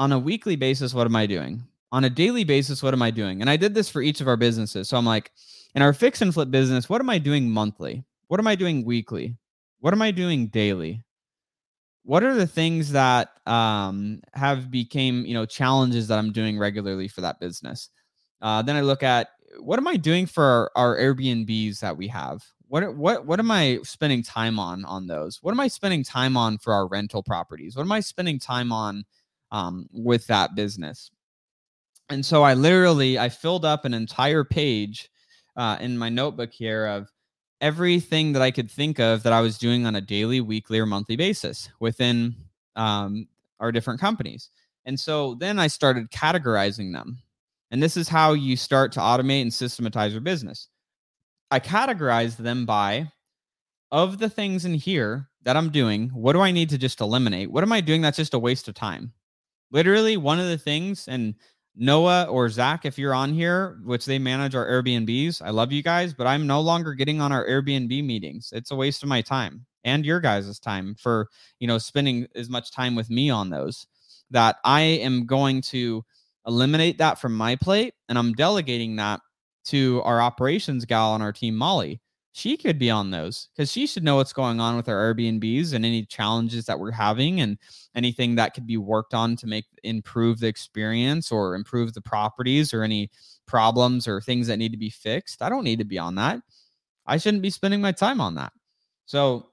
on 0.00 0.12
a 0.12 0.18
weekly 0.18 0.56
basis, 0.56 0.94
what 0.94 1.06
am 1.06 1.14
I 1.14 1.26
doing? 1.26 1.62
On 1.92 2.04
a 2.04 2.10
daily 2.10 2.42
basis, 2.42 2.82
what 2.82 2.94
am 2.94 3.02
I 3.02 3.10
doing? 3.10 3.42
And 3.42 3.50
I 3.50 3.56
did 3.58 3.74
this 3.74 3.90
for 3.90 4.00
each 4.00 4.22
of 4.22 4.28
our 4.28 4.36
businesses. 4.36 4.88
So 4.88 4.96
I'm 4.96 5.04
like, 5.04 5.30
in 5.74 5.82
our 5.82 5.92
fix 5.92 6.22
and 6.22 6.32
flip 6.32 6.50
business, 6.50 6.88
what 6.88 7.02
am 7.02 7.10
I 7.10 7.18
doing 7.18 7.50
monthly? 7.50 8.02
What 8.28 8.40
am 8.40 8.46
I 8.46 8.54
doing 8.54 8.82
weekly? 8.84 9.36
What 9.80 9.92
am 9.92 10.00
I 10.00 10.10
doing 10.10 10.46
daily? 10.46 11.02
What 12.02 12.22
are 12.22 12.34
the 12.34 12.46
things 12.46 12.92
that 12.92 13.30
um, 13.46 14.22
have 14.34 14.70
became 14.70 15.24
you 15.26 15.34
know 15.34 15.46
challenges 15.46 16.08
that 16.08 16.18
I'm 16.18 16.32
doing 16.32 16.58
regularly 16.58 17.08
for 17.08 17.20
that 17.20 17.40
business? 17.40 17.90
Uh, 18.40 18.62
then 18.62 18.76
I 18.76 18.80
look 18.80 19.02
at 19.02 19.28
what 19.58 19.78
am 19.78 19.88
I 19.88 19.96
doing 19.96 20.26
for 20.26 20.44
our, 20.44 20.70
our 20.76 20.98
Airbnbs 20.98 21.80
that 21.80 21.96
we 21.96 22.08
have? 22.08 22.42
What 22.68 22.96
what 22.96 23.26
what 23.26 23.38
am 23.38 23.50
I 23.50 23.80
spending 23.82 24.22
time 24.22 24.58
on 24.58 24.84
on 24.84 25.06
those? 25.06 25.38
What 25.42 25.52
am 25.52 25.60
I 25.60 25.68
spending 25.68 26.04
time 26.04 26.36
on 26.36 26.58
for 26.58 26.72
our 26.72 26.86
rental 26.86 27.22
properties? 27.22 27.76
What 27.76 27.82
am 27.82 27.92
I 27.92 28.00
spending 28.00 28.38
time 28.38 28.72
on 28.72 29.04
um, 29.52 29.88
with 29.92 30.26
that 30.28 30.54
business. 30.54 31.10
And 32.08 32.24
so 32.24 32.42
I 32.42 32.54
literally 32.54 33.18
I 33.18 33.28
filled 33.28 33.64
up 33.64 33.84
an 33.84 33.94
entire 33.94 34.44
page 34.44 35.10
uh, 35.56 35.76
in 35.80 35.96
my 35.96 36.08
notebook 36.08 36.52
here 36.52 36.86
of 36.86 37.08
everything 37.60 38.32
that 38.32 38.42
I 38.42 38.50
could 38.50 38.70
think 38.70 38.98
of 38.98 39.22
that 39.22 39.32
I 39.32 39.40
was 39.40 39.58
doing 39.58 39.86
on 39.86 39.96
a 39.96 40.00
daily, 40.00 40.40
weekly, 40.40 40.78
or 40.78 40.86
monthly 40.86 41.16
basis 41.16 41.68
within 41.80 42.34
um, 42.76 43.28
our 43.58 43.72
different 43.72 44.00
companies. 44.00 44.50
And 44.84 44.98
so 44.98 45.34
then 45.34 45.58
I 45.58 45.66
started 45.66 46.10
categorizing 46.10 46.92
them. 46.92 47.18
And 47.70 47.82
this 47.82 47.96
is 47.96 48.08
how 48.08 48.32
you 48.32 48.56
start 48.56 48.92
to 48.92 49.00
automate 49.00 49.42
and 49.42 49.52
systematize 49.52 50.12
your 50.12 50.20
business. 50.20 50.68
I 51.50 51.60
categorized 51.60 52.38
them 52.38 52.66
by 52.66 53.12
of 53.92 54.18
the 54.18 54.30
things 54.30 54.64
in 54.64 54.74
here 54.74 55.28
that 55.42 55.56
I'm 55.56 55.70
doing, 55.70 56.08
what 56.10 56.32
do 56.32 56.40
I 56.40 56.52
need 56.52 56.70
to 56.70 56.78
just 56.78 57.00
eliminate? 57.00 57.50
What 57.50 57.64
am 57.64 57.72
I 57.72 57.80
doing 57.80 58.02
that's 58.02 58.16
just 58.16 58.34
a 58.34 58.38
waste 58.38 58.68
of 58.68 58.74
time? 58.74 59.12
literally 59.70 60.16
one 60.16 60.40
of 60.40 60.46
the 60.46 60.58
things 60.58 61.08
and 61.08 61.34
Noah 61.82 62.24
or 62.24 62.50
Zach, 62.50 62.84
if 62.84 62.98
you're 62.98 63.14
on 63.14 63.32
here, 63.32 63.78
which 63.84 64.04
they 64.04 64.18
manage 64.18 64.54
our 64.54 64.66
Airbnbs, 64.66 65.40
I 65.40 65.48
love 65.48 65.72
you 65.72 65.82
guys, 65.82 66.12
but 66.12 66.26
I'm 66.26 66.46
no 66.46 66.60
longer 66.60 66.92
getting 66.92 67.22
on 67.22 67.32
our 67.32 67.46
Airbnb 67.46 68.04
meetings. 68.04 68.52
It's 68.54 68.70
a 68.70 68.76
waste 68.76 69.02
of 69.02 69.08
my 69.08 69.22
time 69.22 69.64
and 69.82 70.04
your 70.04 70.20
guys' 70.20 70.60
time 70.60 70.94
for, 70.94 71.28
you 71.58 71.66
know, 71.66 71.78
spending 71.78 72.26
as 72.34 72.50
much 72.50 72.70
time 72.70 72.94
with 72.94 73.08
me 73.08 73.30
on 73.30 73.48
those 73.48 73.86
that 74.30 74.56
I 74.62 74.82
am 74.82 75.24
going 75.24 75.62
to 75.62 76.04
eliminate 76.46 76.98
that 76.98 77.18
from 77.18 77.34
my 77.34 77.56
plate 77.56 77.94
and 78.10 78.18
I'm 78.18 78.34
delegating 78.34 78.96
that 78.96 79.20
to 79.68 80.02
our 80.04 80.20
operations 80.20 80.84
gal 80.84 81.12
on 81.12 81.22
our 81.22 81.32
team, 81.32 81.56
Molly 81.56 82.02
she 82.32 82.56
could 82.56 82.78
be 82.78 82.90
on 82.90 83.10
those 83.10 83.48
because 83.54 83.72
she 83.72 83.86
should 83.86 84.04
know 84.04 84.16
what's 84.16 84.32
going 84.32 84.60
on 84.60 84.76
with 84.76 84.88
our 84.88 85.14
Airbnbs 85.14 85.72
and 85.72 85.84
any 85.84 86.04
challenges 86.04 86.64
that 86.66 86.78
we're 86.78 86.92
having 86.92 87.40
and 87.40 87.58
anything 87.94 88.36
that 88.36 88.54
could 88.54 88.66
be 88.66 88.76
worked 88.76 89.14
on 89.14 89.34
to 89.36 89.46
make 89.46 89.64
improve 89.82 90.38
the 90.38 90.46
experience 90.46 91.32
or 91.32 91.54
improve 91.54 91.92
the 91.92 92.00
properties 92.00 92.72
or 92.72 92.84
any 92.84 93.10
problems 93.46 94.06
or 94.06 94.20
things 94.20 94.46
that 94.46 94.58
need 94.58 94.70
to 94.70 94.78
be 94.78 94.90
fixed. 94.90 95.42
I 95.42 95.48
don't 95.48 95.64
need 95.64 95.80
to 95.80 95.84
be 95.84 95.98
on 95.98 96.14
that. 96.16 96.40
I 97.06 97.16
shouldn't 97.16 97.42
be 97.42 97.50
spending 97.50 97.80
my 97.80 97.92
time 97.92 98.20
on 98.20 98.36
that. 98.36 98.52
So, 99.06 99.48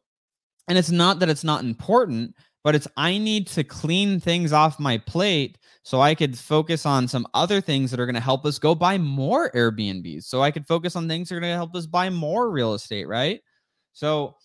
and 0.68 0.78
it's 0.78 0.92
not 0.92 1.20
that 1.20 1.30
it's 1.30 1.44
not 1.44 1.64
important, 1.64 2.36
but 2.68 2.76
it's 2.76 2.88
I 2.98 3.18
need 3.18 3.48
to 3.48 3.64
clean 3.64 4.20
things 4.20 4.52
off 4.52 4.78
my 4.78 4.98
plate 4.98 5.58
so 5.84 6.02
I 6.02 6.14
could 6.14 6.38
focus 6.38 6.86
on 6.86 7.08
some 7.08 7.26
other 7.34 7.62
things 7.62 7.90
that 7.90 8.00
are 8.02 8.06
going 8.06 8.16
to 8.16 8.20
help 8.20 8.46
us 8.46 8.60
go 8.60 8.76
buy 8.76 8.98
more 8.98 9.50
Airbnbs. 9.52 10.26
So 10.26 10.44
I 10.44 10.52
could 10.52 10.68
focus 10.68 10.98
on 10.98 11.08
things 11.08 11.30
that 11.30 11.36
are 11.36 11.40
going 11.40 11.54
to 11.54 11.56
help 11.56 11.74
us 11.76 11.86
buy 11.86 12.10
more 12.10 12.52
real 12.52 12.74
estate, 12.74 13.08
right? 13.08 13.40
So 13.94 14.36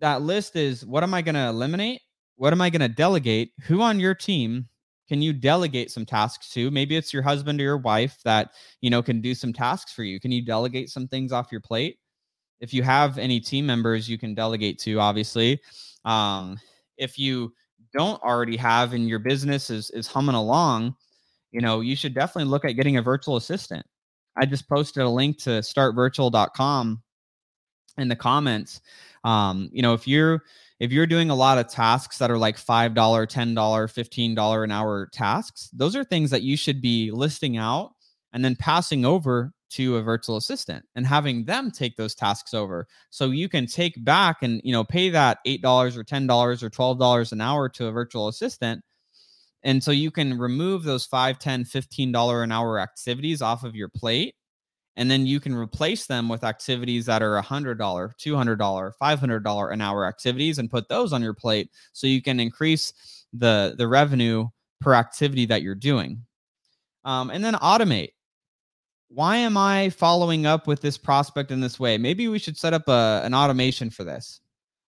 that 0.00 0.22
list 0.22 0.56
is 0.56 0.86
what 0.86 1.02
am 1.02 1.12
I 1.12 1.20
going 1.20 1.34
to 1.34 1.48
eliminate? 1.48 2.00
What 2.36 2.54
am 2.54 2.62
I 2.62 2.70
going 2.70 2.80
to 2.80 2.88
delegate? 2.88 3.52
Who 3.64 3.82
on 3.82 4.00
your 4.00 4.14
team 4.14 4.66
can 5.06 5.20
you 5.20 5.34
delegate 5.34 5.90
some 5.90 6.06
tasks 6.06 6.48
to? 6.52 6.70
Maybe 6.70 6.96
it's 6.96 7.12
your 7.12 7.22
husband 7.22 7.60
or 7.60 7.64
your 7.64 7.76
wife 7.76 8.16
that, 8.24 8.52
you 8.80 8.88
know, 8.88 9.02
can 9.02 9.20
do 9.20 9.34
some 9.34 9.52
tasks 9.52 9.92
for 9.92 10.02
you. 10.02 10.18
Can 10.18 10.32
you 10.32 10.42
delegate 10.42 10.88
some 10.88 11.06
things 11.06 11.30
off 11.30 11.52
your 11.52 11.60
plate? 11.60 11.98
If 12.58 12.72
you 12.72 12.82
have 12.84 13.18
any 13.18 13.38
team 13.38 13.66
members 13.66 14.08
you 14.08 14.16
can 14.16 14.34
delegate 14.34 14.78
to, 14.78 14.98
obviously. 14.98 15.60
Um, 16.06 16.58
if 17.00 17.18
you 17.18 17.52
don't 17.92 18.22
already 18.22 18.56
have 18.56 18.92
and 18.92 19.08
your 19.08 19.18
business 19.18 19.70
is 19.70 19.90
is 19.90 20.06
humming 20.06 20.34
along, 20.34 20.94
you 21.50 21.60
know, 21.60 21.80
you 21.80 21.96
should 21.96 22.14
definitely 22.14 22.50
look 22.50 22.64
at 22.64 22.72
getting 22.72 22.96
a 22.96 23.02
virtual 23.02 23.36
assistant. 23.36 23.84
I 24.36 24.46
just 24.46 24.68
posted 24.68 25.02
a 25.02 25.08
link 25.08 25.38
to 25.38 25.50
startvirtual.com 25.50 27.02
in 27.98 28.08
the 28.08 28.16
comments. 28.16 28.80
Um, 29.24 29.68
you 29.72 29.82
know, 29.82 29.94
if 29.94 30.06
you're 30.06 30.42
if 30.78 30.92
you're 30.92 31.06
doing 31.06 31.30
a 31.30 31.34
lot 31.34 31.58
of 31.58 31.68
tasks 31.68 32.18
that 32.18 32.30
are 32.30 32.38
like 32.38 32.56
$5, 32.56 32.94
$10, 32.94 33.54
$15 33.54 34.64
an 34.64 34.70
hour 34.70 35.10
tasks, 35.12 35.68
those 35.74 35.94
are 35.94 36.04
things 36.04 36.30
that 36.30 36.42
you 36.42 36.56
should 36.56 36.80
be 36.80 37.10
listing 37.10 37.58
out 37.58 37.92
and 38.32 38.42
then 38.42 38.56
passing 38.56 39.04
over 39.04 39.52
to 39.70 39.96
a 39.96 40.02
virtual 40.02 40.36
assistant 40.36 40.84
and 40.94 41.06
having 41.06 41.44
them 41.44 41.70
take 41.70 41.96
those 41.96 42.14
tasks 42.14 42.54
over. 42.54 42.86
So 43.10 43.30
you 43.30 43.48
can 43.48 43.66
take 43.66 44.02
back 44.04 44.38
and 44.42 44.60
you 44.64 44.72
know 44.72 44.84
pay 44.84 45.10
that 45.10 45.38
$8 45.46 45.96
or 45.96 46.04
$10 46.04 46.62
or 46.62 46.70
$12 46.70 47.32
an 47.32 47.40
hour 47.40 47.68
to 47.70 47.86
a 47.86 47.92
virtual 47.92 48.28
assistant. 48.28 48.82
And 49.62 49.82
so 49.82 49.90
you 49.90 50.10
can 50.10 50.38
remove 50.38 50.84
those 50.84 51.04
5 51.06 51.38
10 51.38 51.64
$15 51.64 52.44
an 52.44 52.52
hour 52.52 52.78
activities 52.78 53.42
off 53.42 53.64
of 53.64 53.74
your 53.74 53.88
plate 53.88 54.34
and 54.96 55.10
then 55.10 55.26
you 55.26 55.40
can 55.40 55.54
replace 55.54 56.06
them 56.06 56.28
with 56.28 56.44
activities 56.44 57.06
that 57.06 57.22
are 57.22 57.40
$100 57.40 57.76
$200 57.78 58.92
$500 59.00 59.72
an 59.72 59.80
hour 59.80 60.06
activities 60.06 60.58
and 60.58 60.70
put 60.70 60.88
those 60.88 61.12
on 61.12 61.22
your 61.22 61.34
plate 61.34 61.70
so 61.92 62.06
you 62.06 62.20
can 62.20 62.40
increase 62.40 62.92
the 63.32 63.74
the 63.78 63.86
revenue 63.86 64.48
per 64.80 64.94
activity 64.94 65.46
that 65.46 65.62
you're 65.62 65.74
doing. 65.74 66.24
Um, 67.04 67.30
and 67.30 67.44
then 67.44 67.54
automate 67.54 68.10
why 69.10 69.36
am 69.38 69.56
I 69.56 69.90
following 69.90 70.46
up 70.46 70.68
with 70.68 70.80
this 70.80 70.96
prospect 70.96 71.50
in 71.50 71.60
this 71.60 71.80
way? 71.80 71.98
Maybe 71.98 72.28
we 72.28 72.38
should 72.38 72.56
set 72.56 72.72
up 72.72 72.88
a, 72.88 73.22
an 73.24 73.34
automation 73.34 73.90
for 73.90 74.04
this. 74.04 74.40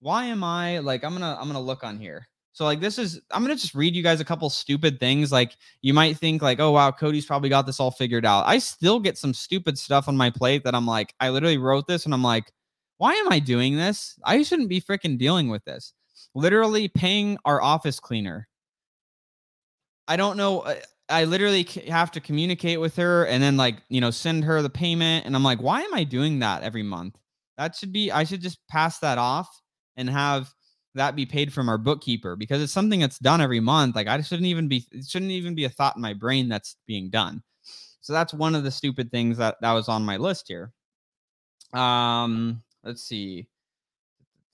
Why 0.02 0.26
am 0.26 0.44
I 0.44 0.80
like 0.80 1.04
I'm 1.04 1.14
gonna 1.14 1.38
I'm 1.40 1.48
gonna 1.48 1.62
look 1.62 1.84
on 1.84 1.98
here. 1.98 2.28
So 2.52 2.66
like 2.66 2.82
this 2.82 2.98
is 2.98 3.22
I'm 3.32 3.42
gonna 3.42 3.56
just 3.56 3.76
read 3.76 3.96
you 3.96 4.04
guys 4.04 4.20
a 4.20 4.26
couple 4.26 4.50
stupid 4.50 5.00
things. 5.00 5.32
Like 5.32 5.56
you 5.82 5.94
might 5.94 6.18
think 6.18 6.42
like, 6.42 6.60
oh 6.60 6.72
wow, 6.72 6.92
Cody's 6.92 7.26
probably 7.26 7.50
got 7.50 7.66
this 7.66 7.80
all 7.80 7.92
figured 7.92 8.26
out. 8.26 8.46
I 8.46 8.58
still 8.60 9.00
get 9.00 9.18
some 9.18 9.34
stupid 9.34 9.78
stuff 9.78 10.10
on 10.10 10.18
my 10.18 10.30
plate 10.30 10.66
that 10.66 10.76
I'm 10.76 10.86
like, 10.86 11.14
I 11.22 11.30
literally 11.30 11.58
wrote 11.58 11.88
this 11.88 12.04
and 12.04 12.14
I'm 12.14 12.24
like, 12.24 12.52
why 12.98 13.14
am 13.14 13.32
I 13.32 13.40
doing 13.40 13.78
this? 13.78 14.20
I 14.26 14.44
shouldn't 14.44 14.70
be 14.70 14.82
freaking 14.82 15.18
dealing 15.18 15.48
with 15.48 15.64
this. 15.64 15.94
Literally 16.36 16.90
paying 16.90 17.38
our 17.46 17.62
office 17.62 18.02
cleaner. 18.02 18.50
I 20.10 20.18
don't 20.18 20.36
know. 20.36 20.62
Uh, 20.62 20.76
I 21.10 21.24
literally 21.24 21.64
have 21.88 22.12
to 22.12 22.22
communicate 22.22 22.80
with 22.80 22.96
her 22.98 23.26
and 23.26 23.42
then 23.42 23.58
like, 23.58 23.78
you 23.90 24.00
know, 24.00 24.12
send 24.12 24.44
her 24.44 24.62
the 24.62 24.70
payment. 24.70 25.26
And 25.26 25.36
I'm 25.36 25.44
like, 25.44 25.62
why 25.62 25.82
am 25.82 25.94
I 25.94 26.04
doing 26.04 26.40
that 26.40 26.64
every 26.64 26.84
month? 26.84 27.18
That 27.58 27.76
should 27.76 27.92
be, 27.92 28.12
I 28.12 28.24
should 28.24 28.42
just 28.42 28.60
pass 28.70 29.00
that 29.00 29.18
off 29.18 29.50
and 29.98 30.10
have 30.10 30.54
that 30.96 31.16
be 31.16 31.26
paid 31.26 31.52
from 31.52 31.68
our 31.68 31.78
bookkeeper 31.78 32.36
because 32.36 32.62
it's 32.62 32.72
something 32.72 33.00
that's 33.00 33.20
done 33.20 33.42
every 33.42 33.60
month. 33.60 33.96
Like 33.96 34.08
I 34.08 34.22
shouldn't 34.22 34.48
even 34.48 34.68
be, 34.68 34.86
it 34.92 35.06
shouldn't 35.08 35.32
even 35.32 35.56
be 35.56 35.66
a 35.66 35.70
thought 35.70 35.96
in 35.96 36.02
my 36.02 36.14
brain 36.14 36.48
that's 36.48 36.78
being 36.88 37.10
done. 37.10 37.44
So 38.02 38.14
that's 38.14 38.34
one 38.34 38.56
of 38.56 38.64
the 38.64 38.72
stupid 38.72 39.12
things 39.12 39.38
that 39.38 39.58
that 39.62 39.74
was 39.74 39.90
on 39.90 40.06
my 40.06 40.18
list 40.18 40.48
here. 40.48 40.72
Um, 41.74 42.64
let's 42.84 43.04
see. 43.04 43.48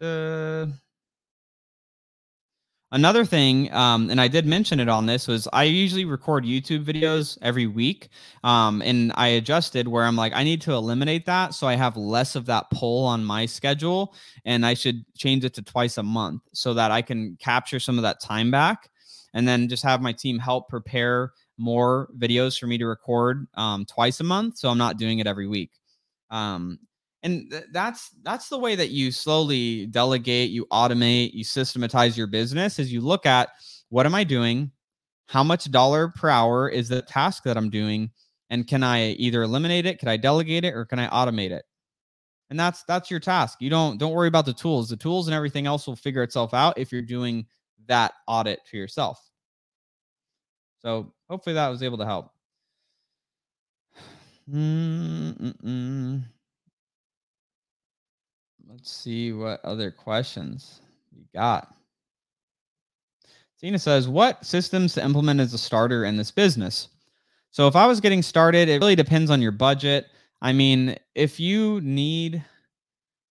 Uh, 0.01 0.67
Another 2.95 3.25
thing, 3.25 3.69
um, 3.73 4.09
and 4.09 4.21
I 4.21 4.29
did 4.29 4.45
mention 4.45 4.79
it 4.79 4.87
on 4.87 5.05
this, 5.05 5.27
was 5.27 5.49
I 5.51 5.65
usually 5.65 6.05
record 6.05 6.45
YouTube 6.45 6.85
videos 6.85 7.37
every 7.41 7.67
week. 7.67 8.07
Um, 8.41 8.81
and 8.81 9.11
I 9.15 9.27
adjusted 9.27 9.89
where 9.89 10.05
I'm 10.05 10.15
like, 10.15 10.31
I 10.33 10.45
need 10.45 10.61
to 10.61 10.71
eliminate 10.71 11.25
that 11.25 11.53
so 11.53 11.67
I 11.67 11.75
have 11.75 11.97
less 11.97 12.37
of 12.37 12.45
that 12.45 12.69
pull 12.71 13.03
on 13.03 13.25
my 13.25 13.47
schedule. 13.47 14.15
And 14.45 14.65
I 14.65 14.75
should 14.75 15.03
change 15.13 15.43
it 15.43 15.53
to 15.55 15.61
twice 15.61 15.97
a 15.97 16.03
month 16.03 16.43
so 16.53 16.73
that 16.73 16.91
I 16.91 17.01
can 17.01 17.35
capture 17.41 17.81
some 17.81 17.97
of 17.97 18.03
that 18.03 18.21
time 18.21 18.49
back 18.49 18.89
and 19.33 19.45
then 19.45 19.67
just 19.67 19.83
have 19.83 20.01
my 20.01 20.13
team 20.13 20.39
help 20.39 20.69
prepare 20.69 21.33
more 21.57 22.07
videos 22.17 22.57
for 22.57 22.67
me 22.67 22.77
to 22.77 22.85
record 22.85 23.45
um, 23.55 23.83
twice 23.83 24.21
a 24.21 24.23
month. 24.23 24.57
So 24.57 24.69
I'm 24.69 24.77
not 24.77 24.95
doing 24.95 25.19
it 25.19 25.27
every 25.27 25.47
week. 25.47 25.71
Um, 26.29 26.79
and 27.25 27.49
th- 27.49 27.65
that's 27.71 28.11
that's 28.21 28.47
the 28.49 28.57
way 28.57 28.75
that 28.75 28.91
you 28.91 29.11
slowly 29.11 29.87
delegate 29.87 30.51
you 30.51 30.65
automate 30.71 31.33
you 31.33 31.43
systematize 31.43 32.15
your 32.17 32.27
business 32.27 32.79
is 32.79 32.93
you 32.93 33.01
look 33.01 33.25
at 33.25 33.49
what 33.89 34.05
am 34.05 34.15
i 34.15 34.23
doing? 34.23 34.71
How 35.27 35.43
much 35.43 35.69
dollar 35.71 36.09
per 36.09 36.29
hour 36.29 36.69
is 36.69 36.87
the 36.87 37.01
task 37.01 37.43
that 37.43 37.57
i'm 37.57 37.69
doing? 37.69 38.11
And 38.51 38.67
can 38.67 38.83
i 38.83 39.09
either 39.13 39.41
eliminate 39.41 39.87
it 39.87 39.99
can 39.99 40.07
i 40.07 40.17
delegate 40.17 40.63
it 40.63 40.75
or 40.75 40.85
can 40.85 40.99
i 40.99 41.07
automate 41.07 41.51
it? 41.51 41.65
And 42.51 42.59
that's 42.59 42.83
that's 42.83 43.09
your 43.09 43.19
task. 43.19 43.57
You 43.59 43.71
don't 43.71 43.97
don't 43.97 44.13
worry 44.13 44.27
about 44.27 44.45
the 44.45 44.53
tools. 44.53 44.87
The 44.87 44.95
tools 44.95 45.27
and 45.27 45.35
everything 45.35 45.65
else 45.65 45.87
will 45.87 45.95
figure 45.95 46.21
itself 46.21 46.53
out 46.53 46.77
if 46.77 46.91
you're 46.91 47.01
doing 47.01 47.47
that 47.87 48.13
audit 48.27 48.59
for 48.69 48.75
yourself. 48.77 49.19
So 50.79 51.11
hopefully 51.27 51.55
that 51.55 51.69
was 51.69 51.81
able 51.81 51.97
to 51.97 52.05
help. 52.05 52.29
Mm-mm-mm. 54.47 56.23
Let's 58.67 58.91
see 58.91 59.31
what 59.31 59.63
other 59.63 59.91
questions 59.91 60.81
we 61.15 61.27
got. 61.33 61.73
Tina 63.59 63.77
says, 63.77 64.07
What 64.07 64.45
systems 64.45 64.93
to 64.93 65.03
implement 65.03 65.39
as 65.39 65.53
a 65.53 65.57
starter 65.57 66.05
in 66.05 66.17
this 66.17 66.31
business? 66.31 66.89
So, 67.51 67.67
if 67.67 67.75
I 67.75 67.85
was 67.85 68.01
getting 68.01 68.21
started, 68.21 68.67
it 68.67 68.79
really 68.79 68.95
depends 68.95 69.29
on 69.29 69.41
your 69.41 69.51
budget. 69.51 70.07
I 70.41 70.51
mean, 70.51 70.97
if 71.13 71.39
you 71.39 71.79
need, 71.81 72.43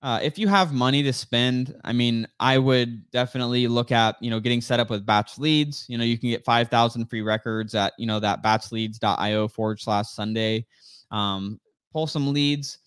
uh, 0.01 0.19
if 0.21 0.37
you 0.37 0.47
have 0.47 0.71
money 0.71 1.03
to 1.03 1.11
spend, 1.11 1.75
I 1.83 1.93
mean, 1.93 2.27
I 2.39 2.57
would 2.57 3.09
definitely 3.11 3.67
look 3.67 3.91
at, 3.91 4.15
you 4.21 4.29
know, 4.29 4.39
getting 4.39 4.61
set 4.61 4.79
up 4.79 4.89
with 4.89 5.05
batch 5.05 5.37
leads. 5.39 5.85
You 5.89 5.97
know, 5.97 6.03
you 6.03 6.17
can 6.17 6.29
get 6.29 6.45
5,000 6.45 7.05
free 7.07 7.21
records 7.21 7.75
at, 7.75 7.93
you 7.97 8.05
know, 8.05 8.19
that 8.19 8.43
batchleads.io 8.43 9.47
forward 9.47 9.79
slash 9.79 10.09
Sunday. 10.09 10.65
Um, 11.11 11.59
pull 11.91 12.07
some 12.07 12.31
leads, 12.33 12.77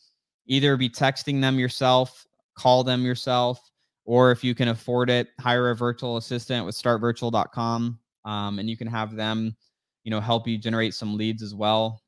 either 0.47 0.76
be 0.76 0.88
texting 0.88 1.40
them 1.40 1.59
yourself 1.59 2.26
call 2.57 2.84
them 2.84 3.04
yourself, 3.04 3.70
or 4.04 4.30
if 4.32 4.42
you 4.42 4.54
can 4.54 4.68
afford 4.68 5.11
it, 5.11 5.28
hire 5.40 5.70
a 5.70 5.76
virtual 5.76 6.16
assistant 6.16 6.66
with 6.66 6.74
startvirtual.com, 6.74 7.98
um, 8.24 8.59
and 8.59 8.68
you 8.68 8.76
can 8.76 8.86
have 8.86 9.14
them, 9.14 9.57
you 10.04 10.11
know, 10.11 10.20
help 10.20 10.48
you 10.48 10.59
generate 10.59 10.94
some 10.94 11.16
leads 11.16 11.42
as 11.42 11.54
well. 11.54 12.02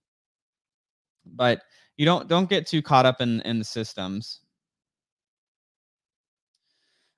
But 1.26 1.62
you 1.96 2.07
don't 2.07 2.28
don't 2.28 2.49
get 2.49 2.66
too 2.66 2.82
caught 2.82 3.07
up 3.07 3.20
in 3.20 3.40
in 3.42 3.59
the 3.59 3.64
systems. 3.64 4.40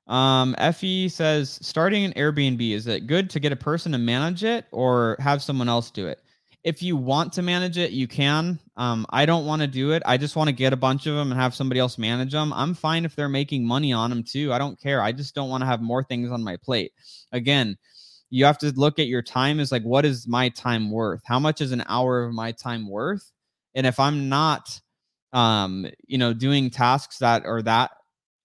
Um, 0.06 0.56
Effie 0.58 1.08
says 1.08 1.58
starting 1.62 2.04
an 2.04 2.12
Airbnb 2.14 2.72
is 2.72 2.88
it 2.88 3.06
good 3.06 3.30
to 3.30 3.38
get 3.38 3.52
a 3.52 3.56
person 3.56 3.92
to 3.92 3.98
manage 3.98 4.42
it 4.42 4.66
or 4.72 5.16
have 5.20 5.40
someone 5.42 5.68
else 5.68 5.90
do 5.90 6.08
it? 6.08 6.20
If 6.62 6.82
you 6.82 6.96
want 6.96 7.32
to 7.34 7.42
manage 7.42 7.78
it, 7.78 7.92
you 7.92 8.06
can. 8.06 8.58
Um, 8.76 9.06
I 9.10 9.24
don't 9.24 9.46
want 9.46 9.62
to 9.62 9.68
do 9.68 9.92
it. 9.92 10.02
I 10.04 10.16
just 10.16 10.36
want 10.36 10.48
to 10.48 10.54
get 10.54 10.72
a 10.72 10.76
bunch 10.76 11.06
of 11.06 11.14
them 11.14 11.32
and 11.32 11.40
have 11.40 11.54
somebody 11.54 11.80
else 11.80 11.96
manage 11.96 12.32
them. 12.32 12.52
I'm 12.52 12.74
fine 12.74 13.04
if 13.04 13.16
they're 13.16 13.28
making 13.28 13.66
money 13.66 13.92
on 13.92 14.10
them 14.10 14.22
too. 14.22 14.52
I 14.52 14.58
don't 14.58 14.78
care. 14.78 15.02
I 15.02 15.12
just 15.12 15.34
don't 15.34 15.48
want 15.48 15.62
to 15.62 15.66
have 15.66 15.80
more 15.80 16.04
things 16.04 16.30
on 16.30 16.42
my 16.42 16.56
plate. 16.56 16.92
Again, 17.32 17.78
you 18.28 18.44
have 18.44 18.58
to 18.58 18.72
look 18.76 18.98
at 18.98 19.06
your 19.06 19.22
time 19.22 19.58
as 19.58 19.72
like, 19.72 19.82
what 19.82 20.04
is 20.04 20.28
my 20.28 20.50
time 20.50 20.90
worth? 20.90 21.22
How 21.24 21.38
much 21.38 21.60
is 21.60 21.72
an 21.72 21.84
hour 21.88 22.24
of 22.24 22.34
my 22.34 22.52
time 22.52 22.88
worth? 22.88 23.32
And 23.74 23.86
if 23.86 23.98
I'm 23.98 24.28
not, 24.28 24.80
um, 25.32 25.86
you 26.06 26.18
know, 26.18 26.32
doing 26.32 26.70
tasks 26.70 27.18
that 27.18 27.42
or 27.46 27.62
that, 27.62 27.90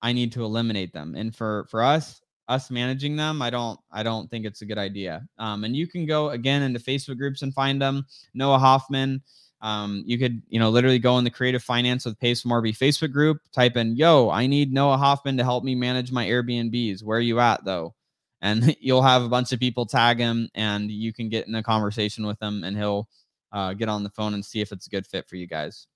I 0.02 0.14
need 0.14 0.34
to 0.34 0.44
eliminate 0.44 0.94
them. 0.94 1.16
And 1.16 1.36
for 1.36 1.66
for 1.70 1.84
us, 1.84 2.22
us 2.48 2.70
managing 2.70 3.16
them 3.16 3.42
i 3.42 3.50
don't 3.50 3.80
i 3.92 4.04
don't 4.04 4.30
think 4.30 4.46
it's 4.46 4.62
a 4.62 4.66
good 4.66 4.78
idea. 4.78 5.26
Um, 5.38 5.64
and 5.64 5.76
you 5.76 5.88
can 5.88 6.06
go 6.06 6.30
again 6.30 6.62
into 6.62 6.80
facebook 6.80 7.18
groups 7.18 7.42
and 7.42 7.54
find 7.54 7.82
them. 7.82 8.06
Noah 8.34 8.60
hoffman 8.60 9.22
um, 9.62 10.04
you 10.06 10.20
could 10.20 10.42
you 10.48 10.60
know 10.60 10.70
literally 10.70 11.00
go 11.00 11.18
in 11.18 11.24
the 11.24 11.30
creative 11.30 11.64
finance 11.64 12.06
with 12.06 12.20
pace 12.20 12.44
Morby 12.44 12.78
facebook 12.78 13.12
group 13.12 13.40
type 13.52 13.78
in 13.78 13.96
yo 13.96 14.30
i 14.30 14.46
need 14.46 14.72
noah 14.72 14.98
hoffman 14.98 15.38
to 15.38 15.44
help 15.44 15.64
me 15.64 15.76
manage 15.76 16.12
my 16.12 16.26
airbnbs. 16.26 17.04
Where 17.04 17.18
are 17.18 17.22
you 17.22 17.40
at 17.40 17.66
though? 17.66 17.96
And 18.42 18.76
you'll 18.82 19.02
have 19.02 19.24
a 19.24 19.30
bunch 19.30 19.52
of 19.52 19.60
people 19.60 19.86
tag 19.86 20.20
him 20.20 20.50
and 20.54 20.92
you 20.92 21.14
can 21.14 21.30
get 21.30 21.48
in 21.48 21.56
a 21.56 21.64
conversation 21.64 22.28
with 22.28 22.42
him 22.42 22.64
and 22.64 22.78
he'll 22.78 23.08
uh, 23.52 23.74
get 23.74 23.90
on 23.90 24.04
the 24.04 24.10
phone 24.10 24.34
and 24.34 24.46
see 24.46 24.62
if 24.62 24.72
it's 24.72 24.88
a 24.88 24.90
good 24.90 25.08
fit 25.08 25.28
for 25.28 25.36
you 25.36 25.48
guys 25.48 25.88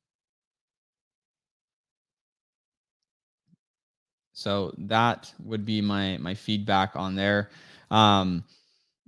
So 4.39 4.73
that 4.77 5.33
would 5.43 5.65
be 5.65 5.81
my 5.81 6.17
my 6.19 6.33
feedback 6.33 6.95
on 6.95 7.15
there. 7.15 7.49
Um, 7.91 8.43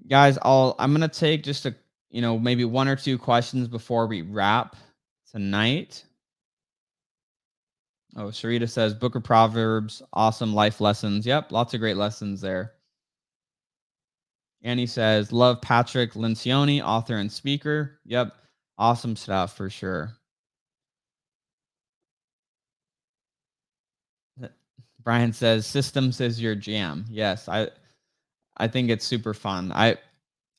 guys, 0.10 0.38
I'll 0.42 0.76
I'm 0.78 0.92
gonna 0.92 1.08
take 1.08 1.44
just 1.44 1.66
a 1.66 1.74
you 2.10 2.22
know 2.22 2.38
maybe 2.38 2.66
one 2.66 2.90
or 2.90 2.98
two 2.98 3.18
questions 3.18 3.68
before 3.70 4.08
we 4.08 4.24
wrap 4.24 4.76
tonight. 5.32 6.04
Oh, 8.18 8.26
Sharita 8.26 8.70
says 8.70 8.94
Book 8.94 9.16
of 9.16 9.24
Proverbs, 9.24 10.02
awesome 10.12 10.54
life 10.54 10.82
lessons. 10.82 11.26
Yep, 11.26 11.54
lots 11.54 11.74
of 11.74 11.80
great 11.80 11.96
lessons 11.96 12.42
there. 12.42 12.74
Annie 14.64 14.86
says, 14.86 15.32
love 15.32 15.62
Patrick 15.62 16.14
Lencioni, 16.14 16.84
author 16.84 17.18
and 17.18 17.32
speaker. 17.32 18.00
Yep, 18.06 18.36
awesome 18.78 19.16
stuff 19.16 19.56
for 19.56 19.70
sure. 19.70 20.14
Brian 25.04 25.34
says 25.34 25.66
systems 25.66 26.22
is 26.22 26.42
your 26.42 26.56
jam. 26.56 27.06
Yes, 27.10 27.50
I 27.50 27.70
I 28.58 28.68
think 28.68 28.90
it's 28.90 29.06
super 29.06 29.34
fun. 29.34 29.72
I 29.74 29.98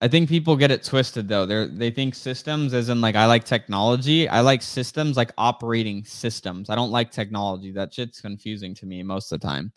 I 0.00 0.08
think 0.08 0.28
people 0.28 0.56
get 0.56 0.70
it 0.72 0.84
twisted 0.84 1.28
though. 1.28 1.46
They 1.46 1.66
they 1.68 1.90
think 1.90 2.14
systems 2.14 2.74
as 2.74 2.88
in 2.88 3.00
like 3.00 3.16
I 3.16 3.26
like 3.26 3.44
technology. 3.44 4.28
I 4.28 4.40
like 4.40 4.62
systems 4.62 5.16
like 5.16 5.32
operating 5.38 6.04
systems. 6.04 6.70
I 6.70 6.74
don't 6.76 6.90
like 6.90 7.10
technology. 7.12 7.72
That 7.72 7.94
shit's 7.94 8.20
confusing 8.20 8.74
to 8.76 8.86
me 8.86 9.02
most 9.02 9.32
of 9.32 9.40
the 9.40 9.46
time. 9.46 9.72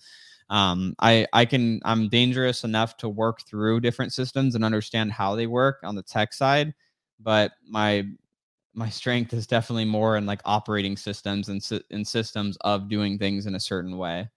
Um, 0.49 0.95
I 0.99 1.27
I 1.33 1.45
can 1.45 1.81
I'm 1.85 2.09
dangerous 2.09 2.63
enough 2.63 2.97
to 2.97 3.09
work 3.09 3.41
through 3.47 3.81
different 3.81 4.13
systems 4.13 4.55
and 4.55 4.65
understand 4.65 5.11
how 5.11 5.35
they 5.35 5.47
work 5.47 5.79
on 5.83 5.95
the 5.95 6.03
tech 6.03 6.33
side, 6.33 6.73
but 7.19 7.51
my 7.69 8.05
my 8.75 8.89
strength 8.89 9.33
is 9.33 9.47
definitely 9.47 9.85
more 9.85 10.17
in 10.17 10.25
like 10.25 10.41
operating 10.45 10.97
systems 10.97 11.49
and, 11.49 11.61
in 11.91 12.05
systems 12.05 12.57
of 12.61 12.89
doing 12.89 13.17
things 13.17 13.47
in 13.47 13.55
a 13.55 13.59
certain 13.59 13.97
way. 13.97 14.29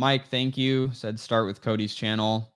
Mike, 0.00 0.28
thank 0.28 0.56
you. 0.56 0.90
Said 0.94 1.20
start 1.20 1.44
with 1.44 1.60
Cody's 1.60 1.94
channel. 1.94 2.54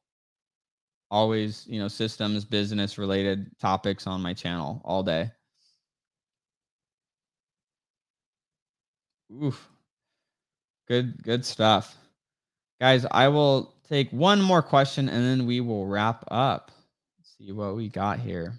Always, 1.11 1.67
you 1.69 1.79
know, 1.79 1.89
systems, 1.89 2.43
business 2.43 2.97
related 2.97 3.51
topics 3.61 4.07
on 4.07 4.23
my 4.23 4.33
channel 4.33 4.81
all 4.83 5.03
day. 5.03 5.31
Oof. 9.31 9.69
Good, 10.89 11.23
good 11.23 11.45
stuff. 11.45 11.95
Guys, 12.81 13.05
I 13.11 13.29
will 13.29 13.75
take 13.87 14.11
one 14.11 14.41
more 14.41 14.63
question 14.63 15.11
and 15.11 15.23
then 15.23 15.47
we 15.47 15.61
will 15.61 15.87
wrap 15.87 16.25
up. 16.29 16.73
Let's 17.19 17.35
see 17.37 17.53
what 17.53 17.77
we 17.77 17.91
got 17.91 18.21
here. 18.21 18.55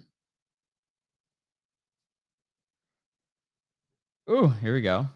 Ooh, 4.30 4.46
here 4.46 4.74
we 4.74 4.80
go. 4.80 5.08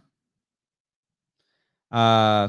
Uh 1.92 2.48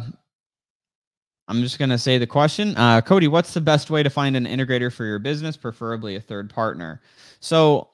I'm 1.52 1.62
just 1.62 1.78
gonna 1.78 1.98
say 1.98 2.18
the 2.18 2.26
question, 2.26 2.76
uh, 2.78 3.02
Cody. 3.02 3.28
What's 3.28 3.54
the 3.54 3.60
best 3.60 3.90
way 3.90 4.04
to 4.04 4.10
find 4.10 4.38
an 4.38 4.46
integrator 4.46 4.92
for 4.92 5.04
your 5.04 5.20
business, 5.20 5.58
preferably 5.58 6.16
a 6.16 6.22
third 6.22 6.50
partner? 6.50 7.02
So, 7.42 7.90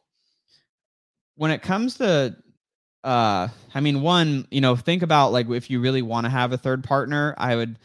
when 1.37 1.49
it 1.49 1.61
comes 1.61 1.95
to 1.95 2.35
uh 3.03 3.47
i 3.75 3.79
mean 3.79 4.01
one 4.01 4.47
you 4.51 4.59
know 4.59 4.75
think 4.75 5.03
about 5.03 5.31
like 5.31 5.47
if 5.49 5.69
you 5.69 5.79
really 5.79 6.01
want 6.01 6.25
to 6.25 6.29
have 6.29 6.51
a 6.51 6.57
third 6.57 6.83
partner 6.83 7.35
i 7.37 7.55
would 7.55 7.77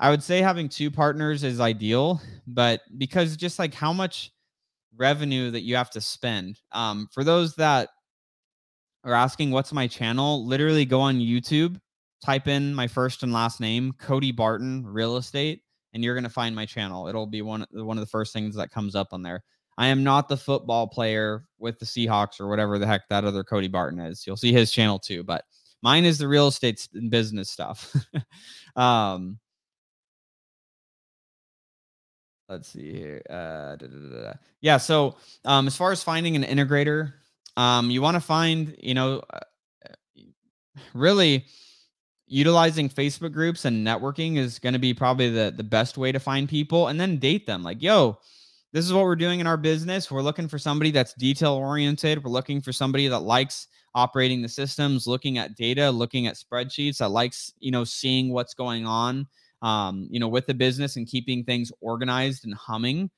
i 0.00 0.10
would 0.10 0.22
say 0.22 0.42
having 0.42 0.68
two 0.68 0.90
partners 0.90 1.44
is 1.44 1.60
ideal 1.60 2.20
but 2.48 2.80
because 2.98 3.36
just 3.36 3.58
like 3.58 3.72
how 3.72 3.92
much 3.92 4.32
revenue 4.96 5.50
that 5.50 5.62
you 5.62 5.76
have 5.76 5.88
to 5.90 6.00
spend 6.00 6.60
um 6.72 7.08
for 7.12 7.22
those 7.22 7.54
that 7.54 7.90
are 9.04 9.14
asking 9.14 9.52
what's 9.52 9.72
my 9.72 9.86
channel 9.86 10.44
literally 10.44 10.84
go 10.84 11.00
on 11.00 11.20
youtube 11.20 11.80
type 12.24 12.48
in 12.48 12.74
my 12.74 12.86
first 12.86 13.22
and 13.22 13.32
last 13.32 13.60
name 13.60 13.92
cody 13.98 14.32
barton 14.32 14.84
real 14.86 15.16
estate 15.16 15.62
and 15.92 16.02
you're 16.02 16.14
going 16.14 16.24
to 16.24 16.30
find 16.30 16.54
my 16.54 16.66
channel 16.66 17.08
it'll 17.08 17.26
be 17.26 17.42
one 17.42 17.64
one 17.72 17.96
of 17.96 18.02
the 18.02 18.10
first 18.10 18.32
things 18.32 18.54
that 18.56 18.70
comes 18.70 18.94
up 18.94 19.08
on 19.12 19.22
there 19.22 19.42
I 19.78 19.88
am 19.88 20.02
not 20.02 20.28
the 20.28 20.36
football 20.36 20.86
player 20.86 21.44
with 21.58 21.78
the 21.78 21.84
Seahawks 21.84 22.40
or 22.40 22.48
whatever 22.48 22.78
the 22.78 22.86
heck 22.86 23.08
that 23.08 23.24
other 23.24 23.44
Cody 23.44 23.68
Barton 23.68 24.00
is. 24.00 24.26
You'll 24.26 24.36
see 24.36 24.52
his 24.52 24.72
channel 24.72 24.98
too, 24.98 25.22
but 25.22 25.44
mine 25.82 26.04
is 26.04 26.18
the 26.18 26.28
real 26.28 26.48
estate 26.48 26.88
business 27.10 27.50
stuff. 27.50 27.94
um, 28.76 29.38
let's 32.48 32.68
see 32.68 32.92
here. 32.92 33.22
Uh, 33.28 33.76
da, 33.76 33.86
da, 33.86 34.22
da, 34.22 34.32
yeah. 34.62 34.78
So, 34.78 35.16
um, 35.44 35.66
as 35.66 35.76
far 35.76 35.92
as 35.92 36.02
finding 36.02 36.36
an 36.36 36.44
integrator, 36.44 37.12
um, 37.58 37.90
you 37.90 38.00
want 38.00 38.14
to 38.14 38.20
find, 38.20 38.74
you 38.78 38.94
know, 38.94 39.22
uh, 39.30 39.40
really 40.94 41.44
utilizing 42.26 42.88
Facebook 42.88 43.32
groups 43.32 43.64
and 43.64 43.86
networking 43.86 44.36
is 44.36 44.58
going 44.58 44.72
to 44.72 44.78
be 44.78 44.92
probably 44.92 45.30
the 45.30 45.52
the 45.56 45.64
best 45.64 45.96
way 45.96 46.12
to 46.12 46.18
find 46.18 46.48
people, 46.48 46.88
and 46.88 47.00
then 47.00 47.18
date 47.18 47.46
them. 47.46 47.62
Like, 47.62 47.82
yo, 47.82 48.18
this 48.72 48.84
is 48.84 48.92
what 48.92 49.04
we're 49.04 49.16
doing 49.16 49.40
in 49.40 49.46
our 49.46 49.56
business. 49.56 50.10
We're 50.10 50.22
looking 50.22 50.48
for 50.48 50.58
somebody 50.58 50.90
that's 50.90 51.14
detail 51.14 51.54
oriented. 51.54 52.22
We're 52.22 52.30
looking 52.30 52.60
for 52.60 52.72
somebody 52.72 53.08
that 53.08 53.20
likes 53.20 53.68
operating 53.94 54.42
the 54.42 54.48
systems, 54.48 55.06
looking 55.06 55.38
at 55.38 55.56
data, 55.56 55.90
looking 55.90 56.26
at 56.26 56.36
spreadsheets, 56.36 56.98
that 56.98 57.08
likes, 57.08 57.52
you 57.58 57.70
know, 57.70 57.82
seeing 57.84 58.30
what's 58.30 58.52
going 58.52 58.86
on, 58.86 59.26
um, 59.62 60.06
you 60.10 60.20
know, 60.20 60.28
with 60.28 60.46
the 60.46 60.52
business 60.52 60.96
and 60.96 61.06
keeping 61.06 61.42
things 61.44 61.72
organized 61.80 62.44
and 62.44 62.54
humming. 62.54 63.10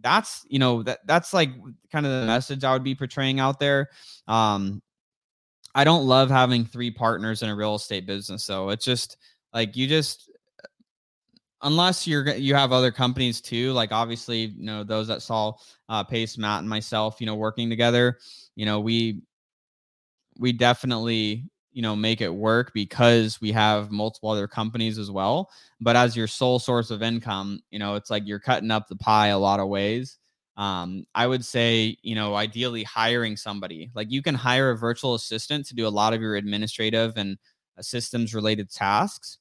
That's, 0.00 0.44
you 0.48 0.58
know, 0.58 0.82
that 0.82 0.98
that's 1.06 1.32
like 1.32 1.50
kind 1.90 2.04
of 2.04 2.12
the 2.12 2.26
message 2.26 2.62
I 2.62 2.72
would 2.72 2.84
be 2.84 2.94
portraying 2.94 3.40
out 3.40 3.58
there. 3.58 3.88
Um, 4.28 4.82
I 5.78 5.84
don't 5.84 6.06
love 6.06 6.28
having 6.28 6.64
three 6.64 6.90
partners 6.90 7.44
in 7.44 7.50
a 7.50 7.54
real 7.54 7.76
estate 7.76 8.04
business. 8.04 8.42
So 8.42 8.70
it's 8.70 8.84
just 8.84 9.16
like 9.54 9.76
you 9.76 9.86
just 9.86 10.28
unless 11.62 12.04
you're 12.04 12.28
you 12.34 12.52
have 12.52 12.72
other 12.72 12.90
companies 12.90 13.40
too 13.40 13.72
like 13.72 13.92
obviously 13.92 14.46
you 14.46 14.64
know 14.64 14.82
those 14.82 15.08
that 15.08 15.22
saw 15.22 15.52
uh 15.88 16.04
pace 16.04 16.38
matt 16.38 16.60
and 16.60 16.68
myself 16.68 17.20
you 17.20 17.26
know 17.26 17.34
working 17.34 17.68
together 17.68 18.18
you 18.54 18.64
know 18.64 18.78
we 18.78 19.20
we 20.38 20.52
definitely 20.52 21.44
you 21.72 21.82
know 21.82 21.96
make 21.96 22.20
it 22.20 22.32
work 22.32 22.72
because 22.74 23.40
we 23.40 23.50
have 23.50 23.90
multiple 23.90 24.30
other 24.30 24.46
companies 24.46 24.98
as 24.98 25.10
well 25.10 25.50
but 25.80 25.96
as 25.96 26.16
your 26.16 26.28
sole 26.28 26.60
source 26.60 26.92
of 26.92 27.02
income 27.02 27.60
you 27.70 27.78
know 27.80 27.96
it's 27.96 28.10
like 28.10 28.24
you're 28.24 28.38
cutting 28.38 28.70
up 28.70 28.86
the 28.86 28.96
pie 28.96 29.28
a 29.28 29.38
lot 29.38 29.58
of 29.58 29.66
ways 29.66 30.18
um, 30.58 31.06
i 31.14 31.26
would 31.26 31.44
say 31.44 31.96
you 32.02 32.14
know 32.14 32.34
ideally 32.34 32.82
hiring 32.82 33.36
somebody 33.36 33.90
like 33.94 34.10
you 34.10 34.20
can 34.20 34.34
hire 34.34 34.70
a 34.70 34.76
virtual 34.76 35.14
assistant 35.14 35.64
to 35.64 35.74
do 35.74 35.86
a 35.86 35.88
lot 35.88 36.12
of 36.12 36.20
your 36.20 36.36
administrative 36.36 37.14
and 37.16 37.38
uh, 37.78 37.82
systems 37.82 38.34
related 38.34 38.70
tasks 38.70 39.38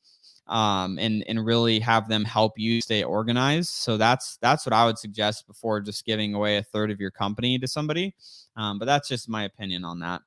um, 0.48 0.98
and 1.00 1.24
and 1.28 1.46
really 1.46 1.80
have 1.80 2.08
them 2.08 2.24
help 2.24 2.54
you 2.58 2.82
stay 2.82 3.04
organized. 3.04 3.70
So 3.70 3.98
that's 3.98 4.38
that's 4.38 4.66
what 4.66 4.74
I 4.74 4.86
would 4.86 4.98
suggest 4.98 5.48
before 5.48 5.82
just 5.82 6.06
giving 6.06 6.34
away 6.34 6.58
a 6.58 6.64
third 6.64 6.92
of 6.92 7.00
your 7.00 7.12
company 7.12 7.60
to 7.60 7.68
somebody. 7.68 8.16
Um, 8.56 8.80
but 8.80 8.86
that's 8.86 9.08
just 9.08 9.30
my 9.30 9.44
opinion 9.44 9.84
on 9.84 10.00
that. 10.00 10.22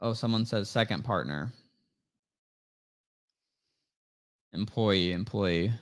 Oh, 0.00 0.14
someone 0.14 0.44
says 0.46 0.68
second 0.68 1.04
partner. 1.04 1.52
Employee, 4.52 5.12
employee. 5.12 5.72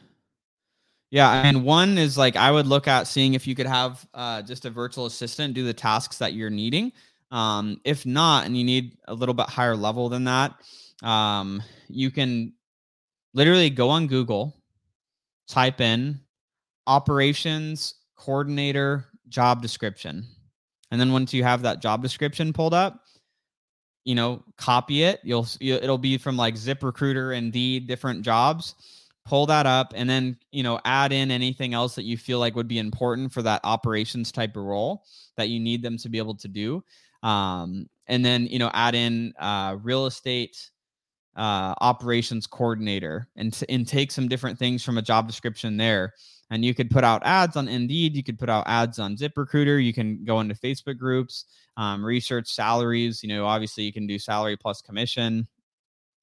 Yeah, 1.10 1.42
and 1.42 1.64
one 1.64 1.96
is 1.96 2.18
like 2.18 2.36
I 2.36 2.50
would 2.50 2.66
look 2.66 2.86
at 2.86 3.06
seeing 3.06 3.34
if 3.34 3.46
you 3.46 3.54
could 3.54 3.66
have 3.66 4.06
uh, 4.12 4.42
just 4.42 4.66
a 4.66 4.70
virtual 4.70 5.06
assistant 5.06 5.54
do 5.54 5.64
the 5.64 5.72
tasks 5.72 6.18
that 6.18 6.34
you're 6.34 6.50
needing. 6.50 6.92
Um, 7.30 7.80
if 7.84 8.04
not, 8.04 8.46
and 8.46 8.56
you 8.56 8.64
need 8.64 8.96
a 9.06 9.14
little 9.14 9.34
bit 9.34 9.48
higher 9.48 9.76
level 9.76 10.08
than 10.08 10.24
that, 10.24 10.54
um, 11.02 11.62
you 11.88 12.10
can 12.10 12.52
literally 13.34 13.70
go 13.70 13.88
on 13.88 14.06
Google, 14.06 14.54
type 15.46 15.80
in 15.80 16.20
operations 16.86 17.94
coordinator 18.16 19.06
job 19.28 19.62
description. 19.62 20.26
And 20.90 21.00
then 21.00 21.12
once 21.12 21.32
you 21.32 21.44
have 21.44 21.62
that 21.62 21.80
job 21.80 22.02
description 22.02 22.52
pulled 22.52 22.74
up, 22.74 23.04
you 24.09 24.14
know, 24.14 24.42
copy 24.56 25.02
it. 25.02 25.20
You'll 25.22 25.46
it'll 25.61 25.98
be 25.98 26.16
from 26.16 26.38
like 26.38 26.54
ZipRecruiter, 26.54 27.36
Indeed, 27.36 27.86
different 27.86 28.22
jobs. 28.22 28.74
Pull 29.26 29.44
that 29.46 29.66
up 29.66 29.92
and 29.94 30.09
then, 30.09 30.38
you 30.50 30.62
know, 30.62 30.80
add 30.86 31.12
in 31.12 31.30
anything 31.30 31.74
else 31.74 31.94
that 31.96 32.04
you 32.04 32.16
feel 32.16 32.38
like 32.38 32.56
would 32.56 32.66
be 32.66 32.78
important 32.78 33.34
for 33.34 33.42
that 33.42 33.61
operations 33.64 34.32
type 34.32 34.56
of 34.56 34.62
role 34.62 35.04
that 35.36 35.50
you 35.50 35.61
need 35.61 35.82
them 35.82 35.98
to 35.98 36.09
be 36.09 36.16
able 36.16 36.36
to 36.36 36.48
do. 36.48 36.82
Um, 37.22 37.90
and 38.06 38.24
then 38.24 38.46
you 38.46 38.59
know 38.59 38.70
add 38.72 38.94
in 38.94 39.34
uh, 39.38 39.76
real 39.82 40.06
estate 40.06 40.70
uh, 41.36 41.74
operations 41.82 42.46
coordinator 42.46 43.28
and, 43.36 43.62
and 43.68 43.86
take 43.86 44.11
some 44.11 44.26
different 44.26 44.59
things 44.59 44.82
from 44.82 44.96
a 44.96 45.02
job 45.02 45.26
description 45.26 45.76
there. 45.76 46.14
And 46.50 46.64
you 46.64 46.72
could 46.72 46.90
put 46.90 47.04
out 47.04 47.20
ads 47.26 47.56
on 47.56 47.68
indeed. 47.68 48.16
You 48.16 48.22
could 48.22 48.38
put 48.38 48.48
out 48.48 48.64
ads 48.66 48.98
on 48.98 49.18
ziprecruiter. 49.18 49.84
You 49.84 49.92
can 49.92 50.24
go 50.24 50.40
into 50.40 50.54
facebook 50.54 50.96
groups 50.96 51.44
um, 51.78 52.04
research 52.04 52.48
salaries 52.48 53.22
you 53.22 53.28
know 53.30 53.46
obviously 53.46 53.84
you 53.84 53.92
can 53.92 54.06
do 54.06 54.18
salary 54.18 54.56
plus 54.56 54.82
commission 54.82 55.48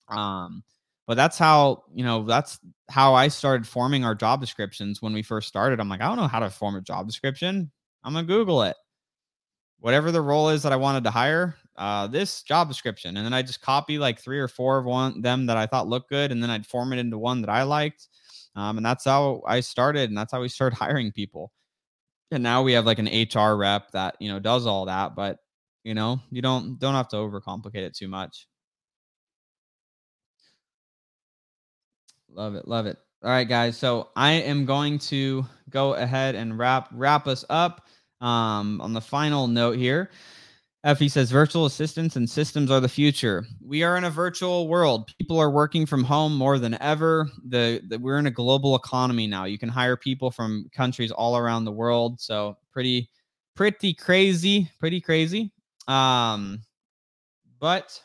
um, 0.09 0.63
but 1.07 1.15
that's 1.15 1.39
how 1.39 1.83
you 1.91 2.03
know 2.03 2.23
that's 2.23 2.59
how 2.89 3.15
i 3.15 3.27
started 3.27 3.65
forming 3.67 4.05
our 4.05 4.13
job 4.13 4.39
descriptions 4.39 5.01
when 5.01 5.13
we 5.13 5.23
first 5.23 5.47
started 5.47 5.79
i'm 5.79 5.89
like 5.89 6.01
i 6.01 6.05
don't 6.05 6.17
know 6.17 6.27
how 6.27 6.39
to 6.39 6.49
form 6.51 6.75
a 6.75 6.81
job 6.81 7.07
description 7.07 7.71
i'm 8.03 8.13
gonna 8.13 8.27
google 8.27 8.61
it 8.61 8.75
whatever 9.85 10.11
the 10.11 10.21
role 10.21 10.49
is 10.49 10.63
that 10.63 10.73
I 10.73 10.77
wanted 10.77 11.03
to 11.03 11.11
hire, 11.11 11.55
uh, 11.77 12.07
this 12.07 12.41
job 12.41 12.67
description. 12.67 13.17
And 13.17 13.23
then 13.25 13.35
I 13.35 13.43
just 13.43 13.61
copy 13.61 13.99
like 13.99 14.19
three 14.19 14.39
or 14.39 14.47
four 14.47 14.79
of 14.79 14.85
one 14.85 15.21
them 15.21 15.45
that 15.45 15.57
I 15.57 15.67
thought 15.67 15.87
looked 15.87 16.09
good, 16.09 16.31
and 16.31 16.41
then 16.41 16.49
I'd 16.49 16.65
form 16.65 16.91
it 16.91 16.97
into 16.97 17.19
one 17.19 17.41
that 17.41 17.51
I 17.51 17.61
liked. 17.61 18.07
Um, 18.55 18.77
and 18.77 18.85
that's 18.85 19.05
how 19.05 19.43
I 19.45 19.59
started, 19.59 20.09
and 20.09 20.17
that's 20.17 20.31
how 20.31 20.41
we 20.41 20.49
started 20.49 20.75
hiring 20.79 21.11
people. 21.11 21.51
And 22.31 22.41
now 22.41 22.63
we 22.63 22.73
have 22.73 22.87
like 22.87 22.97
an 22.97 23.05
HR 23.07 23.55
rep 23.55 23.91
that 23.91 24.15
you 24.19 24.29
know 24.29 24.39
does 24.39 24.65
all 24.65 24.85
that, 24.85 25.15
but 25.15 25.37
you 25.85 25.93
know 25.93 26.19
you 26.31 26.41
don't 26.41 26.77
don't 26.79 26.95
have 26.95 27.07
to 27.09 27.15
overcomplicate 27.15 27.75
it 27.75 27.95
too 27.95 28.09
much. 28.09 28.47
Love 32.29 32.55
it, 32.55 32.67
love 32.67 32.85
it. 32.85 32.97
All 33.23 33.29
right, 33.29 33.47
guys. 33.47 33.77
So 33.77 34.09
I 34.15 34.31
am 34.33 34.65
going 34.65 34.99
to 34.99 35.45
go 35.69 35.93
ahead 35.93 36.35
and 36.35 36.57
wrap 36.57 36.89
wrap 36.91 37.27
us 37.27 37.45
up. 37.49 37.85
Um, 38.19 38.81
on 38.81 38.93
the 38.93 39.01
final 39.01 39.47
note 39.47 39.77
here, 39.77 40.09
Effie 40.83 41.09
says 41.09 41.31
virtual 41.31 41.65
assistants 41.65 42.15
and 42.15 42.29
systems 42.29 42.71
are 42.71 42.79
the 42.79 42.89
future. 42.89 43.45
We 43.63 43.83
are 43.83 43.97
in 43.97 44.03
a 44.03 44.09
virtual 44.09 44.67
world. 44.67 45.11
People 45.17 45.39
are 45.39 45.49
working 45.49 45.85
from 45.85 46.03
home 46.03 46.35
more 46.35 46.59
than 46.59 46.81
ever. 46.81 47.27
The, 47.47 47.81
the, 47.87 47.99
we're 47.99 48.19
in 48.19 48.27
a 48.27 48.31
global 48.31 48.75
economy 48.75 49.27
now. 49.27 49.45
You 49.45 49.57
can 49.57 49.69
hire 49.69 49.97
people 49.97 50.31
from 50.31 50.69
countries 50.75 51.11
all 51.11 51.37
around 51.37 51.65
the 51.65 51.71
world. 51.71 52.19
So 52.19 52.57
pretty 52.71 53.09
pretty 53.55 53.93
crazy, 53.93 54.69
pretty 54.79 55.01
crazy. 55.01 55.51
Um, 55.87 56.61
but 57.59 58.01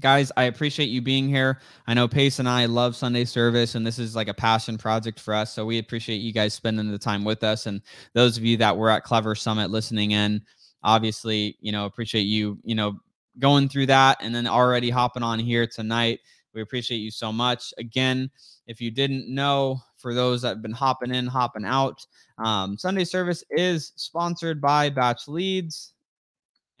guys, 0.00 0.32
I 0.36 0.44
appreciate 0.44 0.88
you 0.88 1.02
being 1.02 1.28
here. 1.28 1.60
I 1.86 1.94
know 1.94 2.08
Pace 2.08 2.38
and 2.38 2.48
I 2.48 2.66
love 2.66 2.96
Sunday 2.96 3.24
service, 3.24 3.74
and 3.74 3.86
this 3.86 3.98
is 3.98 4.16
like 4.16 4.28
a 4.28 4.34
passion 4.34 4.78
project 4.78 5.20
for 5.20 5.34
us. 5.34 5.52
So 5.52 5.66
we 5.66 5.78
appreciate 5.78 6.18
you 6.18 6.32
guys 6.32 6.54
spending 6.54 6.90
the 6.90 6.98
time 6.98 7.24
with 7.24 7.44
us. 7.44 7.66
And 7.66 7.82
those 8.14 8.36
of 8.36 8.44
you 8.44 8.56
that 8.58 8.76
were 8.76 8.90
at 8.90 9.04
Clever 9.04 9.34
Summit 9.34 9.70
listening 9.70 10.12
in, 10.12 10.42
obviously, 10.82 11.56
you 11.60 11.72
know, 11.72 11.84
appreciate 11.84 12.22
you, 12.22 12.58
you 12.64 12.74
know, 12.74 12.98
going 13.38 13.68
through 13.68 13.86
that 13.86 14.18
and 14.20 14.34
then 14.34 14.46
already 14.46 14.90
hopping 14.90 15.22
on 15.22 15.38
here 15.38 15.66
tonight. 15.66 16.20
We 16.54 16.62
appreciate 16.62 16.98
you 16.98 17.10
so 17.10 17.32
much. 17.32 17.72
Again, 17.78 18.30
if 18.66 18.80
you 18.80 18.90
didn't 18.90 19.32
know, 19.32 19.80
for 19.98 20.14
those 20.14 20.42
that 20.42 20.48
have 20.48 20.62
been 20.62 20.72
hopping 20.72 21.14
in, 21.14 21.26
hopping 21.26 21.64
out, 21.64 22.04
um, 22.38 22.78
Sunday 22.78 23.04
service 23.04 23.44
is 23.50 23.92
sponsored 23.96 24.60
by 24.60 24.88
Batch 24.88 25.28
Leads. 25.28 25.92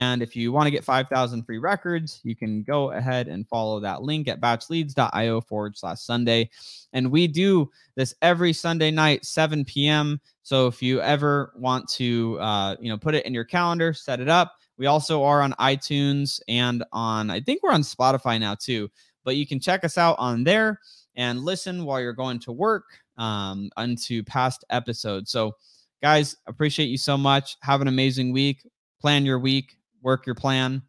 And 0.00 0.22
if 0.22 0.34
you 0.34 0.50
want 0.50 0.66
to 0.66 0.70
get 0.70 0.82
5,000 0.82 1.42
free 1.42 1.58
records, 1.58 2.20
you 2.24 2.34
can 2.34 2.62
go 2.62 2.92
ahead 2.92 3.28
and 3.28 3.46
follow 3.46 3.80
that 3.80 4.02
link 4.02 4.28
at 4.28 4.40
batchleads.io 4.40 5.42
forward 5.42 5.76
slash 5.76 6.00
Sunday. 6.00 6.48
And 6.94 7.10
we 7.10 7.26
do 7.26 7.70
this 7.96 8.14
every 8.22 8.54
Sunday 8.54 8.90
night, 8.90 9.26
7 9.26 9.64
p.m. 9.64 10.18
So 10.42 10.66
if 10.66 10.82
you 10.82 11.02
ever 11.02 11.52
want 11.54 11.86
to, 11.90 12.38
uh, 12.40 12.76
you 12.80 12.88
know, 12.88 12.96
put 12.96 13.14
it 13.14 13.26
in 13.26 13.34
your 13.34 13.44
calendar, 13.44 13.92
set 13.92 14.20
it 14.20 14.28
up. 14.28 14.56
We 14.78 14.86
also 14.86 15.22
are 15.22 15.42
on 15.42 15.52
iTunes 15.60 16.40
and 16.48 16.82
on, 16.92 17.28
I 17.28 17.40
think 17.40 17.62
we're 17.62 17.72
on 17.72 17.82
Spotify 17.82 18.40
now 18.40 18.54
too. 18.54 18.90
But 19.22 19.36
you 19.36 19.46
can 19.46 19.60
check 19.60 19.84
us 19.84 19.98
out 19.98 20.16
on 20.18 20.44
there 20.44 20.80
and 21.14 21.40
listen 21.40 21.84
while 21.84 22.00
you're 22.00 22.14
going 22.14 22.38
to 22.40 22.52
work 22.52 22.84
um, 23.18 23.70
onto 23.76 24.22
past 24.22 24.64
episodes. 24.70 25.30
So, 25.30 25.56
guys, 26.02 26.34
appreciate 26.46 26.86
you 26.86 26.96
so 26.96 27.18
much. 27.18 27.58
Have 27.60 27.82
an 27.82 27.88
amazing 27.88 28.32
week. 28.32 28.66
Plan 29.00 29.26
your 29.26 29.38
week, 29.38 29.76
work 30.02 30.26
your 30.26 30.34
plan, 30.34 30.82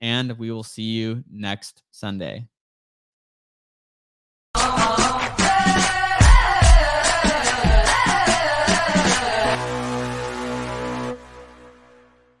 and 0.00 0.36
we 0.38 0.50
will 0.50 0.64
see 0.64 0.82
you 0.82 1.24
next 1.30 1.82
Sunday. 1.90 2.46